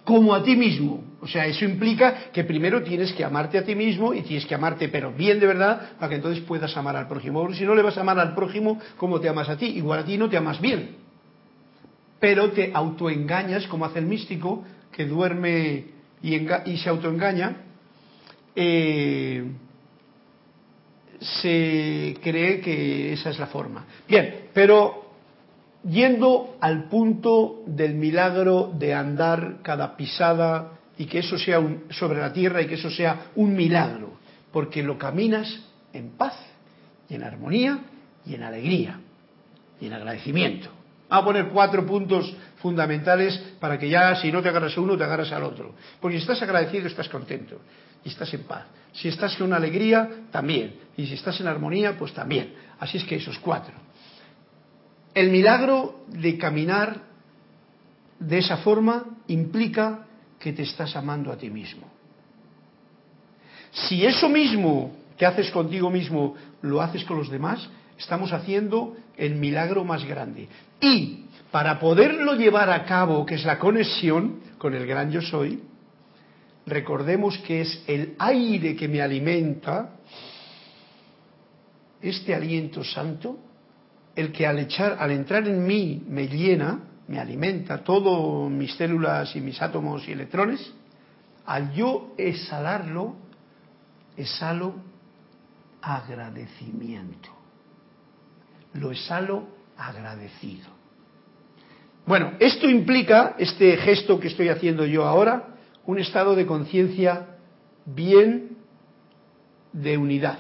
como 0.05 0.35
a 0.35 0.43
ti 0.43 0.57
mismo. 0.57 1.05
O 1.21 1.27
sea, 1.27 1.47
eso 1.47 1.65
implica 1.65 2.31
que 2.33 2.45
primero 2.45 2.83
tienes 2.83 3.13
que 3.13 3.25
amarte 3.25 3.59
a 3.59 3.65
ti 3.65 3.75
mismo 3.75 4.15
y 4.15 4.23
tienes 4.23 4.47
que 4.47 4.55
amarte, 4.55 4.89
pero 4.89 5.13
bien 5.13 5.41
de 5.41 5.47
verdad, 5.47 5.93
para 5.99 6.11
que 6.11 6.17
entonces 6.17 6.45
puedas 6.45 6.77
amar 6.77 6.95
al 6.95 7.09
prójimo. 7.09 7.41
Porque 7.41 7.57
si 7.57 7.65
no 7.65 7.75
le 7.75 7.83
vas 7.83 7.99
a 7.99 8.03
amar 8.03 8.19
al 8.21 8.35
prójimo, 8.35 8.79
como 8.97 9.21
te 9.21 9.29
amas 9.29 9.49
a 9.49 9.57
ti? 9.57 9.67
Igual 9.67 10.01
a 10.01 10.05
ti 10.05 10.17
no 10.17 10.29
te 10.29 10.37
amas 10.37 10.61
bien. 10.61 10.97
Pero 12.21 12.51
te 12.53 12.71
autoengañas, 12.73 13.67
como 13.67 13.85
hace 13.85 13.99
el 13.99 14.07
místico, 14.07 14.65
que 14.93 15.07
duerme 15.07 15.87
y, 16.23 16.77
se 16.77 16.89
autoengaña. 16.89 17.65
Eh, 18.55 19.45
se 21.21 22.17
cree 22.23 22.61
que 22.61 23.13
esa 23.13 23.31
es 23.31 23.41
la 23.41 23.47
forma. 23.47 23.85
Bien, 24.07 24.49
pero 24.55 25.11
yendo 25.83 26.57
al 26.61 26.85
punto 26.85 27.63
del 27.67 27.95
milagro 27.95 28.73
de 28.73 28.95
andar 28.95 29.59
cada 29.63 29.97
pisada 29.97 30.78
y 30.99 31.07
que 31.07 31.21
eso 31.21 31.39
sea 31.39 31.61
sobre 31.91 32.21
la 32.21 32.33
tierra 32.33 32.61
y 32.61 32.67
que 32.67 32.75
eso 32.75 32.91
sea 32.91 33.31
un 33.37 33.55
milagro, 33.55 34.19
porque 34.53 34.83
lo 34.83 34.99
caminas 34.99 35.61
en 35.93 36.11
paz 36.11 36.35
y 37.09 37.15
en 37.15 37.23
armonía 37.23 37.79
y 38.27 38.35
en 38.35 38.43
alegría 38.43 39.01
y 39.81 39.87
en 39.87 39.93
agradecimiento. 39.93 40.71
Vamos 41.09 41.23
a 41.23 41.25
poner 41.25 41.49
cuatro 41.49 41.87
puntos 41.87 42.35
fundamentales 42.61 43.39
para 43.61 43.79
que 43.79 43.89
ya 43.89 44.15
si 44.17 44.31
no 44.31 44.43
te 44.43 44.51
agarras 44.51 44.77
a 44.77 44.81
uno, 44.81 44.97
te 44.97 45.05
agarras 45.05 45.33
al 45.33 45.45
otro. 45.45 45.75
Porque 46.01 46.19
si 46.19 46.23
estás 46.23 46.43
agradecido, 46.43 46.87
estás 46.87 47.09
contento 47.09 47.61
y 48.05 48.11
estás 48.11 48.33
en 48.35 48.43
paz. 48.43 48.67
Si 48.93 49.09
estás 49.09 49.37
con 49.37 49.53
alegría, 49.55 50.09
también. 50.31 50.75
Y 50.97 51.07
si 51.07 51.15
estás 51.15 51.41
en 51.41 51.47
armonía, 51.47 51.97
pues 51.97 52.13
también. 52.13 52.53
Así 52.81 52.99
es 52.99 53.05
que 53.05 53.17
esos 53.17 53.39
cuatro. 53.39 53.75
El 55.15 55.31
milagro 55.31 56.05
de 56.09 56.37
caminar 56.37 57.01
de 58.19 58.39
esa 58.39 58.59
forma 58.59 59.05
implica 59.29 60.08
que 60.39 60.53
te 60.53 60.63
estás 60.63 60.95
amando 60.97 61.33
a 61.33 61.37
ti 61.37 61.51
mismo. 61.51 61.87
Si 63.73 64.05
eso 64.05 64.29
mismo 64.29 64.97
que 65.17 65.27
haces 65.27 65.51
contigo 65.51 65.91
mismo 65.91 66.35
lo 66.63 66.81
haces 66.81 67.05
con 67.05 67.19
los 67.19 67.31
demás, 67.31 67.69
estamos 67.99 68.33
haciendo 68.33 68.97
el 69.17 69.35
milagro 69.35 69.85
más 69.85 70.05
grande. 70.05 70.49
Y 70.81 71.25
para 71.51 71.79
poderlo 71.81 72.35
llevar 72.35 72.71
a 72.71 72.85
cabo, 72.85 73.27
que 73.27 73.35
es 73.35 73.45
la 73.45 73.59
conexión 73.59 74.41
con 74.59 74.75
el 74.75 74.87
gran 74.87 75.11
yo 75.11 75.21
soy, 75.21 75.61
recordemos 76.67 77.37
que 77.39 77.63
es 77.63 77.83
el 77.87 78.15
aire 78.19 78.77
que 78.77 78.89
me 78.89 79.03
alimenta, 79.03 79.95
este 82.01 82.35
aliento 82.35 82.85
santo, 82.85 83.39
el 84.15 84.31
que 84.31 84.47
al, 84.47 84.59
echar, 84.61 84.97
al 85.01 85.11
entrar 85.11 85.47
en 85.49 85.67
mí 85.67 86.03
me 86.09 86.29
llena, 86.29 86.88
me 87.09 87.19
alimenta 87.19 87.83
todo 87.83 88.49
mis 88.49 88.75
células 88.77 89.35
y 89.35 89.41
mis 89.41 89.61
átomos 89.61 90.07
y 90.07 90.13
electrones, 90.13 90.73
al 91.47 91.73
yo 91.73 92.13
exhalarlo, 92.19 93.17
exhalo 94.17 94.75
agradecimiento. 95.81 97.31
Lo 98.75 98.93
exhalo 98.93 99.49
agradecido. 99.79 100.67
Bueno, 102.07 102.33
esto 102.39 102.69
implica, 102.69 103.35
este 103.39 103.77
gesto 103.79 104.21
que 104.21 104.29
estoy 104.29 104.51
haciendo 104.51 104.85
yo 104.85 105.07
ahora, 105.07 105.57
un 105.87 105.99
estado 105.99 106.35
de 106.35 106.47
conciencia 106.47 107.37
bien 107.87 108.59
de 109.73 109.97
unidad. 109.97 110.39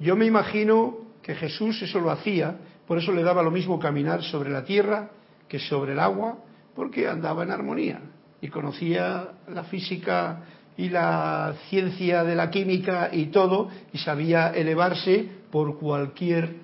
Yo 0.00 0.16
me 0.16 0.26
imagino 0.26 1.06
que 1.22 1.34
Jesús 1.34 1.80
eso 1.82 2.00
lo 2.00 2.10
hacía, 2.10 2.56
por 2.86 2.98
eso 2.98 3.12
le 3.12 3.22
daba 3.22 3.42
lo 3.42 3.50
mismo 3.50 3.78
caminar 3.78 4.22
sobre 4.22 4.50
la 4.50 4.64
tierra 4.64 5.10
que 5.48 5.58
sobre 5.58 5.92
el 5.92 6.00
agua, 6.00 6.38
porque 6.74 7.08
andaba 7.08 7.42
en 7.42 7.50
armonía 7.50 8.00
y 8.40 8.48
conocía 8.48 9.28
la 9.48 9.64
física 9.64 10.42
y 10.76 10.90
la 10.90 11.54
ciencia 11.68 12.22
de 12.22 12.34
la 12.34 12.50
química 12.50 13.08
y 13.12 13.26
todo, 13.26 13.68
y 13.92 13.98
sabía 13.98 14.50
elevarse 14.50 15.26
por 15.50 15.78
cualquier 15.78 16.56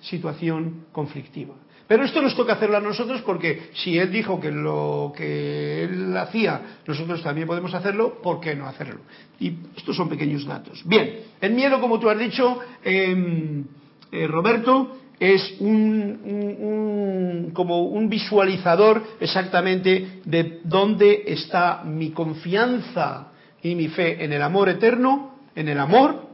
situación 0.00 0.84
conflictiva. 0.92 1.54
Pero 1.86 2.04
esto 2.04 2.20
nos 2.20 2.36
toca 2.36 2.52
hacerlo 2.52 2.76
a 2.76 2.80
nosotros 2.80 3.22
porque 3.22 3.70
si 3.72 3.98
él 3.98 4.12
dijo 4.12 4.38
que 4.38 4.50
lo 4.50 5.10
que 5.16 5.84
él 5.84 6.14
hacía, 6.18 6.80
nosotros 6.86 7.22
también 7.22 7.46
podemos 7.46 7.72
hacerlo, 7.72 8.20
¿por 8.22 8.40
qué 8.40 8.54
no 8.54 8.66
hacerlo? 8.66 9.00
Y 9.40 9.54
estos 9.74 9.96
son 9.96 10.10
pequeños 10.10 10.44
datos. 10.44 10.82
Bien, 10.84 11.20
el 11.40 11.54
miedo, 11.54 11.80
como 11.80 11.98
tú 11.98 12.10
has 12.10 12.18
dicho, 12.18 12.58
em, 12.84 13.64
eh, 14.10 14.26
Roberto, 14.26 14.96
es 15.20 15.56
un, 15.60 17.50
como 17.52 17.82
un 17.86 18.08
visualizador 18.08 19.02
exactamente 19.20 20.20
de 20.24 20.60
dónde 20.64 21.24
está 21.26 21.82
mi 21.84 22.10
confianza 22.10 23.32
y 23.62 23.74
mi 23.74 23.88
fe 23.88 24.24
en 24.24 24.32
el 24.32 24.42
amor 24.42 24.68
eterno, 24.68 25.34
en 25.54 25.68
el 25.68 25.80
amor, 25.80 26.28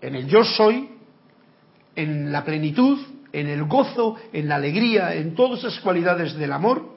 en 0.00 0.16
el 0.16 0.26
yo 0.26 0.42
soy, 0.42 0.88
en 1.94 2.32
la 2.32 2.44
plenitud, 2.44 2.98
en 3.32 3.46
el 3.46 3.64
gozo, 3.64 4.16
en 4.32 4.48
la 4.48 4.56
alegría, 4.56 5.14
en 5.14 5.34
todas 5.34 5.60
esas 5.60 5.78
cualidades 5.80 6.34
del 6.34 6.52
amor, 6.52 6.96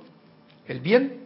el 0.68 0.80
bien, 0.80 1.26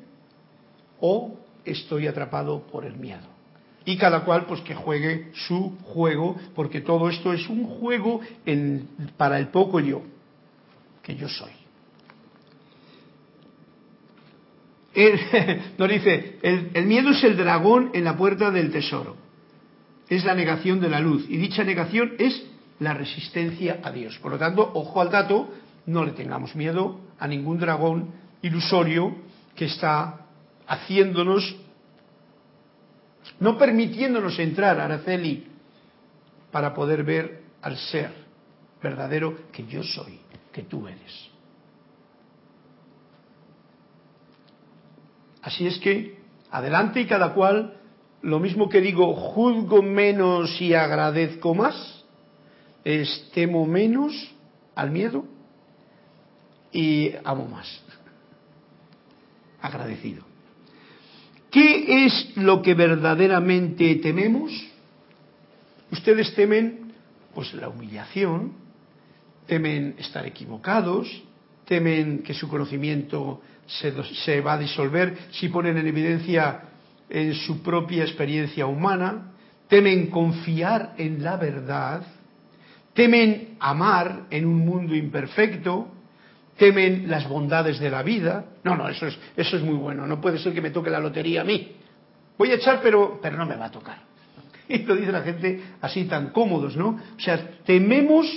o 0.99 1.35
estoy 1.63 2.07
atrapado 2.07 2.63
por 2.63 2.85
el 2.85 2.97
miedo. 2.97 3.38
Y 3.85 3.97
cada 3.97 4.21
cual 4.25 4.45
pues 4.45 4.61
que 4.61 4.75
juegue 4.75 5.31
su 5.33 5.77
juego, 5.83 6.37
porque 6.55 6.81
todo 6.81 7.09
esto 7.09 7.33
es 7.33 7.47
un 7.49 7.65
juego 7.65 8.21
para 9.17 9.39
el 9.39 9.47
poco 9.47 9.79
yo, 9.79 10.01
que 11.01 11.15
yo 11.15 11.27
soy. 11.27 11.51
nos 15.77 15.89
dice, 15.89 16.39
el, 16.41 16.71
el 16.73 16.85
miedo 16.85 17.11
es 17.11 17.23
el 17.23 17.37
dragón 17.37 17.91
en 17.93 18.03
la 18.03 18.17
puerta 18.17 18.51
del 18.51 18.71
tesoro. 18.71 19.15
Es 20.09 20.25
la 20.25 20.33
negación 20.33 20.81
de 20.81 20.89
la 20.89 20.99
luz. 20.99 21.25
Y 21.29 21.37
dicha 21.37 21.63
negación 21.63 22.13
es 22.19 22.43
la 22.79 22.93
resistencia 22.93 23.79
a 23.83 23.91
Dios. 23.91 24.17
Por 24.19 24.31
lo 24.31 24.37
tanto, 24.37 24.69
ojo 24.73 25.01
al 25.01 25.11
dato, 25.11 25.49
no 25.85 26.03
le 26.03 26.11
tengamos 26.11 26.55
miedo 26.55 26.99
a 27.19 27.27
ningún 27.27 27.59
dragón 27.59 28.11
ilusorio 28.41 29.15
que 29.55 29.65
está 29.65 30.25
haciéndonos, 30.67 31.55
no 33.39 33.57
permitiéndonos 33.57 34.37
entrar, 34.39 34.79
Araceli, 34.79 35.47
para 36.51 36.73
poder 36.73 37.03
ver 37.03 37.41
al 37.61 37.77
ser 37.77 38.11
verdadero 38.81 39.51
que 39.51 39.65
yo 39.65 39.83
soy, 39.83 40.19
que 40.51 40.63
tú 40.63 40.87
eres. 40.87 41.29
Así 45.41 45.67
es 45.67 45.77
que, 45.79 46.19
adelante 46.51 47.01
y 47.01 47.05
cada 47.05 47.33
cual, 47.33 47.77
lo 48.21 48.39
mismo 48.39 48.67
que 48.67 48.81
digo, 48.81 49.13
juzgo 49.13 49.81
menos 49.81 50.59
y 50.61 50.73
agradezco 50.73 51.55
más, 51.55 52.03
es 52.83 53.29
temo 53.33 53.65
menos 53.65 54.13
al 54.75 54.91
miedo 54.91 55.25
y 56.71 57.11
amo 57.23 57.45
más. 57.45 57.81
Agradecido. 59.61 60.28
¿Qué 61.51 62.05
es 62.05 62.37
lo 62.37 62.61
que 62.61 62.73
verdaderamente 62.75 63.95
tememos? 63.95 64.51
Ustedes 65.91 66.33
temen 66.35 66.93
pues 67.33 67.53
la 67.53 67.69
humillación, 67.69 68.53
temen 69.47 69.95
estar 69.97 70.25
equivocados, 70.25 71.07
temen 71.65 72.19
que 72.19 72.33
su 72.33 72.47
conocimiento 72.47 73.41
se, 73.67 74.41
va 74.41 74.53
a 74.53 74.57
disolver 74.57 75.17
si 75.31 75.49
ponen 75.49 75.77
en 75.77 75.87
evidencia 75.87 76.61
en 77.09 77.33
su 77.33 77.61
propia 77.63 78.03
experiencia 78.03 78.67
humana, 78.67 79.31
temen 79.67 80.07
confiar 80.07 80.93
en 80.97 81.23
la 81.23 81.37
verdad, 81.37 82.03
temen 82.93 83.55
amar 83.59 84.27
en 84.29 84.45
un 84.45 84.59
mundo 84.59 84.95
imperfecto, 84.95 85.87
temen 86.59 87.09
las 87.09 87.27
bondades 87.27 87.79
de 87.79 87.89
la 87.89 88.03
vida. 88.03 88.45
No, 88.63 88.75
no, 88.75 88.87
eso 88.87 89.07
es, 89.07 89.17
eso 89.35 89.57
es 89.57 89.63
muy 89.63 89.75
bueno. 89.75 90.05
No 90.05 90.21
puede 90.21 90.37
ser 90.37 90.53
que 90.53 90.61
me 90.61 90.69
toque 90.69 90.91
la 90.91 90.99
lotería 90.99 91.41
a 91.41 91.43
mí. 91.43 91.71
Voy 92.37 92.51
a 92.51 92.55
echar, 92.55 92.81
pero, 92.83 93.19
pero 93.21 93.37
no 93.37 93.45
me 93.45 93.55
va 93.55 93.65
a 93.65 93.71
tocar. 93.71 93.97
Y 94.69 94.83
lo 94.83 94.95
dice 94.95 95.11
la 95.11 95.23
gente 95.23 95.63
así 95.81 96.05
tan 96.05 96.29
cómodos, 96.29 96.77
¿no? 96.77 96.89
O 96.89 97.19
sea, 97.19 97.59
tememos 97.65 98.27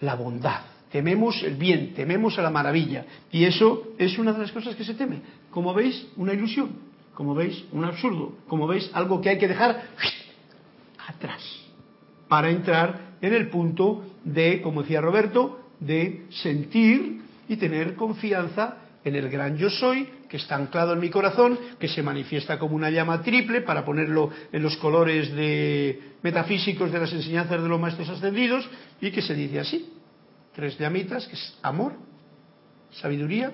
la 0.00 0.16
bondad, 0.16 0.62
tememos 0.90 1.40
el 1.44 1.54
bien, 1.54 1.94
tememos 1.94 2.36
a 2.40 2.42
la 2.42 2.50
maravilla. 2.50 3.04
Y 3.30 3.44
eso 3.44 3.94
es 3.98 4.18
una 4.18 4.32
de 4.32 4.40
las 4.40 4.50
cosas 4.50 4.74
que 4.74 4.82
se 4.82 4.94
teme. 4.94 5.20
Como 5.50 5.72
veis, 5.74 6.08
una 6.16 6.32
ilusión. 6.32 6.70
Como 7.14 7.36
veis, 7.36 7.64
un 7.70 7.84
absurdo. 7.84 8.38
Como 8.48 8.66
veis, 8.66 8.90
algo 8.94 9.20
que 9.20 9.28
hay 9.28 9.38
que 9.38 9.46
dejar 9.46 9.82
atrás 11.06 11.42
para 12.28 12.50
entrar 12.50 13.12
en 13.20 13.34
el 13.34 13.48
punto 13.48 14.04
de, 14.24 14.60
como 14.60 14.82
decía 14.82 15.00
Roberto, 15.00 15.61
de 15.86 16.26
sentir 16.30 17.22
y 17.48 17.56
tener 17.56 17.94
confianza 17.94 18.78
en 19.04 19.16
el 19.16 19.28
gran 19.28 19.56
yo 19.56 19.68
soy, 19.68 20.08
que 20.28 20.36
está 20.36 20.54
anclado 20.54 20.92
en 20.92 21.00
mi 21.00 21.10
corazón, 21.10 21.58
que 21.78 21.88
se 21.88 22.02
manifiesta 22.02 22.58
como 22.58 22.76
una 22.76 22.88
llama 22.90 23.22
triple, 23.22 23.62
para 23.62 23.84
ponerlo 23.84 24.30
en 24.52 24.62
los 24.62 24.76
colores 24.76 25.34
de 25.34 26.12
metafísicos 26.22 26.92
de 26.92 27.00
las 27.00 27.12
enseñanzas 27.12 27.60
de 27.60 27.68
los 27.68 27.80
maestros 27.80 28.08
ascendidos, 28.08 28.68
y 29.00 29.10
que 29.10 29.20
se 29.20 29.34
dice 29.34 29.58
así, 29.58 29.92
tres 30.54 30.78
llamitas, 30.78 31.26
que 31.26 31.34
es 31.34 31.58
amor, 31.62 31.94
sabiduría 32.92 33.52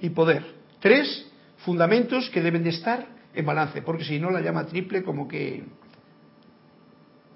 y 0.00 0.10
poder. 0.10 0.44
Tres 0.80 1.30
fundamentos 1.58 2.28
que 2.30 2.42
deben 2.42 2.64
de 2.64 2.70
estar 2.70 3.06
en 3.34 3.46
balance, 3.46 3.82
porque 3.82 4.04
si 4.04 4.18
no 4.18 4.30
la 4.30 4.40
llama 4.40 4.66
triple 4.66 5.02
como 5.02 5.28
que 5.28 5.64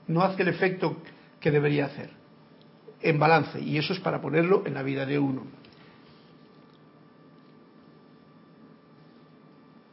no 0.09 0.22
hace 0.22 0.43
el 0.43 0.49
efecto 0.49 1.01
que 1.41 1.51
debería 1.51 1.87
hacer, 1.87 2.17
en 3.03 3.18
balance, 3.18 3.61
y 3.61 3.78
eso 3.78 3.92
es 3.92 4.01
para 4.01 4.20
ponerlo 4.20 4.64
en 4.66 4.74
la 4.74 4.82
vida 4.82 5.07
de 5.07 5.18
uno. 5.18 5.42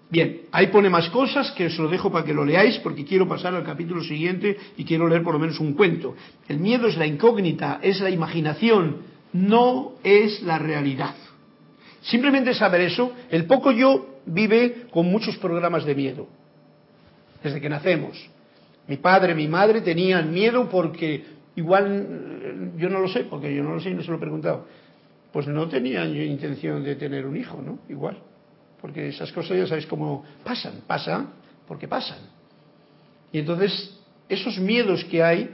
Bien, 0.10 0.44
ahí 0.52 0.68
pone 0.68 0.90
más 0.90 1.10
cosas 1.10 1.52
que 1.52 1.66
os 1.66 1.78
lo 1.78 1.90
dejo 1.90 2.12
para 2.12 2.24
que 2.24 2.34
lo 2.34 2.46
leáis 2.46 2.78
porque 2.80 3.04
quiero 3.04 3.28
pasar 3.28 3.54
al 3.54 3.66
capítulo 3.66 4.04
siguiente 4.04 4.58
y 4.78 4.86
quiero 4.86 5.08
leer 5.08 5.24
por 5.24 5.34
lo 5.34 5.40
menos 5.40 5.60
un 5.60 5.74
cuento. 5.74 6.16
El 6.48 6.60
miedo 6.60 6.88
es 6.88 6.96
la 6.96 7.06
incógnita, 7.06 7.80
es 7.82 8.00
la 8.00 8.10
imaginación, 8.10 9.02
no 9.34 9.96
es 10.04 10.42
la 10.44 10.58
realidad. 10.58 11.16
Simplemente 12.02 12.54
saber 12.54 12.82
eso, 12.82 13.12
el 13.30 13.46
poco 13.46 13.72
yo 13.72 14.20
vive 14.26 14.88
con 14.92 15.08
muchos 15.08 15.38
programas 15.38 15.84
de 15.86 15.96
miedo, 15.96 16.28
desde 17.44 17.60
que 17.60 17.68
nacemos. 17.68 18.30
Mi 18.88 18.98
padre, 18.98 19.34
mi 19.34 19.48
madre 19.48 19.82
tenían 19.82 20.32
miedo 20.32 20.70
porque 20.70 21.26
igual, 21.56 22.74
yo 22.78 22.90
no 22.90 23.00
lo 23.00 23.08
sé, 23.08 23.26
porque 23.26 23.54
yo 23.54 23.64
no 23.64 23.76
lo 23.76 23.80
sé 23.80 23.90
y 23.90 23.94
no 23.94 24.04
se 24.04 24.12
lo 24.12 24.18
he 24.18 24.20
preguntado, 24.20 24.66
pues 25.32 25.48
no 25.48 25.68
tenían 25.68 26.16
intención 26.16 26.84
de 26.84 26.96
tener 26.96 27.26
un 27.26 27.36
hijo, 27.36 27.62
¿no? 27.62 27.80
Igual. 27.90 28.18
Porque 28.82 29.10
esas 29.10 29.32
cosas 29.32 29.58
ya 29.58 29.68
sabéis 29.68 29.88
cómo 29.88 30.24
pasan, 30.44 30.82
pasan 30.88 31.30
porque 31.68 31.88
pasan. 31.88 32.20
Y 33.32 33.40
entonces, 33.40 34.00
esos 34.30 34.58
miedos 34.60 35.04
que 35.06 35.24
hay, 35.24 35.50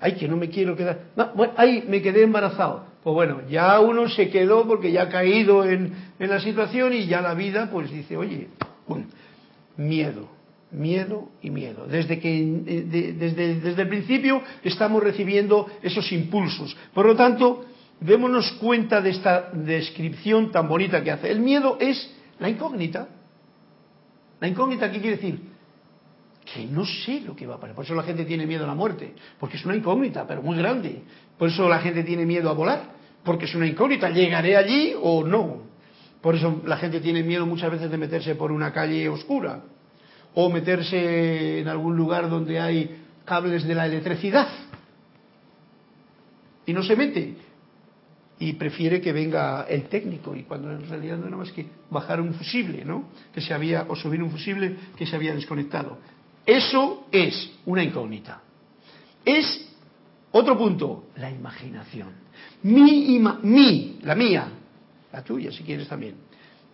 ay, 0.00 0.14
que 0.14 0.28
no 0.28 0.36
me 0.36 0.50
quiero 0.50 0.76
quedar, 0.76 1.06
no, 1.16 1.32
bueno, 1.34 1.54
ay, 1.56 1.84
me 1.88 2.02
quedé 2.02 2.22
embarazado. 2.22 2.86
Pues 3.02 3.14
bueno, 3.14 3.42
ya 3.48 3.80
uno 3.80 4.08
se 4.08 4.30
quedó 4.30 4.66
porque 4.66 4.92
ya 4.92 5.02
ha 5.02 5.08
caído 5.08 5.64
en, 5.64 5.92
en 6.18 6.30
la 6.30 6.40
situación 6.40 6.92
y 6.92 7.06
ya 7.06 7.20
la 7.20 7.34
vida 7.34 7.70
pues 7.70 7.90
dice, 7.90 8.16
oye, 8.16 8.48
miedo 9.76 10.28
miedo 10.74 11.30
y 11.40 11.50
miedo. 11.50 11.86
Desde, 11.86 12.18
que, 12.18 12.36
eh, 12.36 13.14
desde, 13.16 13.60
desde 13.60 13.82
el 13.82 13.88
principio 13.88 14.42
estamos 14.62 15.02
recibiendo 15.02 15.68
esos 15.82 16.10
impulsos. 16.12 16.76
Por 16.92 17.06
lo 17.06 17.16
tanto, 17.16 17.64
démonos 18.00 18.50
cuenta 18.60 19.00
de 19.00 19.10
esta 19.10 19.50
descripción 19.52 20.50
tan 20.50 20.68
bonita 20.68 21.02
que 21.02 21.10
hace. 21.10 21.30
El 21.30 21.40
miedo 21.40 21.78
es 21.80 22.12
la 22.38 22.48
incógnita. 22.48 23.08
La 24.40 24.48
incógnita, 24.48 24.90
¿qué 24.90 25.00
quiere 25.00 25.16
decir? 25.16 25.40
Que 26.52 26.66
no 26.66 26.84
sé 26.84 27.20
lo 27.20 27.34
que 27.34 27.46
va 27.46 27.54
a 27.54 27.60
pasar. 27.60 27.74
Por 27.74 27.84
eso 27.84 27.94
la 27.94 28.02
gente 28.02 28.24
tiene 28.24 28.46
miedo 28.46 28.64
a 28.64 28.66
la 28.66 28.74
muerte, 28.74 29.14
porque 29.38 29.56
es 29.56 29.64
una 29.64 29.76
incógnita, 29.76 30.26
pero 30.26 30.42
muy 30.42 30.58
grande. 30.58 31.02
Por 31.38 31.48
eso 31.48 31.68
la 31.68 31.78
gente 31.78 32.02
tiene 32.02 32.26
miedo 32.26 32.50
a 32.50 32.52
volar, 32.52 32.90
porque 33.24 33.46
es 33.46 33.54
una 33.54 33.66
incógnita. 33.66 34.10
¿Llegaré 34.10 34.56
allí 34.56 34.92
o 35.00 35.24
no? 35.24 35.62
Por 36.20 36.34
eso 36.34 36.62
la 36.66 36.76
gente 36.76 37.00
tiene 37.00 37.22
miedo 37.22 37.46
muchas 37.46 37.70
veces 37.70 37.90
de 37.90 37.96
meterse 37.96 38.34
por 38.34 38.50
una 38.50 38.72
calle 38.72 39.08
oscura 39.08 39.62
o 40.34 40.50
meterse 40.50 41.60
en 41.60 41.68
algún 41.68 41.96
lugar 41.96 42.28
donde 42.28 42.60
hay 42.60 43.02
cables 43.24 43.64
de 43.64 43.74
la 43.74 43.86
electricidad. 43.86 44.48
Y 46.66 46.72
no 46.72 46.82
se 46.82 46.96
mete. 46.96 47.36
Y 48.38 48.54
prefiere 48.54 49.00
que 49.00 49.12
venga 49.12 49.62
el 49.68 49.84
técnico, 49.84 50.34
y 50.34 50.42
cuando 50.42 50.72
en 50.72 50.88
realidad 50.88 51.16
no 51.18 51.28
era 51.28 51.36
más 51.36 51.52
que 51.52 51.66
bajar 51.88 52.20
un 52.20 52.34
fusible, 52.34 52.84
¿no? 52.84 53.10
Que 53.32 53.40
se 53.40 53.54
había, 53.54 53.86
o 53.88 53.94
subir 53.94 54.22
un 54.22 54.30
fusible 54.30 54.76
que 54.96 55.06
se 55.06 55.14
había 55.14 55.34
desconectado. 55.34 55.98
Eso 56.44 57.06
es 57.12 57.52
una 57.64 57.82
incógnita. 57.82 58.42
Es 59.24 59.70
Otro 60.32 60.58
punto, 60.58 61.04
la 61.14 61.30
imaginación. 61.30 62.08
Mi, 62.64 63.20
mi, 63.42 63.98
la 64.02 64.16
mía, 64.16 64.48
la 65.12 65.22
tuya 65.22 65.52
si 65.52 65.62
quieres 65.62 65.86
también. 65.86 66.16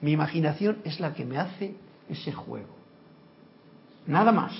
Mi 0.01 0.13
imaginación 0.13 0.79
es 0.83 0.99
la 0.99 1.13
que 1.13 1.27
me 1.27 1.37
hace 1.37 1.75
ese 2.09 2.33
juego. 2.33 2.80
Nada 4.07 4.32
más. 4.32 4.53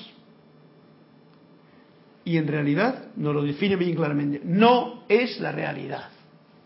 Y 2.25 2.37
en 2.37 2.47
realidad 2.47 3.07
nos 3.17 3.35
lo 3.35 3.43
define 3.43 3.77
bien 3.77 3.95
claramente. 3.95 4.41
No 4.45 5.05
es 5.09 5.41
la 5.41 5.53
realidad. 5.53 6.11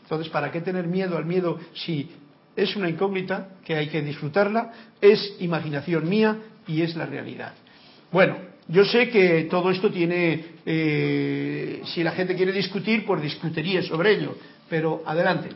Entonces, 0.02 0.28
¿para 0.28 0.50
qué 0.50 0.60
tener 0.60 0.86
miedo 0.86 1.16
al 1.16 1.24
miedo 1.24 1.58
si 1.72 2.10
es 2.56 2.76
una 2.76 2.88
incógnita 2.88 3.48
que 3.64 3.74
hay 3.74 3.88
que 3.88 4.02
disfrutarla? 4.02 4.72
Es 5.00 5.36
imaginación 5.40 6.08
mía 6.08 6.38
y 6.66 6.82
es 6.82 6.94
la 6.96 7.06
realidad. 7.06 7.54
Bueno, 8.12 8.36
yo 8.68 8.84
sé 8.84 9.10
que 9.10 9.46
todo 9.50 9.70
esto 9.70 9.90
tiene, 9.90 10.44
eh, 10.64 11.82
si 11.84 12.02
la 12.02 12.12
gente 12.12 12.34
quiere 12.34 12.52
discutir, 12.52 13.04
pues 13.04 13.22
discutiría 13.22 13.82
sobre 13.82 14.12
ello, 14.12 14.36
pero 14.68 15.02
adelante. 15.06 15.48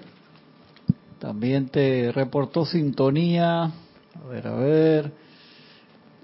También 1.18 1.68
te 1.68 2.12
reportó 2.12 2.64
sintonía, 2.64 3.64
a 3.64 4.28
ver, 4.30 4.46
a 4.46 4.54
ver, 4.54 5.12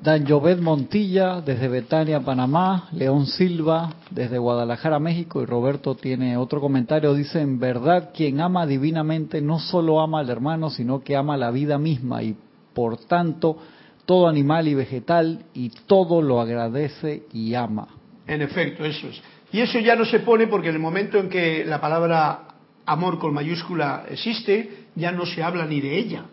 Dan 0.01 0.27
Jovet 0.27 0.61
Montilla 0.61 1.41
desde 1.41 1.69
Betania, 1.69 2.21
Panamá, 2.21 2.89
León 2.93 3.27
Silva 3.27 3.95
desde 4.11 4.39
Guadalajara, 4.39 4.99
México 4.99 5.41
y 5.41 5.47
Roberto 5.47 5.95
tiene 5.95 6.37
otro 6.37 6.61
comentario, 6.61 7.15
dice, 7.15 7.41
en 7.41 7.59
verdad 7.59 8.11
quien 8.15 8.41
ama 8.41 8.67
divinamente 8.67 9.41
no 9.41 9.59
solo 9.59 10.01
ama 10.01 10.21
al 10.21 10.29
hermano, 10.29 10.69
sino 10.69 11.03
que 11.03 11.17
ama 11.17 11.37
la 11.37 11.51
vida 11.51 11.79
misma 11.79 12.23
y 12.23 12.37
por 12.75 12.99
tanto 13.07 13.57
todo 14.05 14.29
animal 14.29 14.69
y 14.69 14.75
vegetal 14.75 15.47
y 15.55 15.71
todo 15.87 16.21
lo 16.21 16.41
agradece 16.41 17.23
y 17.33 17.55
ama. 17.55 17.89
En 18.27 18.43
efecto, 18.43 18.85
eso 18.85 19.09
es. 19.09 19.23
Y 19.53 19.61
eso 19.61 19.79
ya 19.79 19.97
no 19.97 20.05
se 20.05 20.21
pone 20.21 20.49
porque 20.49 20.69
en 20.69 20.75
el 20.75 20.81
momento 20.81 21.19
en 21.19 21.29
que 21.29 21.65
la 21.65 21.81
palabra 21.81 22.49
amor 22.87 23.19
con 23.19 23.33
mayúscula 23.33 24.05
existe, 24.11 24.89
ya 24.95 25.13
no 25.13 25.25
se 25.25 25.43
habla 25.43 25.67
ni 25.67 25.81
de 25.81 25.99
ella, 25.99 26.25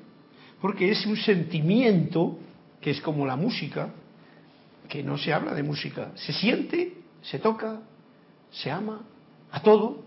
porque 0.60 0.92
es 0.92 1.06
un 1.06 1.16
sentimiento 1.16 2.38
que 2.82 2.92
es 2.92 3.02
como 3.02 3.26
la 3.26 3.36
música, 3.36 3.90
que 4.90 5.04
no 5.04 5.18
se 5.18 5.32
habla 5.32 5.54
de 5.54 5.64
música, 5.64 6.12
se 6.16 6.34
siente, 6.34 6.98
se 7.22 7.40
toca, 7.40 7.80
se 8.52 8.70
ama 8.72 9.02
a 9.52 9.62
todo, 9.62 10.04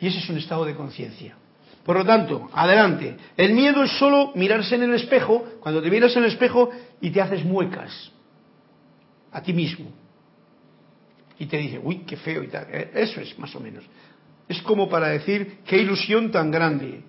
y 0.00 0.08
ese 0.08 0.18
es 0.18 0.28
un 0.28 0.36
estado 0.36 0.64
de 0.64 0.74
conciencia. 0.74 1.36
Por 1.84 1.96
lo 1.96 2.04
tanto, 2.04 2.48
adelante. 2.52 3.16
El 3.36 3.54
miedo 3.54 3.82
es 3.82 3.90
solo 3.98 4.32
mirarse 4.34 4.74
en 4.74 4.82
el 4.82 4.94
espejo, 4.94 5.44
cuando 5.60 5.82
te 5.82 5.90
miras 5.90 6.14
en 6.16 6.24
el 6.24 6.30
espejo 6.30 6.70
y 7.00 7.10
te 7.10 7.20
haces 7.20 7.44
muecas 7.44 8.12
a 9.32 9.42
ti 9.42 9.52
mismo. 9.52 9.86
Y 11.38 11.46
te 11.46 11.56
dice, 11.56 11.80
uy, 11.82 11.98
qué 12.06 12.16
feo 12.16 12.42
y 12.42 12.48
tal. 12.48 12.66
Eh, 12.70 12.90
eso 12.94 13.20
es 13.20 13.36
más 13.38 13.54
o 13.56 13.60
menos. 13.60 13.84
Es 14.48 14.62
como 14.62 14.88
para 14.88 15.08
decir, 15.08 15.58
qué 15.64 15.78
ilusión 15.78 16.30
tan 16.30 16.50
grande, 16.50 17.02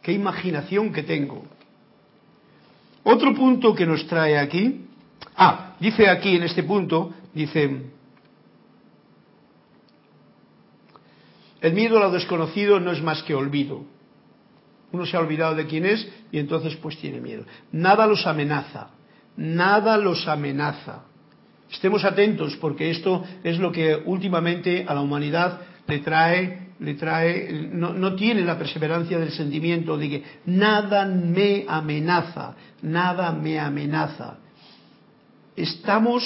qué 0.00 0.12
imaginación 0.12 0.92
que 0.92 1.02
tengo. 1.02 1.44
Otro 3.04 3.34
punto 3.34 3.74
que 3.74 3.86
nos 3.86 4.06
trae 4.06 4.38
aquí, 4.38 4.86
ah, 5.36 5.76
dice 5.78 6.08
aquí 6.08 6.36
en 6.36 6.42
este 6.42 6.62
punto, 6.62 7.12
dice, 7.34 7.82
el 11.60 11.72
miedo 11.74 11.98
a 11.98 12.04
lo 12.04 12.10
desconocido 12.10 12.80
no 12.80 12.92
es 12.92 13.02
más 13.02 13.22
que 13.22 13.34
olvido. 13.34 13.84
Uno 14.92 15.04
se 15.04 15.16
ha 15.16 15.20
olvidado 15.20 15.54
de 15.54 15.66
quién 15.66 15.84
es 15.84 16.08
y 16.32 16.38
entonces 16.38 16.76
pues 16.76 16.96
tiene 16.96 17.20
miedo. 17.20 17.44
Nada 17.72 18.06
los 18.06 18.26
amenaza, 18.26 18.90
nada 19.36 19.98
los 19.98 20.26
amenaza. 20.26 21.04
Estemos 21.70 22.04
atentos 22.04 22.56
porque 22.56 22.90
esto 22.90 23.24
es 23.42 23.58
lo 23.58 23.72
que 23.72 23.96
últimamente 23.96 24.86
a 24.88 24.94
la 24.94 25.00
humanidad 25.00 25.60
le 25.86 25.98
trae, 25.98 26.63
le 26.80 26.94
trae, 26.94 27.68
no, 27.72 27.92
no 27.92 28.14
tiene 28.14 28.42
la 28.42 28.58
perseverancia 28.58 29.18
del 29.18 29.30
sentimiento 29.30 29.96
de 29.96 30.08
que 30.08 30.22
nada 30.46 31.06
me 31.06 31.64
amenaza, 31.68 32.54
nada 32.82 33.32
me 33.32 33.58
amenaza. 33.58 34.38
Estamos 35.56 36.22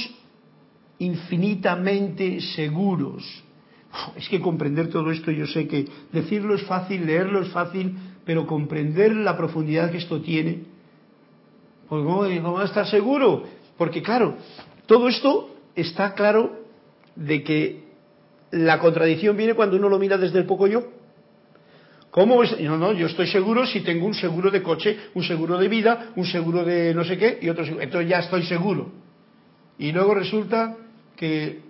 infinitamente 0.99 2.41
seguros. 2.41 3.25
Es 4.17 4.29
que 4.29 4.41
comprender 4.41 4.91
todo 4.91 5.11
esto, 5.11 5.31
yo 5.31 5.47
sé 5.47 5.67
que 5.67 5.87
decirlo 6.13 6.55
es 6.55 6.63
fácil, 6.65 7.07
leerlo 7.07 7.43
es 7.43 7.49
fácil, 7.49 7.97
pero 8.25 8.47
comprender 8.47 9.15
la 9.15 9.37
profundidad 9.37 9.91
que 9.91 9.97
esto 9.97 10.21
tiene, 10.21 10.65
pues 11.89 12.05
¿cómo, 12.05 12.53
va 12.53 12.63
a 12.63 12.67
estar 12.67 12.87
seguro? 12.87 13.45
Porque 13.79 14.03
claro, 14.03 14.37
todo 14.87 15.09
esto 15.09 15.55
está 15.75 16.13
claro 16.13 16.59
de 17.17 17.43
que 17.43 17.88
la 18.51 18.79
contradicción 18.79 19.37
viene 19.37 19.55
cuando 19.55 19.77
uno 19.77 19.89
lo 19.89 19.99
mira 19.99 20.17
desde 20.17 20.39
el 20.39 20.47
poco 20.47 20.67
yo. 20.67 20.85
¿Cómo 22.11 22.43
es? 22.43 22.59
No, 22.61 22.79
no, 22.79 22.93
yo 22.93 23.07
estoy 23.07 23.27
seguro 23.27 23.67
si 23.67 23.81
tengo 23.81 24.07
un 24.07 24.15
seguro 24.15 24.51
de 24.51 24.63
coche, 24.63 24.97
un 25.15 25.23
seguro 25.23 25.59
de 25.59 25.69
vida, 25.69 26.13
un 26.17 26.25
seguro 26.25 26.65
de 26.65 26.95
no 26.95 27.05
sé 27.05 27.19
qué 27.19 27.39
y 27.43 27.49
otro 27.49 27.65
seguro. 27.65 27.83
Entonces 27.83 28.09
ya 28.09 28.21
estoy 28.21 28.45
seguro. 28.45 28.91
Y 29.79 29.93
luego 29.93 30.15
resulta 30.15 30.77
que 31.17 31.61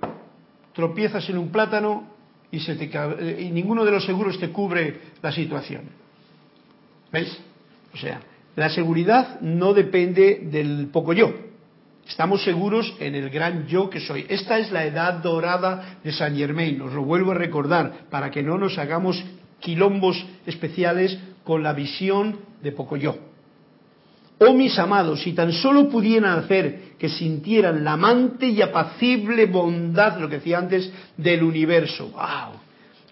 tropiezas 0.74 1.28
en 1.28 1.38
un 1.38 1.50
plátano 1.50 2.08
y, 2.50 2.60
se 2.60 2.76
te, 2.76 3.42
y 3.42 3.50
ninguno 3.50 3.84
de 3.84 3.90
los 3.90 4.04
seguros 4.04 4.38
te 4.38 4.50
cubre 4.50 5.00
la 5.20 5.32
situación. 5.32 5.82
¿Veis? 7.12 7.36
O 7.92 7.96
sea, 7.96 8.20
la 8.54 8.70
seguridad 8.70 9.40
no 9.40 9.74
depende 9.74 10.40
del 10.44 10.88
poco 10.92 11.12
yo. 11.12 11.47
Estamos 12.09 12.42
seguros 12.42 12.94
en 13.00 13.14
el 13.14 13.28
gran 13.28 13.66
yo 13.66 13.90
que 13.90 14.00
soy. 14.00 14.24
Esta 14.28 14.59
es 14.59 14.72
la 14.72 14.84
edad 14.84 15.14
dorada 15.14 15.98
de 16.02 16.11
San 16.11 16.34
Germain, 16.34 16.80
os 16.80 16.94
lo 16.94 17.04
vuelvo 17.04 17.32
a 17.32 17.34
recordar, 17.34 18.09
para 18.11 18.30
que 18.30 18.42
no 18.42 18.56
nos 18.56 18.78
hagamos 18.78 19.22
quilombos 19.61 20.24
especiales 20.46 21.18
con 21.44 21.62
la 21.62 21.74
visión 21.74 22.38
de 22.62 22.72
poco 22.72 22.96
yo. 22.96 23.16
Oh 24.38 24.54
mis 24.54 24.78
amados, 24.78 25.22
si 25.22 25.34
tan 25.34 25.52
solo 25.52 25.88
pudieran 25.90 26.38
hacer 26.38 26.94
que 26.98 27.11
sintieran 27.11 27.84
la 27.84 27.92
amante 27.92 28.46
y 28.46 28.62
apacible 28.62 29.46
bondad, 29.46 30.18
lo 30.18 30.28
que 30.28 30.36
decía 30.36 30.59
antes, 30.59 30.90
del 31.16 31.42
universo, 31.42 32.09
wow, 32.09 32.59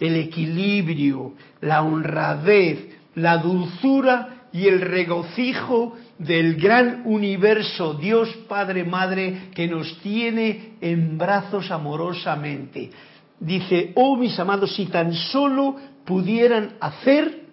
el 0.01 0.17
equilibrio, 0.17 1.35
la 1.61 1.83
honradez, 1.83 2.97
la 3.17 3.39
dulzura 3.39 4.47
y 4.53 4.69
el 4.69 4.81
regocijo 4.81 5.97
del 6.19 6.57
gran 6.57 7.03
universo, 7.05 7.95
Dios 7.95 8.29
Padre 8.49 8.85
Madre, 8.85 9.51
que 9.55 9.69
nos 9.69 9.99
tiene 10.01 10.77
en 10.81 11.19
brazos 11.19 11.71
amorosamente. 11.71 12.91
Dice, 13.39 13.93
oh 13.95 14.17
mis 14.17 14.39
amados, 14.39 14.75
si 14.75 14.87
tan 14.87 15.13
solo 15.13 15.77
pudieran 16.05 16.77
hacer, 16.81 17.47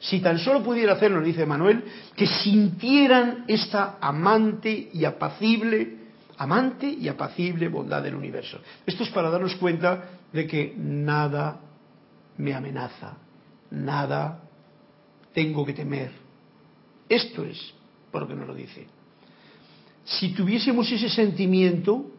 si 0.00 0.20
tan 0.20 0.38
solo 0.38 0.62
pudiera 0.62 0.94
hacerlo, 0.94 1.20
dice 1.20 1.46
Manuel, 1.46 1.84
que 2.16 2.26
sintieran 2.26 3.44
esta 3.46 3.98
amante 4.00 4.90
y 4.92 5.04
apacible, 5.04 5.98
amante 6.38 6.88
y 6.88 7.08
apacible 7.08 7.68
bondad 7.68 8.02
del 8.02 8.16
universo. 8.16 8.58
Esto 8.84 9.04
es 9.04 9.10
para 9.10 9.30
darnos 9.30 9.54
cuenta 9.56 10.10
de 10.32 10.46
que 10.46 10.74
nada 10.76 11.60
me 12.36 12.52
amenaza, 12.52 13.16
nada 13.70 14.40
tengo 15.32 15.64
que 15.64 15.72
temer. 15.72 16.10
Esto 17.08 17.44
es 17.44 17.74
por 18.10 18.22
lo 18.22 18.28
que 18.28 18.34
nos 18.34 18.46
lo 18.46 18.54
dice. 18.54 18.86
Si 20.04 20.30
tuviésemos 20.32 20.90
ese 20.90 21.08
sentimiento, 21.08 22.10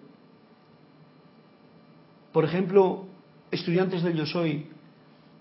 por 2.32 2.46
ejemplo, 2.46 3.08
estudiantes 3.52 4.04
del 4.04 4.16
yo 4.16 4.26
soy, 4.26 4.68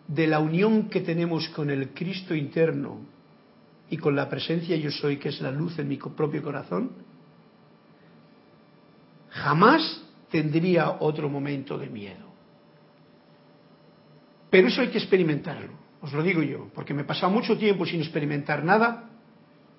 de 0.06 0.26
la 0.26 0.40
unión 0.40 0.88
que 0.88 1.00
tenemos 1.00 1.48
con 1.50 1.70
el 1.70 1.90
Cristo 1.90 2.34
interno 2.34 3.00
y 3.90 3.98
con 3.98 4.16
la 4.16 4.28
presencia 4.28 4.76
yo 4.76 4.90
soy, 4.90 5.18
que 5.18 5.28
es 5.28 5.40
la 5.40 5.50
luz 5.50 5.78
en 5.78 5.88
mi 5.88 5.96
propio 5.96 6.42
corazón, 6.42 6.92
jamás 9.28 10.02
tendría 10.30 10.96
otro 11.00 11.28
momento 11.28 11.78
de 11.78 11.88
miedo. 11.88 12.28
Pero 14.50 14.68
eso 14.68 14.80
hay 14.80 14.88
que 14.88 14.98
experimentarlo. 14.98 15.72
Os 16.00 16.12
lo 16.12 16.22
digo 16.22 16.42
yo, 16.42 16.70
porque 16.74 16.94
me 16.94 17.02
he 17.02 17.04
pasado 17.04 17.30
mucho 17.30 17.58
tiempo 17.58 17.84
sin 17.84 18.00
experimentar 18.00 18.64
nada 18.64 19.10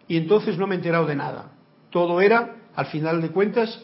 y 0.10 0.18
entonces 0.18 0.58
no 0.58 0.68
me 0.68 0.76
he 0.76 0.80
enterado 0.80 1.06
de 1.06 1.16
nada. 1.16 1.52
Todo 1.92 2.20
era, 2.20 2.56
al 2.76 2.88
final 2.88 3.22
de 3.22 3.30
cuentas, 3.30 3.80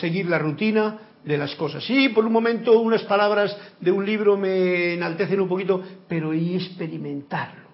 seguir 0.00 0.26
la 0.26 0.38
rutina 0.38 0.98
de 1.24 1.38
las 1.38 1.54
cosas. 1.54 1.84
Sí, 1.84 2.08
por 2.08 2.26
un 2.26 2.32
momento 2.32 2.78
unas 2.80 3.04
palabras 3.04 3.56
de 3.80 3.92
un 3.92 4.04
libro 4.04 4.36
me 4.36 4.94
enaltecen 4.94 5.40
un 5.40 5.48
poquito, 5.48 5.82
pero 6.08 6.34
y 6.34 6.56
experimentarlo. 6.56 7.70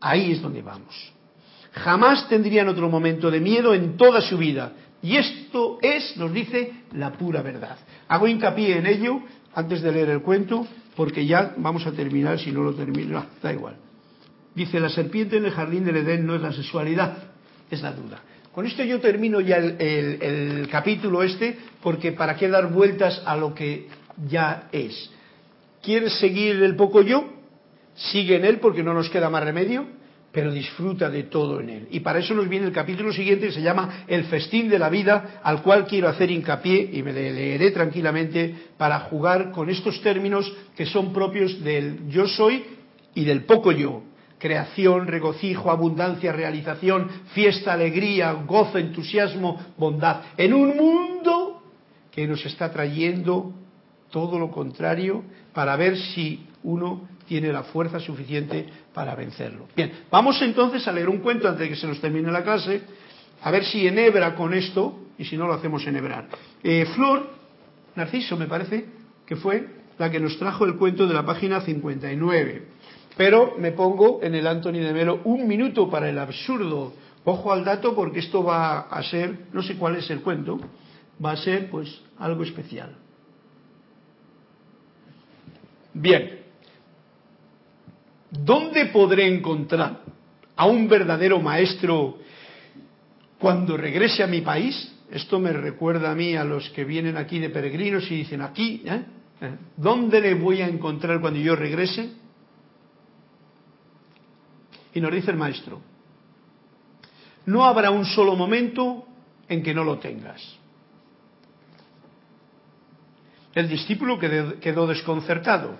Ahí 0.00 0.32
es 0.32 0.40
donde 0.40 0.62
vamos. 0.62 1.12
Jamás 1.72 2.26
tendrían 2.28 2.68
otro 2.68 2.88
momento 2.88 3.30
de 3.30 3.40
miedo 3.40 3.74
en 3.74 3.98
toda 3.98 4.22
su 4.22 4.38
vida. 4.38 4.72
Y 5.02 5.16
esto 5.16 5.78
es, 5.82 6.16
nos 6.16 6.32
dice, 6.32 6.72
la 6.94 7.12
pura 7.12 7.42
verdad. 7.42 7.76
Hago 8.08 8.26
hincapié 8.26 8.78
en 8.78 8.86
ello 8.86 9.20
antes 9.54 9.82
de 9.82 9.92
leer 9.92 10.08
el 10.08 10.22
cuento, 10.22 10.66
porque 10.96 11.26
ya 11.26 11.54
vamos 11.58 11.86
a 11.86 11.92
terminar, 11.92 12.38
si 12.38 12.50
no 12.50 12.62
lo 12.62 12.74
termino, 12.74 13.26
da 13.42 13.52
igual. 13.52 13.89
Dice, 14.60 14.78
la 14.78 14.90
serpiente 14.90 15.38
en 15.38 15.46
el 15.46 15.52
jardín 15.52 15.86
del 15.86 15.96
Edén 15.96 16.26
no 16.26 16.34
es 16.34 16.42
la 16.42 16.52
sexualidad, 16.52 17.16
es 17.70 17.80
la 17.80 17.92
duda. 17.92 18.20
Con 18.52 18.66
esto 18.66 18.84
yo 18.84 19.00
termino 19.00 19.40
ya 19.40 19.56
el, 19.56 20.68
capítulo 20.70 21.22
este, 21.22 21.56
porque 21.82 22.12
para 22.12 22.36
qué 22.36 22.46
dar 22.46 22.70
vueltas 22.70 23.22
a 23.24 23.38
lo 23.38 23.54
que 23.54 23.86
ya 24.28 24.68
es. 24.70 25.10
¿Quieres 25.82 26.12
seguir 26.18 26.62
el 26.62 26.76
poco 26.76 27.00
yo? 27.00 27.24
Sigue 27.94 28.36
en 28.36 28.44
él 28.44 28.58
porque 28.58 28.82
no 28.82 28.92
nos 28.92 29.08
queda 29.08 29.30
más 29.30 29.42
remedio, 29.44 29.86
pero 30.30 30.52
disfruta 30.52 31.08
de 31.08 31.22
todo 31.22 31.60
en 31.60 31.70
él. 31.70 31.88
Y 31.90 32.00
para 32.00 32.18
eso 32.18 32.34
nos 32.34 32.46
viene 32.46 32.66
el 32.66 32.72
capítulo 32.74 33.14
siguiente 33.14 33.46
que 33.46 33.52
se 33.54 33.62
llama 33.62 34.04
El 34.08 34.24
festín 34.24 34.68
de 34.68 34.78
la 34.78 34.90
vida, 34.90 35.40
al 35.42 35.62
cual 35.62 35.86
quiero 35.86 36.06
hacer 36.06 36.30
hincapié 36.30 36.90
y 36.92 37.02
me 37.02 37.14
leeré 37.14 37.70
tranquilamente 37.70 38.54
para 38.76 39.00
jugar 39.00 39.52
con 39.52 39.70
estos 39.70 40.02
términos 40.02 40.52
que 40.76 40.84
son 40.84 41.14
propios 41.14 41.64
del 41.64 42.10
yo 42.10 42.28
soy 42.28 42.62
y 43.14 43.24
del 43.24 43.44
poco 43.44 43.72
yo. 43.72 44.09
Creación, 44.40 45.06
regocijo, 45.06 45.70
abundancia, 45.70 46.32
realización, 46.32 47.08
fiesta, 47.34 47.74
alegría, 47.74 48.32
gozo, 48.32 48.78
entusiasmo, 48.78 49.60
bondad. 49.76 50.22
En 50.36 50.52
un 50.52 50.76
mundo 50.76 51.62
que 52.10 52.26
nos 52.26 52.44
está 52.44 52.72
trayendo 52.72 53.52
todo 54.10 54.38
lo 54.38 54.50
contrario 54.50 55.22
para 55.54 55.76
ver 55.76 55.96
si 55.96 56.46
uno 56.64 57.08
tiene 57.28 57.52
la 57.52 57.62
fuerza 57.62 58.00
suficiente 58.00 58.66
para 58.92 59.14
vencerlo. 59.14 59.68
Bien, 59.76 59.92
vamos 60.10 60.42
entonces 60.42 60.88
a 60.88 60.92
leer 60.92 61.08
un 61.08 61.18
cuento 61.18 61.46
antes 61.46 61.60
de 61.60 61.68
que 61.68 61.76
se 61.76 61.86
nos 61.86 62.00
termine 62.00 62.32
la 62.32 62.42
clase, 62.42 62.82
a 63.42 63.50
ver 63.52 63.64
si 63.64 63.86
enhebra 63.86 64.34
con 64.34 64.52
esto, 64.52 64.98
y 65.20 65.24
si 65.26 65.36
no 65.36 65.46
lo 65.46 65.52
hacemos 65.52 65.86
enhebrar. 65.86 66.28
Eh, 66.62 66.86
Flor, 66.94 67.28
Narciso 67.94 68.38
me 68.38 68.46
parece, 68.46 68.86
que 69.26 69.36
fue 69.36 69.68
la 69.98 70.10
que 70.10 70.18
nos 70.18 70.38
trajo 70.38 70.64
el 70.64 70.76
cuento 70.76 71.06
de 71.06 71.12
la 71.12 71.26
página 71.26 71.60
59. 71.60 72.62
Pero 73.16 73.56
me 73.58 73.72
pongo 73.72 74.20
en 74.22 74.34
el 74.34 74.46
Anthony 74.46 74.80
de 74.80 74.92
Melo 74.92 75.20
un 75.24 75.46
minuto 75.46 75.90
para 75.90 76.08
el 76.08 76.18
absurdo. 76.18 76.94
Ojo 77.24 77.52
al 77.52 77.64
dato 77.64 77.94
porque 77.94 78.20
esto 78.20 78.42
va 78.42 78.80
a 78.80 79.02
ser, 79.02 79.46
no 79.52 79.62
sé 79.62 79.76
cuál 79.76 79.96
es 79.96 80.08
el 80.10 80.20
cuento, 80.20 80.58
va 81.24 81.32
a 81.32 81.36
ser 81.36 81.70
pues 81.70 82.00
algo 82.18 82.42
especial. 82.42 82.96
Bien, 85.92 86.40
¿dónde 88.30 88.86
podré 88.86 89.26
encontrar 89.26 90.00
a 90.56 90.66
un 90.66 90.88
verdadero 90.88 91.40
maestro 91.40 92.18
cuando 93.38 93.76
regrese 93.76 94.22
a 94.22 94.26
mi 94.26 94.40
país? 94.40 94.94
Esto 95.10 95.40
me 95.40 95.52
recuerda 95.52 96.12
a 96.12 96.14
mí 96.14 96.36
a 96.36 96.44
los 96.44 96.70
que 96.70 96.84
vienen 96.84 97.16
aquí 97.16 97.40
de 97.40 97.50
peregrinos 97.50 98.08
y 98.10 98.18
dicen 98.18 98.40
aquí, 98.40 98.82
¿eh? 98.86 99.02
¿Eh? 99.40 99.56
¿dónde 99.76 100.20
le 100.20 100.34
voy 100.34 100.60
a 100.62 100.68
encontrar 100.68 101.20
cuando 101.20 101.40
yo 101.40 101.56
regrese? 101.56 102.10
Y 104.94 105.00
nos 105.00 105.12
dice 105.12 105.30
el 105.30 105.36
maestro, 105.36 105.80
no 107.46 107.64
habrá 107.64 107.90
un 107.90 108.04
solo 108.04 108.36
momento 108.36 109.06
en 109.48 109.62
que 109.62 109.74
no 109.74 109.84
lo 109.84 109.98
tengas. 109.98 110.40
El 113.54 113.68
discípulo 113.68 114.18
quedó 114.18 114.86
desconcertado. 114.86 115.76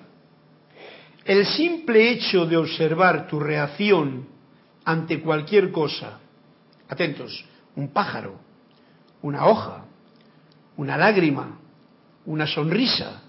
El 1.24 1.46
simple 1.46 2.10
hecho 2.10 2.46
de 2.46 2.56
observar 2.56 3.28
tu 3.28 3.38
reacción 3.38 4.26
ante 4.84 5.20
cualquier 5.20 5.70
cosa, 5.70 6.18
atentos, 6.88 7.44
un 7.76 7.88
pájaro, 7.92 8.40
una 9.22 9.46
hoja, 9.46 9.84
una 10.76 10.96
lágrima, 10.96 11.58
una 12.26 12.46
sonrisa, 12.46 13.22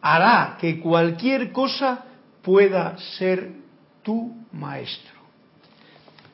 hará 0.00 0.56
que 0.60 0.78
cualquier 0.78 1.50
cosa 1.50 2.04
pueda 2.42 2.98
ser 2.98 3.61
tu 4.02 4.34
maestro. 4.52 5.22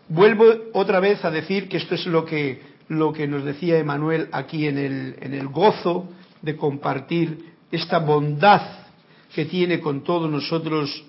Vuelvo 0.08 0.44
otra 0.72 1.00
vez 1.00 1.24
a 1.24 1.30
decir 1.30 1.68
que 1.68 1.76
esto 1.76 1.94
es 1.94 2.06
lo 2.06 2.24
que, 2.24 2.62
lo 2.88 3.12
que 3.12 3.26
nos 3.26 3.44
decía 3.44 3.78
Emanuel 3.78 4.28
aquí 4.32 4.66
en 4.66 4.78
el, 4.78 5.16
en 5.20 5.34
el 5.34 5.48
gozo 5.48 6.08
de 6.40 6.56
compartir 6.56 7.52
esta 7.70 7.98
bondad 7.98 8.62
que 9.34 9.44
tiene 9.44 9.80
con 9.80 10.02
todos 10.02 10.30
nosotros 10.30 11.04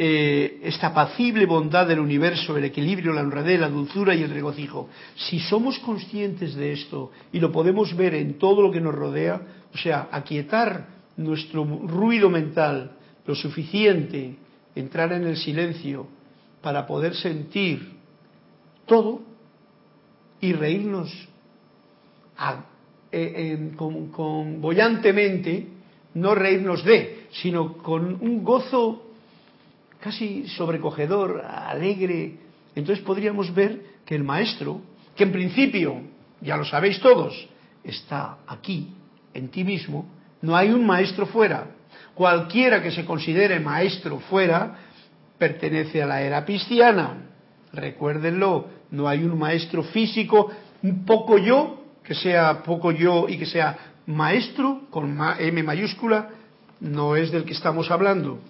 eh, 0.00 0.60
esta 0.62 0.88
apacible 0.88 1.44
bondad 1.44 1.88
del 1.88 1.98
universo, 1.98 2.56
el 2.56 2.64
equilibrio, 2.64 3.12
la 3.12 3.22
honradez, 3.22 3.58
la 3.58 3.68
dulzura 3.68 4.14
y 4.14 4.22
el 4.22 4.30
regocijo. 4.30 4.88
Si 5.16 5.40
somos 5.40 5.80
conscientes 5.80 6.54
de 6.54 6.72
esto 6.72 7.10
y 7.32 7.40
lo 7.40 7.50
podemos 7.50 7.96
ver 7.96 8.14
en 8.14 8.38
todo 8.38 8.62
lo 8.62 8.70
que 8.70 8.80
nos 8.80 8.94
rodea, 8.94 9.42
o 9.74 9.76
sea, 9.76 10.08
aquietar 10.12 10.86
nuestro 11.16 11.64
ruido 11.64 12.30
mental 12.30 12.92
lo 13.26 13.34
suficiente, 13.34 14.36
entrar 14.80 15.12
en 15.12 15.24
el 15.24 15.36
silencio 15.36 16.06
para 16.62 16.86
poder 16.86 17.14
sentir 17.14 17.96
todo 18.86 19.20
y 20.40 20.52
reírnos 20.52 21.10
eh, 23.10 23.72
con, 23.76 24.08
con, 24.08 24.60
bollantemente, 24.60 25.66
no 26.14 26.34
reírnos 26.34 26.84
de, 26.84 27.26
sino 27.30 27.78
con 27.78 28.18
un 28.20 28.44
gozo 28.44 29.04
casi 30.00 30.46
sobrecogedor, 30.48 31.44
alegre. 31.44 32.36
Entonces 32.74 33.04
podríamos 33.04 33.52
ver 33.54 33.82
que 34.04 34.14
el 34.14 34.24
maestro, 34.24 34.80
que 35.16 35.24
en 35.24 35.32
principio, 35.32 36.00
ya 36.40 36.56
lo 36.56 36.64
sabéis 36.64 37.00
todos, 37.00 37.48
está 37.82 38.38
aquí, 38.46 38.88
en 39.34 39.48
ti 39.48 39.64
mismo, 39.64 40.06
no 40.40 40.56
hay 40.56 40.70
un 40.70 40.86
maestro 40.86 41.26
fuera. 41.26 41.77
Cualquiera 42.18 42.82
que 42.82 42.90
se 42.90 43.04
considere 43.04 43.60
maestro 43.60 44.18
fuera 44.18 44.74
pertenece 45.38 46.02
a 46.02 46.06
la 46.06 46.20
era 46.20 46.44
cristiana. 46.44 47.28
Recuérdenlo, 47.72 48.66
no 48.90 49.06
hay 49.06 49.22
un 49.22 49.38
maestro 49.38 49.84
físico, 49.84 50.50
un 50.82 51.04
poco 51.04 51.38
yo 51.38 51.80
que 52.02 52.16
sea 52.16 52.64
poco 52.64 52.90
yo 52.90 53.28
y 53.28 53.38
que 53.38 53.46
sea 53.46 53.78
maestro 54.06 54.88
con 54.90 55.16
M 55.38 55.62
mayúscula, 55.62 56.30
no 56.80 57.14
es 57.14 57.30
del 57.30 57.44
que 57.44 57.52
estamos 57.52 57.88
hablando. 57.88 58.40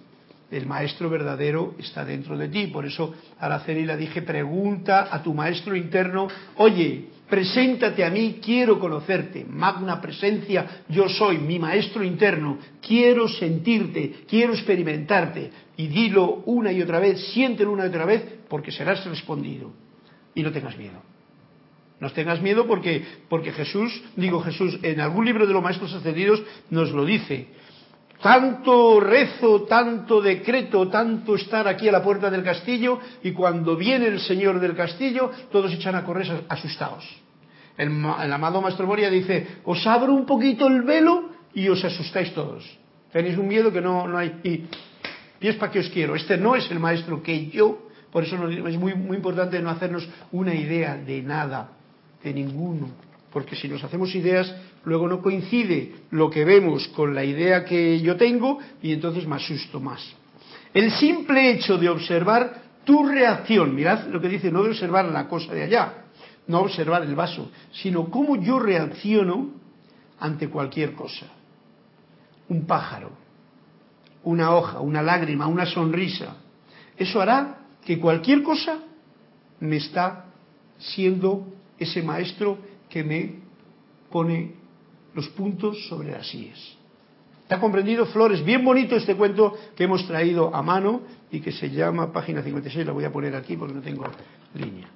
El 0.51 0.65
maestro 0.65 1.11
verdadero 1.11 1.75
está 1.79 2.07
dentro 2.07 2.39
de 2.39 2.49
ti. 2.49 2.69
Por 2.69 2.87
eso 2.87 3.17
Araceli 3.39 3.85
la 3.85 3.99
dije, 3.99 4.23
pregunta 4.23 5.09
a 5.11 5.23
tu 5.23 5.35
maestro 5.35 5.77
interno, 5.77 6.29
oye, 6.57 7.11
preséntate 7.29 8.05
a 8.05 8.11
mí, 8.11 8.41
quiero 8.43 8.79
conocerte. 8.79 9.45
Magna 9.45 10.01
presencia, 10.01 10.85
yo 10.89 11.09
soy 11.09 11.39
mi 11.39 11.59
maestro 11.59 12.03
interno, 12.03 12.59
quiero 12.81 13.29
sentirte, 13.29 14.25
quiero 14.29 14.55
experimentarte. 14.55 15.51
Y 15.77 15.89
dilo 15.89 16.43
una 16.47 16.73
y 16.73 16.83
otra 16.83 16.99
vez, 16.99 17.21
siéntelo 17.33 17.73
una 17.73 17.85
y 17.85 17.89
otra 17.89 18.05
vez, 18.05 18.23
porque 18.49 18.73
serás 18.73 19.05
respondido. 19.05 19.71
Y 20.35 20.43
no 20.43 20.53
tengas 20.53 20.77
miedo. 20.77 21.03
No 22.01 22.11
tengas 22.13 22.41
miedo 22.41 22.67
porque, 22.67 23.05
porque 23.29 23.53
Jesús, 23.53 24.03
digo 24.17 24.41
Jesús, 24.41 24.79
en 24.83 25.01
algún 25.01 25.25
libro 25.25 25.47
de 25.47 25.53
los 25.53 25.63
maestros 25.63 25.93
ascendidos 25.95 26.43
nos 26.71 26.93
lo 26.93 27.05
dice. 27.05 27.49
Tanto 28.23 28.99
rezo, 28.99 29.63
tanto 29.63 30.21
decreto, 30.21 30.89
tanto 30.89 31.37
estar 31.37 31.69
aquí 31.69 31.89
a 31.89 31.93
la 31.93 32.03
puerta 32.03 32.31
del 32.31 32.43
castillo 32.43 32.99
y 33.23 33.31
cuando 33.31 33.77
viene 33.77 34.07
el 34.07 34.21
señor 34.21 34.59
del 34.59 34.75
castillo 34.75 35.31
todos 35.53 35.73
echan 35.73 35.95
a 35.95 36.05
correr 36.05 36.45
asustados. 36.49 37.05
El, 37.77 38.05
amado 38.05 38.61
Maestro 38.61 38.89
Moria 38.89 39.09
dice, 39.09 39.61
os 39.65 39.87
abro 39.87 40.13
un 40.13 40.27
poquito 40.27 40.67
el 40.67 40.83
velo 40.83 41.31
y 41.55 41.69
os 41.69 41.85
asustáis 41.85 42.35
todos. 42.35 42.65
Tenéis 43.13 43.39
un 43.39 43.47
miedo 43.47 43.73
que 43.73 43.81
no, 43.81 44.09
no 44.09 44.19
hay... 44.19 44.41
Y, 44.43 44.65
y 45.41 45.49
es 45.49 45.55
para 45.55 45.71
que 45.71 45.79
os 45.79 45.89
quiero. 45.89 46.17
Este 46.17 46.37
no 46.37 46.57
es 46.57 46.69
el 46.73 46.81
maestro 46.81 47.23
que 47.23 47.47
yo, 47.47 47.87
por 48.11 48.25
eso 48.25 48.49
es 48.49 48.77
muy, 48.77 48.95
muy 48.95 49.17
importante 49.17 49.61
no 49.61 49.71
hacernos 49.71 50.09
una 50.33 50.55
idea 50.55 50.97
de 50.97 51.23
nada 51.23 51.71
de 52.23 52.35
ninguno, 52.35 52.89
porque 53.33 53.55
si 53.55 53.69
nos 53.69 53.85
hacemos 53.85 54.13
ideas, 54.15 54.53
luego 54.89 55.07
no 55.07 55.21
coincide 55.21 55.93
lo 56.11 56.31
que 56.31 56.45
vemos 56.45 56.89
con 56.89 57.15
la 57.15 57.25
idea 57.25 57.65
que 57.65 58.01
yo 58.01 58.17
tengo 58.17 58.59
y 58.83 58.93
entonces 58.93 59.27
me 59.27 59.37
asusto 59.37 59.79
más. 59.81 60.15
El 60.73 60.91
simple 60.93 61.51
hecho 61.51 61.77
de 61.77 61.89
observar 61.89 62.63
tu 62.85 63.07
reacción, 63.07 63.75
mirad 63.75 64.07
lo 64.07 64.21
que 64.21 64.29
dice, 64.29 64.51
no 64.51 64.63
de 64.63 64.71
observar 64.71 65.05
la 65.07 65.29
cosa 65.29 65.53
de 65.53 65.65
allá, 65.65 66.05
no 66.47 66.61
observar 66.61 67.03
el 67.03 67.15
vaso, 67.15 67.51
sino 67.71 68.09
cómo 68.11 68.37
yo 68.37 68.59
reacciono 68.59 69.51
ante 70.19 70.49
cualquier 70.49 70.95
cosa. 70.95 71.27
Un 72.49 72.67
pájaro, 72.67 73.11
una 74.25 74.55
hoja, 74.55 74.81
una 74.81 75.03
lágrima, 75.03 75.47
una 75.47 75.67
sonrisa. 75.67 76.37
Eso 76.97 77.21
hará 77.21 77.59
que 77.85 78.01
cualquier 78.01 78.43
cosa 78.43 78.79
me 79.61 79.77
está 79.77 80.25
siendo 80.79 81.47
ese 81.79 82.03
maestro 82.03 82.59
que 82.89 83.05
me 83.05 83.35
pone 84.11 84.58
los 85.19 85.29
puntos 85.31 85.89
sobre 85.89 86.13
las 86.13 86.33
IES. 86.33 86.77
¿Está 87.43 87.59
comprendido, 87.59 88.07
Flores? 88.07 88.45
Bien 88.45 88.65
bonito 88.65 88.95
este 88.95 89.17
cuento 89.17 89.59
que 89.75 89.83
hemos 89.83 90.07
traído 90.07 90.55
a 90.55 90.63
mano 90.63 91.01
y 91.33 91.41
que 91.41 91.51
se 91.51 91.71
llama, 91.71 92.13
página 92.13 92.41
56, 92.41 92.87
la 92.87 92.93
voy 92.93 93.05
a 93.05 93.11
poner 93.11 93.35
aquí 93.35 93.57
porque 93.57 93.75
no 93.75 93.81
tengo 93.81 94.05
línea. 94.55 94.87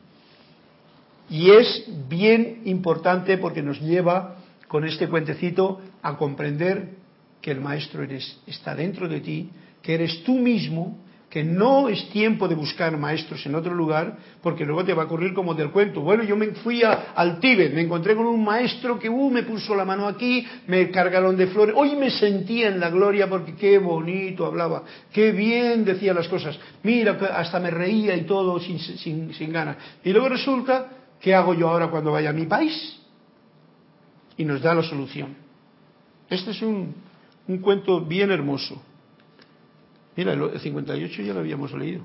Y 1.28 1.50
es 1.50 1.88
bien 2.08 2.60
importante 2.66 3.36
porque 3.36 3.62
nos 3.62 3.80
lleva 3.80 4.36
con 4.68 4.84
este 4.84 5.08
cuentecito 5.08 5.80
a 6.02 6.16
comprender 6.16 6.90
que 7.40 7.50
el 7.50 7.60
maestro 7.60 8.04
eres, 8.04 8.38
está 8.46 8.76
dentro 8.76 9.08
de 9.08 9.20
ti, 9.22 9.50
que 9.82 9.94
eres 9.94 10.22
tú 10.22 10.34
mismo, 10.34 10.98
que 11.32 11.42
no 11.42 11.88
es 11.88 12.10
tiempo 12.10 12.46
de 12.46 12.54
buscar 12.54 12.94
maestros 12.98 13.46
en 13.46 13.54
otro 13.54 13.72
lugar, 13.72 14.18
porque 14.42 14.66
luego 14.66 14.84
te 14.84 14.92
va 14.92 15.04
a 15.04 15.06
ocurrir 15.06 15.32
como 15.32 15.54
del 15.54 15.70
cuento. 15.70 16.02
Bueno, 16.02 16.24
yo 16.24 16.36
me 16.36 16.48
fui 16.48 16.82
al 16.82 17.40
Tíbet, 17.40 17.72
me 17.72 17.80
encontré 17.80 18.14
con 18.14 18.26
un 18.26 18.44
maestro 18.44 18.98
que 18.98 19.08
uh, 19.08 19.30
me 19.30 19.42
puso 19.42 19.74
la 19.74 19.86
mano 19.86 20.06
aquí, 20.06 20.46
me 20.66 20.90
cargaron 20.90 21.34
de 21.34 21.46
flores, 21.46 21.74
hoy 21.74 21.96
me 21.96 22.10
sentía 22.10 22.68
en 22.68 22.78
la 22.78 22.90
gloria 22.90 23.30
porque 23.30 23.54
qué 23.54 23.78
bonito 23.78 24.44
hablaba, 24.44 24.82
qué 25.10 25.32
bien 25.32 25.86
decía 25.86 26.12
las 26.12 26.28
cosas, 26.28 26.60
mira, 26.82 27.12
hasta 27.34 27.58
me 27.58 27.70
reía 27.70 28.14
y 28.14 28.24
todo 28.24 28.60
sin, 28.60 29.52
ganas. 29.52 29.78
Y 30.04 30.12
luego 30.12 30.28
resulta, 30.28 30.86
¿qué 31.18 31.34
hago 31.34 31.54
yo 31.54 31.70
ahora 31.70 31.88
cuando 31.88 32.12
vaya 32.12 32.28
a 32.28 32.34
mi 32.34 32.44
país? 32.44 33.00
Y 34.36 34.44
nos 34.44 34.60
da 34.60 34.74
la 34.74 34.82
solución. 34.82 35.34
Este 36.28 36.50
es 36.50 36.60
un, 36.60 36.94
un 37.48 37.58
cuento 37.60 38.02
bien 38.02 38.30
hermoso. 38.30 38.82
Mira, 40.16 40.32
el 40.32 40.60
58 40.60 41.22
ya 41.22 41.32
lo 41.32 41.40
habíamos 41.40 41.72
leído. 41.72 42.02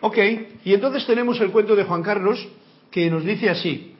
Ok, 0.00 0.18
y 0.64 0.74
entonces 0.74 1.06
tenemos 1.06 1.40
el 1.40 1.52
cuento 1.52 1.76
de 1.76 1.84
Juan 1.84 2.02
Carlos 2.02 2.48
que 2.90 3.08
nos 3.08 3.24
dice 3.24 3.48
así. 3.48 3.94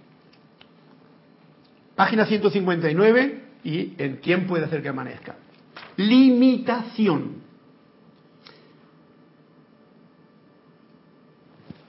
Página 1.94 2.26
159 2.26 3.44
y 3.62 3.94
en 3.98 4.16
quién 4.16 4.46
puede 4.48 4.64
hacer 4.64 4.82
que 4.82 4.88
amanezca. 4.88 5.36
Limitación. 5.96 7.42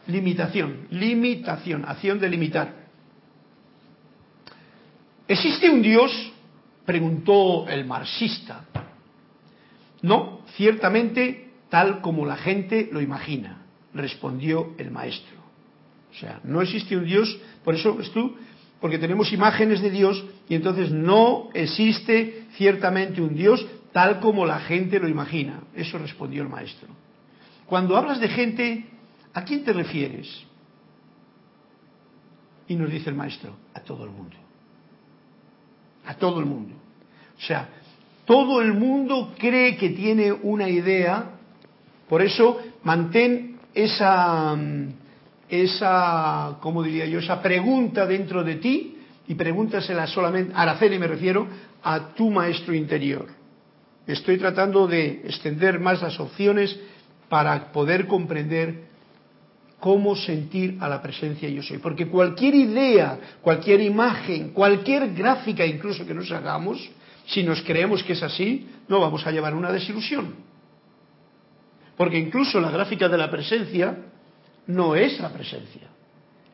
Limitación, 0.05 0.87
limitación, 0.91 1.85
acción 1.85 2.19
de 2.19 2.29
limitar. 2.29 2.73
¿Existe 5.27 5.69
un 5.69 5.81
Dios? 5.81 6.33
Preguntó 6.85 7.67
el 7.67 7.85
marxista. 7.85 8.65
No, 10.03 10.41
ciertamente 10.55 11.49
tal 11.69 12.01
como 12.01 12.25
la 12.25 12.35
gente 12.35 12.89
lo 12.91 13.01
imagina, 13.01 13.63
respondió 13.93 14.75
el 14.77 14.91
maestro. 14.91 15.37
O 16.11 16.15
sea, 16.15 16.39
no 16.43 16.61
existe 16.61 16.95
un 16.95 17.05
Dios, 17.05 17.39
por 17.63 17.73
eso 17.73 17.95
ves 17.95 18.11
tú, 18.11 18.35
porque 18.79 18.99
tenemos 18.99 19.31
imágenes 19.31 19.81
de 19.81 19.89
Dios 19.89 20.23
y 20.47 20.55
entonces 20.55 20.91
no 20.91 21.49
existe 21.53 22.47
ciertamente 22.57 23.21
un 23.21 23.33
Dios 23.33 23.65
tal 23.93 24.19
como 24.19 24.45
la 24.45 24.59
gente 24.59 24.99
lo 24.99 25.07
imagina. 25.07 25.61
Eso 25.73 25.97
respondió 25.97 26.43
el 26.43 26.49
maestro. 26.49 26.89
Cuando 27.65 27.95
hablas 27.95 28.19
de 28.19 28.27
gente, 28.27 28.85
¿a 29.33 29.43
quién 29.45 29.63
te 29.63 29.71
refieres? 29.71 30.27
Y 32.67 32.75
nos 32.75 32.91
dice 32.91 33.09
el 33.09 33.15
maestro, 33.15 33.55
a 33.73 33.79
todo 33.79 34.03
el 34.03 34.11
mundo. 34.11 34.35
A 36.05 36.13
todo 36.15 36.39
el 36.41 36.45
mundo. 36.45 36.75
O 37.37 37.41
sea, 37.41 37.69
todo 38.25 38.61
el 38.61 38.73
mundo 38.73 39.33
cree 39.37 39.75
que 39.75 39.89
tiene 39.89 40.31
una 40.31 40.69
idea, 40.69 41.31
por 42.07 42.21
eso 42.21 42.59
mantén 42.83 43.57
esa, 43.73 44.55
esa, 45.49 46.57
¿cómo 46.61 46.83
diría 46.83 47.05
yo? 47.05 47.19
Esa 47.19 47.41
pregunta 47.41 48.05
dentro 48.05 48.43
de 48.43 48.55
ti 48.55 48.97
y 49.27 49.35
pregúntasela 49.35 50.07
solamente, 50.07 50.53
Araceli 50.55 50.99
me 50.99 51.07
refiero, 51.07 51.47
a 51.83 52.13
tu 52.13 52.29
maestro 52.29 52.73
interior. 52.73 53.27
Estoy 54.07 54.37
tratando 54.37 54.87
de 54.87 55.21
extender 55.25 55.79
más 55.79 56.01
las 56.01 56.19
opciones 56.19 56.77
para 57.29 57.71
poder 57.71 58.07
comprender 58.07 58.93
cómo 59.79 60.15
sentir 60.15 60.77
a 60.79 60.87
la 60.87 61.01
presencia 61.01 61.49
yo 61.49 61.61
soy. 61.61 61.77
Porque 61.77 62.07
cualquier 62.07 62.55
idea, 62.55 63.19
cualquier 63.41 63.81
imagen, 63.81 64.49
cualquier 64.49 65.13
gráfica 65.13 65.65
incluso 65.65 66.05
que 66.05 66.13
nos 66.13 66.31
hagamos, 66.31 66.89
si 67.25 67.43
nos 67.43 67.61
creemos 67.61 68.03
que 68.03 68.13
es 68.13 68.23
así, 68.23 68.69
no 68.87 68.99
vamos 68.99 69.25
a 69.25 69.31
llevar 69.31 69.53
una 69.53 69.71
desilusión. 69.71 70.33
Porque 71.95 72.17
incluso 72.17 72.59
la 72.59 72.71
gráfica 72.71 73.07
de 73.07 73.17
la 73.17 73.29
presencia 73.29 73.97
no 74.67 74.95
es 74.95 75.19
la 75.19 75.29
presencia, 75.31 75.89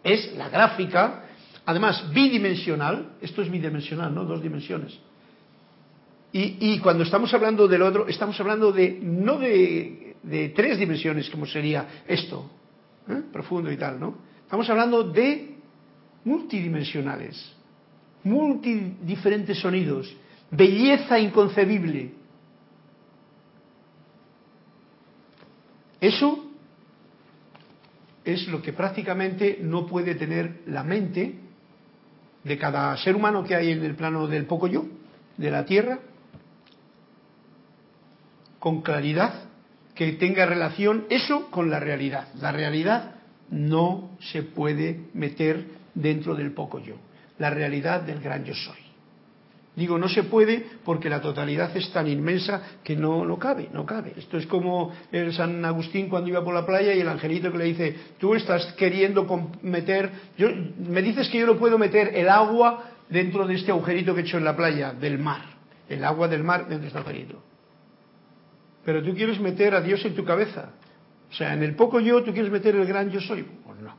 es 0.03 0.35
la 0.35 0.49
gráfica, 0.49 1.25
además 1.65 2.11
bidimensional, 2.13 3.13
esto 3.21 3.41
es 3.41 3.49
bidimensional, 3.49 4.13
¿no? 4.13 4.25
Dos 4.25 4.41
dimensiones. 4.41 4.99
Y, 6.31 6.77
cuando 6.79 7.03
estamos 7.03 7.33
hablando 7.33 7.67
del 7.67 7.81
otro, 7.81 8.07
estamos 8.07 8.39
hablando 8.39 8.71
de 8.71 8.99
no 9.01 9.39
de, 9.39 10.53
tres 10.55 10.77
dimensiones, 10.77 11.27
como 11.29 11.47
sería 11.47 12.03
esto, 12.07 12.51
¿eh? 13.07 13.23
profundo 13.33 13.71
y 13.71 13.77
tal, 13.77 13.99
¿no? 13.99 14.15
Estamos 14.43 14.69
hablando 14.69 15.03
de 15.03 15.55
multidimensionales, 16.25 17.51
multidiferentes 18.23 19.57
sonidos, 19.57 20.15
belleza 20.51 21.19
inconcebible. 21.19 22.13
Eso 25.99 26.45
es 28.23 28.47
lo 28.47 28.61
que 28.61 28.73
prácticamente 28.73 29.59
no 29.61 29.85
puede 29.85 30.15
tener 30.15 30.61
la 30.67 30.83
mente 30.83 31.35
de 32.43 32.57
cada 32.57 32.95
ser 32.97 33.15
humano 33.15 33.43
que 33.43 33.55
hay 33.55 33.71
en 33.71 33.83
el 33.83 33.95
plano 33.95 34.27
del 34.27 34.45
poco 34.45 34.67
yo, 34.67 34.85
de 35.37 35.51
la 35.51 35.65
Tierra, 35.65 35.99
con 38.59 38.81
claridad, 38.81 39.49
que 39.95 40.13
tenga 40.13 40.45
relación 40.45 41.05
eso 41.09 41.49
con 41.51 41.69
la 41.69 41.79
realidad. 41.79 42.29
La 42.35 42.51
realidad 42.51 43.15
no 43.49 44.11
se 44.19 44.43
puede 44.43 45.07
meter 45.13 45.65
dentro 45.93 46.35
del 46.35 46.53
poco 46.53 46.79
yo, 46.79 46.95
la 47.37 47.49
realidad 47.49 48.01
del 48.01 48.21
gran 48.21 48.45
yo 48.45 48.53
soy. 48.53 48.88
Digo, 49.75 49.97
no 49.97 50.09
se 50.09 50.23
puede 50.23 50.65
porque 50.83 51.09
la 51.09 51.21
totalidad 51.21 51.75
es 51.77 51.91
tan 51.91 52.07
inmensa 52.07 52.79
que 52.83 52.95
no, 52.95 53.23
no 53.23 53.37
cabe, 53.37 53.69
no 53.71 53.85
cabe. 53.85 54.13
Esto 54.17 54.37
es 54.37 54.45
como 54.47 54.91
el 55.11 55.31
San 55.33 55.63
Agustín 55.63 56.09
cuando 56.09 56.29
iba 56.29 56.43
por 56.43 56.53
la 56.53 56.65
playa 56.65 56.93
y 56.93 56.99
el 56.99 57.07
angelito 57.07 57.51
que 57.51 57.57
le 57.57 57.65
dice, 57.65 57.95
tú 58.17 58.35
estás 58.35 58.73
queriendo 58.73 59.25
meter, 59.61 60.11
yo, 60.37 60.49
me 60.77 61.01
dices 61.01 61.29
que 61.29 61.39
yo 61.39 61.45
no 61.45 61.57
puedo 61.57 61.77
meter 61.77 62.11
el 62.15 62.27
agua 62.29 62.91
dentro 63.09 63.47
de 63.47 63.55
este 63.55 63.71
agujerito 63.71 64.13
que 64.13 64.21
he 64.21 64.23
hecho 64.23 64.37
en 64.37 64.43
la 64.43 64.55
playa, 64.55 64.91
del 64.91 65.17
mar, 65.19 65.43
el 65.87 66.03
agua 66.03 66.27
del 66.27 66.43
mar 66.43 66.61
dentro 66.61 66.79
de 66.79 66.87
este 66.87 66.99
agujerito. 66.99 67.41
Pero 68.83 69.03
tú 69.03 69.13
quieres 69.13 69.39
meter 69.39 69.75
a 69.75 69.81
Dios 69.81 70.03
en 70.03 70.15
tu 70.15 70.25
cabeza. 70.25 70.71
O 71.29 71.33
sea, 71.33 71.53
en 71.53 71.63
el 71.63 71.75
poco 71.75 71.99
yo 71.99 72.23
tú 72.23 72.33
quieres 72.33 72.51
meter 72.51 72.75
el 72.75 72.85
gran 72.85 73.11
yo 73.11 73.21
soy. 73.21 73.43
Pues 73.43 73.79
no. 73.79 73.95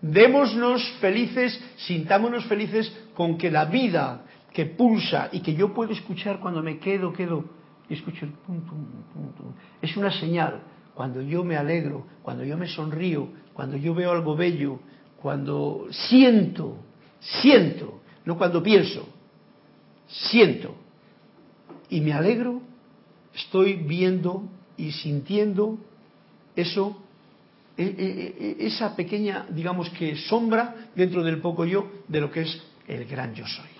Démonos 0.00 0.86
felices, 1.00 1.58
sintámonos 1.76 2.44
felices 2.44 2.92
con 3.14 3.38
que 3.38 3.50
la 3.50 3.64
vida 3.64 4.22
que 4.58 4.66
pulsa 4.66 5.28
y 5.30 5.38
que 5.38 5.54
yo 5.54 5.72
puedo 5.72 5.92
escuchar 5.92 6.40
cuando 6.40 6.64
me 6.64 6.80
quedo, 6.80 7.12
quedo, 7.12 7.44
y 7.88 7.94
escucho 7.94 8.24
el 8.24 8.32
pum, 8.32 8.60
pum, 8.62 8.86
pum, 9.14 9.32
pum. 9.32 9.52
Es 9.80 9.96
una 9.96 10.10
señal. 10.10 10.62
Cuando 10.96 11.22
yo 11.22 11.44
me 11.44 11.56
alegro, 11.56 12.04
cuando 12.24 12.42
yo 12.42 12.58
me 12.58 12.66
sonrío, 12.66 13.28
cuando 13.54 13.76
yo 13.76 13.94
veo 13.94 14.10
algo 14.10 14.34
bello, 14.34 14.80
cuando 15.22 15.86
siento, 15.92 16.76
siento, 17.20 18.00
no 18.24 18.36
cuando 18.36 18.60
pienso, 18.60 19.08
siento 20.08 20.74
y 21.88 22.00
me 22.00 22.12
alegro, 22.12 22.60
estoy 23.32 23.74
viendo 23.74 24.42
y 24.76 24.90
sintiendo 24.90 25.78
eso, 26.56 27.00
e, 27.76 27.84
e, 27.84 28.56
e, 28.60 28.66
esa 28.66 28.96
pequeña, 28.96 29.46
digamos 29.50 29.88
que 29.90 30.16
sombra 30.16 30.90
dentro 30.96 31.22
del 31.22 31.40
poco 31.40 31.64
yo 31.64 31.88
de 32.08 32.20
lo 32.20 32.32
que 32.32 32.40
es 32.40 32.60
el 32.88 33.04
gran 33.04 33.34
yo 33.36 33.46
soy. 33.46 33.77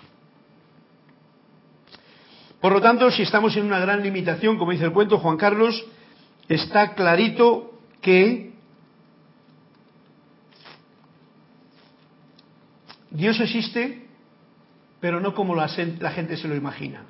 Por 2.61 2.73
lo 2.73 2.81
tanto, 2.81 3.11
si 3.11 3.23
estamos 3.23 3.57
en 3.57 3.67
una 3.67 3.79
gran 3.79 4.03
limitación, 4.03 4.59
como 4.59 4.73
dice 4.73 4.85
el 4.85 4.93
cuento 4.93 5.19
Juan 5.19 5.37
Carlos, 5.37 5.85
está 6.49 6.95
clarito 6.95 7.79
que 8.01 8.53
Dios 13.11 13.39
existe, 13.41 14.07
pero 15.01 15.21
no 15.21 15.35
como 15.35 15.55
la, 15.55 15.69
gente 15.69 16.37
se 16.37 16.49
lo 16.49 16.57
imagina. 16.57 17.03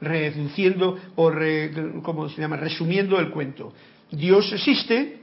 Reduciendo 0.00 0.98
o, 1.16 1.32
¿cómo 2.02 2.28
se 2.28 2.40
llama? 2.40 2.56
Resumiendo 2.56 3.18
el 3.18 3.30
cuento. 3.30 3.72
Dios 4.10 4.52
existe, 4.52 5.20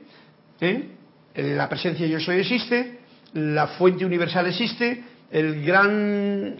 ¿eh? 0.61 0.89
la 1.34 1.67
presencia 1.67 2.05
yo 2.05 2.19
soy 2.19 2.38
existe, 2.39 2.99
la 3.34 3.67
fuente 3.67 4.05
universal 4.05 4.47
existe, 4.47 5.03
el 5.32 5.65
gran, 5.65 6.55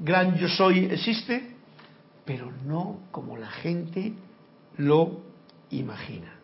gran 0.00 0.36
yo 0.36 0.48
soy 0.48 0.86
existe, 0.86 1.57
pero 2.28 2.52
no 2.66 3.04
como 3.10 3.38
la 3.38 3.48
gente 3.48 4.12
lo 4.76 5.22
imagina. 5.70 6.34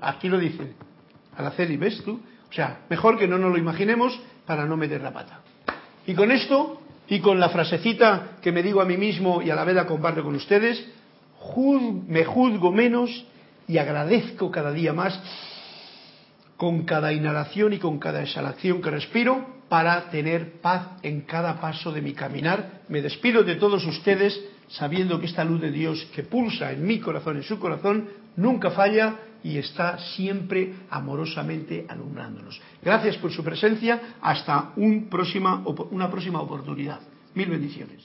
Aquí 0.00 0.28
lo 0.28 0.38
dice 0.38 0.74
Araceli, 1.36 1.76
¿ves 1.76 2.00
tú? 2.04 2.20
O 2.48 2.52
sea, 2.52 2.82
mejor 2.88 3.18
que 3.18 3.26
no 3.26 3.36
nos 3.36 3.50
lo 3.50 3.58
imaginemos 3.58 4.16
para 4.46 4.64
no 4.64 4.76
meter 4.76 5.00
la 5.00 5.12
pata. 5.12 5.40
Y 6.06 6.14
con 6.14 6.30
esto, 6.30 6.80
y 7.08 7.18
con 7.18 7.40
la 7.40 7.48
frasecita 7.48 8.36
que 8.40 8.52
me 8.52 8.62
digo 8.62 8.80
a 8.80 8.84
mí 8.84 8.96
mismo 8.96 9.42
y 9.42 9.50
a 9.50 9.56
la 9.56 9.64
vez 9.64 9.74
la 9.74 9.86
comparto 9.86 10.22
con 10.22 10.36
ustedes, 10.36 10.86
me 12.06 12.24
juzgo 12.24 12.70
menos 12.70 13.26
y 13.66 13.78
agradezco 13.78 14.52
cada 14.52 14.70
día 14.70 14.92
más 14.92 15.20
con 16.56 16.84
cada 16.84 17.12
inhalación 17.12 17.72
y 17.72 17.80
con 17.80 17.98
cada 17.98 18.22
exhalación 18.22 18.80
que 18.80 18.90
respiro 18.90 19.53
para 19.68 20.10
tener 20.10 20.60
paz 20.60 20.88
en 21.02 21.22
cada 21.22 21.60
paso 21.60 21.92
de 21.92 22.02
mi 22.02 22.12
caminar. 22.12 22.82
Me 22.88 23.02
despido 23.02 23.42
de 23.42 23.56
todos 23.56 23.84
ustedes 23.86 24.40
sabiendo 24.68 25.20
que 25.20 25.26
esta 25.26 25.44
luz 25.44 25.60
de 25.60 25.70
Dios 25.70 26.06
que 26.14 26.22
pulsa 26.22 26.72
en 26.72 26.86
mi 26.86 27.00
corazón, 27.00 27.36
en 27.36 27.42
su 27.42 27.58
corazón, 27.58 28.08
nunca 28.36 28.70
falla 28.70 29.16
y 29.42 29.58
está 29.58 29.98
siempre 29.98 30.74
amorosamente 30.90 31.86
alumbrándonos. 31.88 32.60
Gracias 32.82 33.16
por 33.18 33.30
su 33.30 33.44
presencia. 33.44 34.16
Hasta 34.22 34.72
un 34.76 35.08
próxima, 35.08 35.62
una 35.90 36.10
próxima 36.10 36.40
oportunidad. 36.40 37.00
Mil 37.34 37.50
bendiciones. 37.50 38.02